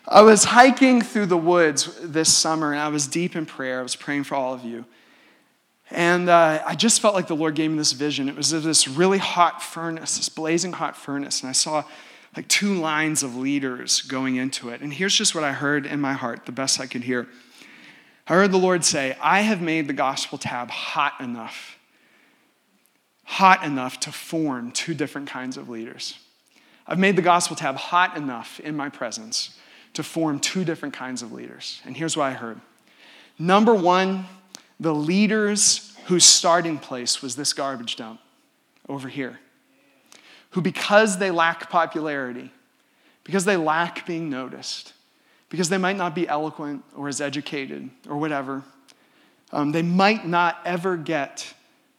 I 0.07 0.23
was 0.23 0.45
hiking 0.45 1.03
through 1.03 1.27
the 1.27 1.37
woods 1.37 1.91
this 2.01 2.33
summer 2.33 2.71
and 2.71 2.81
I 2.81 2.87
was 2.87 3.09
deep 3.09 3.35
in 3.35 3.47
prayer. 3.47 3.81
I 3.81 3.83
was 3.83 3.97
praying 3.97 4.23
for 4.23 4.37
all 4.37 4.55
of 4.55 4.65
you. 4.65 4.85
And 5.91 6.29
uh, 6.29 6.63
I 6.65 6.77
just 6.77 7.01
felt 7.01 7.17
like 7.17 7.27
the 7.27 7.35
Lord 7.35 7.57
gave 7.57 7.73
me 7.73 7.79
this 7.79 7.91
vision. 7.91 8.29
It 8.29 8.37
was 8.37 8.51
this 8.51 8.87
really 8.87 9.19
hot 9.19 9.61
furnace, 9.61 10.19
this 10.19 10.29
blazing 10.29 10.73
hot 10.73 10.97
furnace. 10.97 11.41
And 11.41 11.49
I 11.49 11.53
saw 11.53 11.83
like 12.37 12.47
two 12.47 12.75
lines 12.75 13.25
of 13.25 13.35
leaders 13.35 14.03
going 14.03 14.37
into 14.37 14.69
it. 14.69 14.83
And 14.83 14.95
here's 14.95 15.17
just 15.17 15.35
what 15.35 15.43
I 15.43 15.51
heard 15.51 15.85
in 15.85 16.01
my 16.01 16.13
heart, 16.13 16.47
the 16.47 16.53
best 16.53 16.79
I 16.79 16.87
could 16.87 17.03
hear. 17.03 17.27
I 18.29 18.35
heard 18.35 18.53
the 18.53 18.57
Lord 18.57 18.85
say, 18.85 19.17
I 19.21 19.41
have 19.41 19.61
made 19.61 19.89
the 19.89 19.95
gospel 19.95 20.39
tab 20.39 20.71
hot 20.71 21.15
enough, 21.21 21.77
hot 23.27 23.65
enough 23.65 24.01
to 24.01 24.13
form 24.13 24.71
two 24.71 24.95
different 24.95 25.29
kinds 25.29 25.57
of 25.57 25.69
leaders. 25.69 26.19
I've 26.87 26.99
made 26.99 27.17
the 27.17 27.23
gospel 27.23 27.57
tab 27.57 27.75
hot 27.75 28.17
enough 28.17 28.61
in 28.61 28.77
my 28.77 28.89
presence 28.89 29.59
to 29.95 30.03
form 30.03 30.39
two 30.39 30.65
different 30.65 30.95
kinds 30.95 31.23
of 31.23 31.33
leaders. 31.33 31.83
And 31.85 31.97
here's 31.97 32.17
what 32.17 32.25
I 32.25 32.33
heard. 32.33 32.61
Number 33.39 33.75
one, 33.75 34.27
the 34.79 34.95
leaders 34.95 35.97
whose 36.07 36.25
starting 36.25 36.79
place 36.79 37.21
was 37.21 37.35
this 37.35 37.53
garbage 37.53 37.97
dump 37.97 38.21
over 38.89 39.09
here 39.09 39.41
who, 40.51 40.63
because 40.63 41.19
they 41.19 41.31
lack 41.31 41.69
popularity, 41.69 42.51
because 43.25 43.45
they 43.45 43.57
lack 43.57 44.07
being 44.07 44.31
noticed, 44.31 44.95
because 45.51 45.69
they 45.69 45.77
might 45.77 45.97
not 45.97 46.15
be 46.15 46.27
eloquent 46.27 46.83
or 46.97 47.09
as 47.09 47.21
educated 47.21 47.91
or 48.09 48.17
whatever, 48.17 48.63
um, 49.53 49.73
they 49.73 49.83
might 49.83 50.27
not 50.27 50.59
ever 50.65 50.97
get 50.97 51.53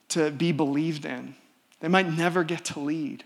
to 0.10 0.32
be 0.32 0.52
believed 0.52 1.06
in. 1.06 1.36
They 1.80 1.88
might 1.88 2.12
never 2.12 2.44
get 2.44 2.66
to 2.66 2.80
lead. 2.80 3.24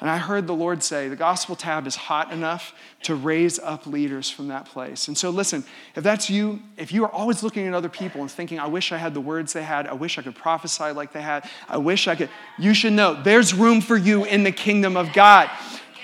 And 0.00 0.08
I 0.08 0.16
heard 0.16 0.46
the 0.46 0.54
Lord 0.54 0.82
say, 0.82 1.08
the 1.08 1.16
gospel 1.16 1.54
tab 1.54 1.86
is 1.86 1.94
hot 1.94 2.32
enough 2.32 2.72
to 3.02 3.14
raise 3.14 3.58
up 3.58 3.86
leaders 3.86 4.30
from 4.30 4.48
that 4.48 4.64
place. 4.64 5.08
And 5.08 5.18
so, 5.18 5.28
listen, 5.28 5.62
if 5.94 6.02
that's 6.02 6.30
you, 6.30 6.60
if 6.78 6.90
you 6.90 7.04
are 7.04 7.10
always 7.10 7.42
looking 7.42 7.66
at 7.66 7.74
other 7.74 7.90
people 7.90 8.22
and 8.22 8.30
thinking, 8.30 8.58
I 8.58 8.66
wish 8.66 8.92
I 8.92 8.96
had 8.96 9.12
the 9.12 9.20
words 9.20 9.52
they 9.52 9.62
had, 9.62 9.86
I 9.86 9.92
wish 9.92 10.16
I 10.16 10.22
could 10.22 10.34
prophesy 10.34 10.92
like 10.92 11.12
they 11.12 11.20
had, 11.20 11.44
I 11.68 11.76
wish 11.76 12.08
I 12.08 12.14
could, 12.14 12.30
you 12.58 12.72
should 12.72 12.94
know 12.94 13.22
there's 13.22 13.52
room 13.52 13.82
for 13.82 13.96
you 13.96 14.24
in 14.24 14.42
the 14.42 14.52
kingdom 14.52 14.96
of 14.96 15.12
God. 15.12 15.50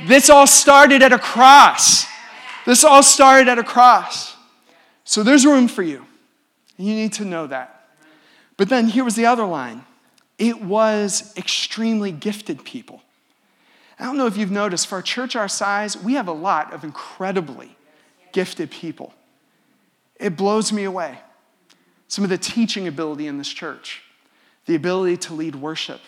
This 0.07 0.29
all 0.29 0.47
started 0.47 1.01
at 1.03 1.15
a 1.15 1.19
cross. 1.19 2.05
This 2.67 2.85
all 2.85 3.03
started 3.03 3.49
at 3.49 3.59
a 3.59 3.65
cross. 3.65 4.37
So 5.05 5.23
there's 5.23 5.47
room 5.47 5.69
for 5.69 5.83
you. 5.83 6.05
And 6.77 6.87
you 6.87 6.95
need 6.95 7.15
to 7.15 7.25
know 7.25 7.47
that. 7.47 7.76
But 8.57 8.69
then 8.69 8.89
here 8.89 9.05
was 9.05 9.17
the 9.17 9.27
other 9.27 9.45
line 9.45 9.85
it 10.39 10.61
was 10.61 11.33
extremely 11.37 12.13
gifted 12.13 12.63
people. 12.65 13.01
I 13.99 14.05
don't 14.05 14.19
know 14.19 14.27
if 14.27 14.37
you've 14.37 14.51
noticed, 14.51 14.87
for 14.87 14.99
a 14.99 15.03
church 15.03 15.35
our 15.35 15.49
size, 15.49 15.97
we 15.97 16.15
have 16.15 16.29
a 16.29 16.33
lot 16.33 16.75
of 16.75 16.85
incredibly 16.85 17.75
gifted 18.33 18.71
people. 18.71 19.15
It 20.17 20.37
blows 20.37 20.73
me 20.73 20.85
away. 20.85 21.19
Some 22.09 22.23
of 22.23 22.31
the 22.31 22.37
teaching 22.37 22.87
ability 22.87 23.27
in 23.27 23.39
this 23.39 23.49
church, 23.49 24.03
the 24.67 24.75
ability 24.75 25.17
to 25.19 25.35
lead 25.35 25.57
worship, 25.57 26.01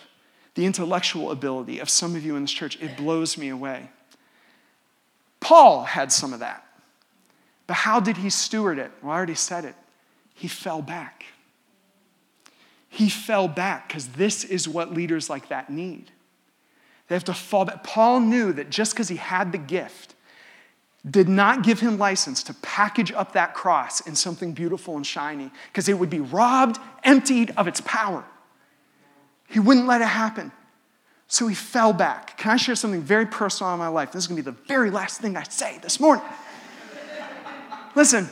the 0.53 0.65
intellectual 0.65 1.31
ability 1.31 1.79
of 1.79 1.89
some 1.89 2.15
of 2.15 2.23
you 2.23 2.35
in 2.35 2.43
this 2.43 2.51
church, 2.51 2.79
it 2.79 2.95
blows 2.95 3.37
me 3.37 3.49
away. 3.49 3.89
Paul 5.39 5.83
had 5.83 6.11
some 6.11 6.33
of 6.33 6.39
that. 6.39 6.63
But 7.65 7.75
how 7.75 7.99
did 7.99 8.17
he 8.17 8.29
steward 8.29 8.77
it? 8.77 8.91
Well, 9.01 9.11
I 9.11 9.15
already 9.15 9.35
said 9.35 9.65
it. 9.65 9.75
He 10.35 10.47
fell 10.47 10.81
back. 10.81 11.25
He 12.89 13.09
fell 13.09 13.47
back 13.47 13.87
because 13.87 14.07
this 14.09 14.43
is 14.43 14.67
what 14.67 14.93
leaders 14.93 15.29
like 15.29 15.49
that 15.49 15.69
need. 15.69 16.11
They 17.07 17.15
have 17.15 17.23
to 17.25 17.33
fall 17.33 17.65
back. 17.65 17.83
Paul 17.83 18.19
knew 18.19 18.51
that 18.53 18.69
just 18.69 18.93
because 18.93 19.07
he 19.07 19.15
had 19.15 19.51
the 19.51 19.57
gift 19.57 20.15
did 21.09 21.29
not 21.29 21.63
give 21.63 21.79
him 21.79 21.97
license 21.97 22.43
to 22.43 22.53
package 22.55 23.11
up 23.11 23.33
that 23.33 23.53
cross 23.53 24.01
in 24.01 24.15
something 24.15 24.51
beautiful 24.53 24.97
and 24.97 25.05
shiny 25.05 25.49
because 25.71 25.87
it 25.87 25.97
would 25.97 26.09
be 26.09 26.19
robbed, 26.19 26.79
emptied 27.03 27.53
of 27.55 27.67
its 27.67 27.81
power. 27.81 28.25
He 29.47 29.59
wouldn't 29.59 29.87
let 29.87 30.01
it 30.01 30.07
happen. 30.07 30.51
So 31.27 31.47
he 31.47 31.55
fell 31.55 31.93
back. 31.93 32.37
Can 32.37 32.51
I 32.51 32.57
share 32.57 32.75
something 32.75 33.01
very 33.01 33.25
personal 33.25 33.71
in 33.73 33.79
my 33.79 33.87
life? 33.87 34.11
This 34.11 34.23
is 34.23 34.27
going 34.27 34.43
to 34.43 34.51
be 34.51 34.57
the 34.57 34.63
very 34.67 34.89
last 34.89 35.21
thing 35.21 35.37
I 35.37 35.43
say 35.43 35.79
this 35.81 35.99
morning. 35.99 36.25
Listen, 37.95 38.27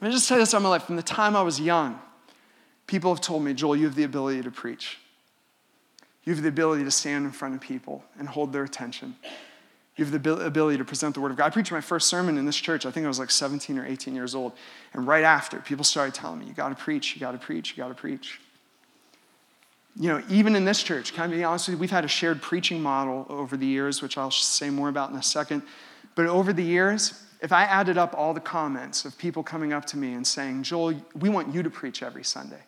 let 0.00 0.08
me 0.08 0.12
just 0.12 0.28
tell 0.28 0.38
you 0.38 0.42
this 0.42 0.54
on 0.54 0.62
my 0.62 0.68
life. 0.68 0.84
From 0.84 0.96
the 0.96 1.02
time 1.02 1.36
I 1.36 1.42
was 1.42 1.60
young, 1.60 2.00
people 2.92 3.10
have 3.10 3.22
told 3.22 3.42
me, 3.42 3.54
Joel, 3.54 3.74
you 3.74 3.86
have 3.86 3.94
the 3.94 4.02
ability 4.02 4.42
to 4.42 4.50
preach. 4.50 4.98
You 6.24 6.34
have 6.34 6.42
the 6.42 6.50
ability 6.50 6.84
to 6.84 6.90
stand 6.90 7.24
in 7.24 7.32
front 7.32 7.54
of 7.54 7.62
people 7.62 8.04
and 8.18 8.28
hold 8.28 8.52
their 8.52 8.64
attention. 8.64 9.16
You 9.96 10.04
have 10.04 10.12
the 10.12 10.44
ability 10.44 10.76
to 10.76 10.84
present 10.84 11.14
the 11.14 11.22
Word 11.22 11.30
of 11.30 11.38
God. 11.38 11.46
I 11.46 11.50
preached 11.50 11.72
my 11.72 11.80
first 11.80 12.08
sermon 12.08 12.36
in 12.36 12.44
this 12.44 12.56
church. 12.56 12.84
I 12.84 12.90
think 12.90 13.06
I 13.06 13.08
was 13.08 13.18
like 13.18 13.30
17 13.30 13.78
or 13.78 13.86
18 13.86 14.14
years 14.14 14.34
old. 14.34 14.52
And 14.92 15.06
right 15.06 15.24
after, 15.24 15.58
people 15.60 15.84
started 15.84 16.12
telling 16.12 16.40
me, 16.40 16.46
You 16.46 16.52
got 16.52 16.68
to 16.68 16.74
preach, 16.74 17.14
you 17.14 17.20
got 17.20 17.32
to 17.32 17.38
preach, 17.38 17.70
you 17.70 17.76
got 17.78 17.88
to 17.88 17.94
preach. 17.94 18.40
You 19.98 20.08
know, 20.10 20.22
even 20.28 20.54
in 20.54 20.66
this 20.66 20.82
church, 20.82 21.14
can 21.14 21.24
I 21.24 21.34
be 21.34 21.44
honest 21.44 21.68
with 21.68 21.76
you? 21.76 21.80
We've 21.80 21.90
had 21.90 22.04
a 22.04 22.08
shared 22.08 22.42
preaching 22.42 22.82
model 22.82 23.24
over 23.30 23.56
the 23.56 23.66
years, 23.66 24.02
which 24.02 24.18
I'll 24.18 24.30
say 24.30 24.68
more 24.68 24.90
about 24.90 25.10
in 25.10 25.16
a 25.16 25.22
second. 25.22 25.62
But 26.14 26.26
over 26.26 26.52
the 26.52 26.62
years, 26.62 27.24
if 27.40 27.52
I 27.52 27.62
added 27.62 27.96
up 27.96 28.14
all 28.14 28.34
the 28.34 28.40
comments 28.40 29.06
of 29.06 29.16
people 29.16 29.42
coming 29.42 29.72
up 29.72 29.86
to 29.86 29.96
me 29.96 30.12
and 30.12 30.26
saying, 30.26 30.64
Joel, 30.64 30.94
we 31.18 31.30
want 31.30 31.54
you 31.54 31.62
to 31.62 31.70
preach 31.70 32.02
every 32.02 32.24
Sunday. 32.24 32.60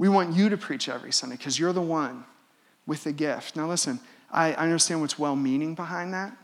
We 0.00 0.08
want 0.08 0.34
you 0.34 0.48
to 0.48 0.56
preach 0.56 0.88
every 0.88 1.12
Sunday 1.12 1.36
because 1.36 1.58
you're 1.58 1.74
the 1.74 1.82
one 1.82 2.24
with 2.86 3.04
the 3.04 3.12
gift. 3.12 3.54
Now, 3.54 3.68
listen, 3.68 4.00
I 4.30 4.54
understand 4.54 5.02
what's 5.02 5.18
well 5.18 5.36
meaning 5.36 5.74
behind 5.74 6.14
that, 6.14 6.34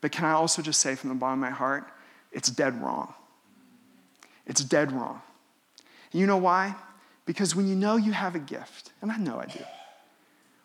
but 0.00 0.10
can 0.10 0.24
I 0.24 0.32
also 0.32 0.60
just 0.60 0.80
say 0.80 0.96
from 0.96 1.10
the 1.10 1.14
bottom 1.14 1.40
of 1.40 1.48
my 1.48 1.54
heart, 1.54 1.88
it's 2.32 2.50
dead 2.50 2.82
wrong. 2.82 3.14
It's 4.44 4.64
dead 4.64 4.90
wrong. 4.90 5.22
And 6.10 6.20
you 6.20 6.26
know 6.26 6.36
why? 6.36 6.74
Because 7.26 7.54
when 7.54 7.68
you 7.68 7.76
know 7.76 7.94
you 7.94 8.10
have 8.10 8.34
a 8.34 8.40
gift, 8.40 8.90
and 9.00 9.12
I 9.12 9.18
know 9.18 9.38
I 9.38 9.46
do, 9.46 9.60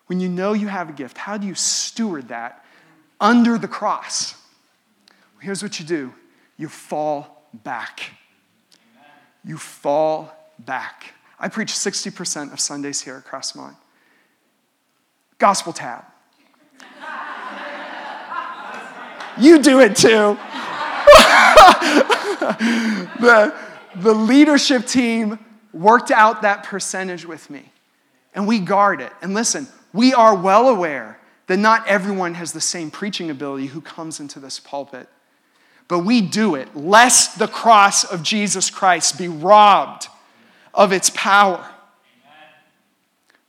when 0.08 0.18
you 0.18 0.28
know 0.28 0.52
you 0.52 0.66
have 0.66 0.88
a 0.88 0.92
gift, 0.92 1.18
how 1.18 1.38
do 1.38 1.46
you 1.46 1.54
steward 1.54 2.26
that 2.26 2.64
under 3.20 3.56
the 3.56 3.68
cross? 3.68 4.34
Here's 5.40 5.62
what 5.62 5.78
you 5.78 5.86
do 5.86 6.12
you 6.56 6.68
fall 6.68 7.46
back. 7.62 8.00
You 9.44 9.58
fall 9.58 10.34
back. 10.58 11.14
I 11.42 11.48
preach 11.48 11.72
60% 11.72 12.52
of 12.52 12.60
Sundays 12.60 13.00
here 13.00 13.16
at 13.16 13.26
Crossmont. 13.26 13.74
Gospel 15.38 15.72
tab. 15.72 16.04
you 19.40 19.60
do 19.60 19.80
it 19.80 19.96
too. 19.96 20.08
the, 23.20 23.52
the 23.96 24.14
leadership 24.14 24.86
team 24.86 25.40
worked 25.72 26.12
out 26.12 26.42
that 26.42 26.62
percentage 26.62 27.26
with 27.26 27.50
me, 27.50 27.72
and 28.36 28.46
we 28.46 28.60
guard 28.60 29.00
it. 29.00 29.12
And 29.20 29.34
listen, 29.34 29.66
we 29.92 30.14
are 30.14 30.36
well 30.36 30.68
aware 30.68 31.18
that 31.48 31.56
not 31.56 31.88
everyone 31.88 32.34
has 32.34 32.52
the 32.52 32.60
same 32.60 32.88
preaching 32.88 33.30
ability 33.30 33.66
who 33.66 33.80
comes 33.80 34.20
into 34.20 34.38
this 34.38 34.60
pulpit. 34.60 35.08
But 35.88 36.00
we 36.00 36.20
do 36.20 36.54
it 36.54 36.76
lest 36.76 37.40
the 37.40 37.48
cross 37.48 38.04
of 38.04 38.22
Jesus 38.22 38.70
Christ 38.70 39.18
be 39.18 39.26
robbed 39.26 40.06
of 40.74 40.92
its 40.92 41.10
power. 41.10 41.64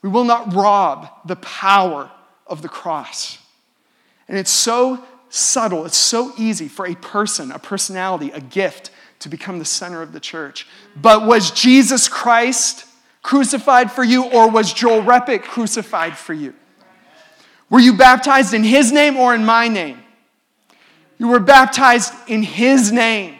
We 0.02 0.10
will 0.10 0.26
not 0.26 0.54
rob 0.54 1.10
the 1.26 1.38
power 1.38 2.12
of 2.46 2.62
the 2.62 2.70
cross. 2.70 3.38
And 4.28 4.38
it's 4.38 4.52
so 4.52 5.04
subtle, 5.30 5.86
it's 5.86 5.98
so 5.98 6.34
easy 6.38 6.68
for 6.68 6.86
a 6.86 6.96
person, 6.96 7.52
a 7.52 7.60
personality, 7.60 8.32
a 8.32 8.42
gift 8.42 8.92
to 9.20 9.30
become 9.30 9.60
the 9.60 9.66
center 9.66 10.02
of 10.02 10.12
the 10.12 10.20
church. 10.20 10.68
But 10.96 11.26
was 11.26 11.52
Jesus 11.52 12.10
Christ 12.10 12.86
crucified 13.22 13.92
for 13.92 14.04
you, 14.04 14.26
or 14.26 14.50
was 14.50 14.74
Joel 14.74 15.02
Repic 15.02 15.44
crucified 15.44 16.18
for 16.18 16.34
you? 16.34 16.54
Were 17.70 17.80
you 17.80 17.98
baptized 17.98 18.54
in 18.54 18.64
his 18.64 18.92
name 18.92 19.16
or 19.18 19.34
in 19.34 19.46
my 19.46 19.70
name? 19.70 20.04
You 21.18 21.30
were 21.30 21.40
baptized 21.40 22.14
in 22.28 22.44
his 22.44 22.92
name. 22.92 23.36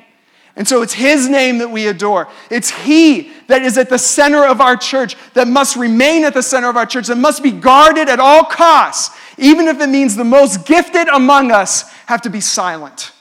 And 0.56 0.68
so 0.68 0.84
it's 0.84 0.94
his 0.94 1.28
name 1.28 1.58
that 1.60 1.72
we 1.72 1.88
adore. 1.88 2.28
It's 2.52 2.70
he 2.70 3.32
that 3.48 3.64
is 3.64 3.78
at 3.78 3.90
the 3.90 3.98
center 3.98 4.46
of 4.46 4.62
our 4.62 4.78
church, 4.78 5.16
that 5.34 5.48
must 5.48 5.76
remain 5.76 6.24
at 6.26 6.36
the 6.36 6.44
center 6.44 6.70
of 6.70 6.78
our 6.78 6.86
church, 6.86 7.08
that 7.08 7.18
must 7.18 7.42
be 7.42 7.52
guarded 7.52 8.08
at 8.08 8.20
all 8.20 8.44
costs, 8.44 9.18
even 9.38 9.68
if 9.68 9.82
it 9.82 9.88
means 9.88 10.16
the 10.16 10.24
most 10.24 10.66
gifted 10.66 11.08
among 11.08 11.52
us 11.52 11.92
have 12.06 12.22
to 12.22 12.30
be 12.30 12.40
silent, 12.40 13.12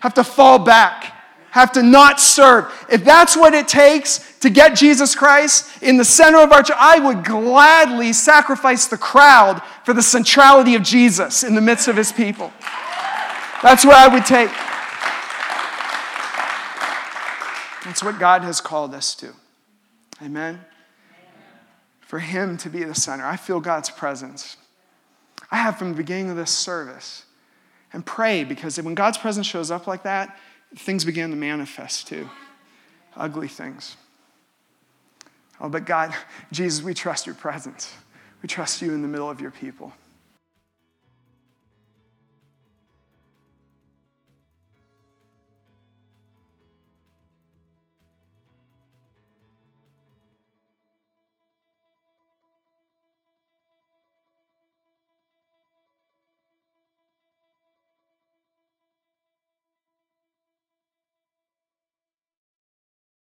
have 0.00 0.14
to 0.14 0.24
fall 0.24 0.58
back, 0.58 1.14
have 1.50 1.70
to 1.72 1.82
not 1.82 2.18
serve. 2.18 2.72
If 2.90 3.04
that's 3.04 3.36
what 3.36 3.52
it 3.52 3.68
takes 3.68 4.38
to 4.38 4.48
get 4.48 4.74
Jesus 4.74 5.14
Christ 5.14 5.82
in 5.82 5.98
the 5.98 6.04
center 6.04 6.38
of 6.38 6.52
our 6.52 6.62
church, 6.62 6.76
I 6.78 6.98
would 6.98 7.24
gladly 7.24 8.14
sacrifice 8.14 8.86
the 8.86 8.96
crowd 8.96 9.60
for 9.84 9.92
the 9.92 10.02
centrality 10.02 10.76
of 10.76 10.82
Jesus 10.82 11.44
in 11.44 11.54
the 11.54 11.60
midst 11.60 11.88
of 11.88 11.96
his 11.96 12.10
people. 12.10 12.52
That's 13.62 13.84
what 13.84 13.96
I 13.96 14.08
would 14.08 14.24
take. 14.24 14.50
That's 17.88 18.04
what 18.04 18.18
God 18.18 18.42
has 18.42 18.60
called 18.60 18.94
us 18.94 19.14
to. 19.14 19.32
Amen. 20.22 20.60
For 22.00 22.18
Him 22.18 22.58
to 22.58 22.68
be 22.68 22.84
the 22.84 22.94
center. 22.94 23.24
I 23.24 23.36
feel 23.38 23.60
God's 23.60 23.88
presence. 23.88 24.58
I 25.50 25.56
have 25.56 25.78
from 25.78 25.92
the 25.92 25.96
beginning 25.96 26.28
of 26.28 26.36
this 26.36 26.50
service. 26.50 27.24
And 27.94 28.04
pray 28.04 28.44
because 28.44 28.76
when 28.78 28.94
God's 28.94 29.16
presence 29.16 29.46
shows 29.46 29.70
up 29.70 29.86
like 29.86 30.02
that, 30.02 30.38
things 30.76 31.06
begin 31.06 31.30
to 31.30 31.36
manifest 31.36 32.08
too. 32.08 32.28
Ugly 33.16 33.48
things. 33.48 33.96
Oh, 35.58 35.70
but 35.70 35.86
God, 35.86 36.14
Jesus, 36.52 36.84
we 36.84 36.92
trust 36.92 37.24
your 37.24 37.36
presence. 37.36 37.94
We 38.42 38.50
trust 38.50 38.82
you 38.82 38.92
in 38.92 39.00
the 39.00 39.08
middle 39.08 39.30
of 39.30 39.40
your 39.40 39.50
people. 39.50 39.94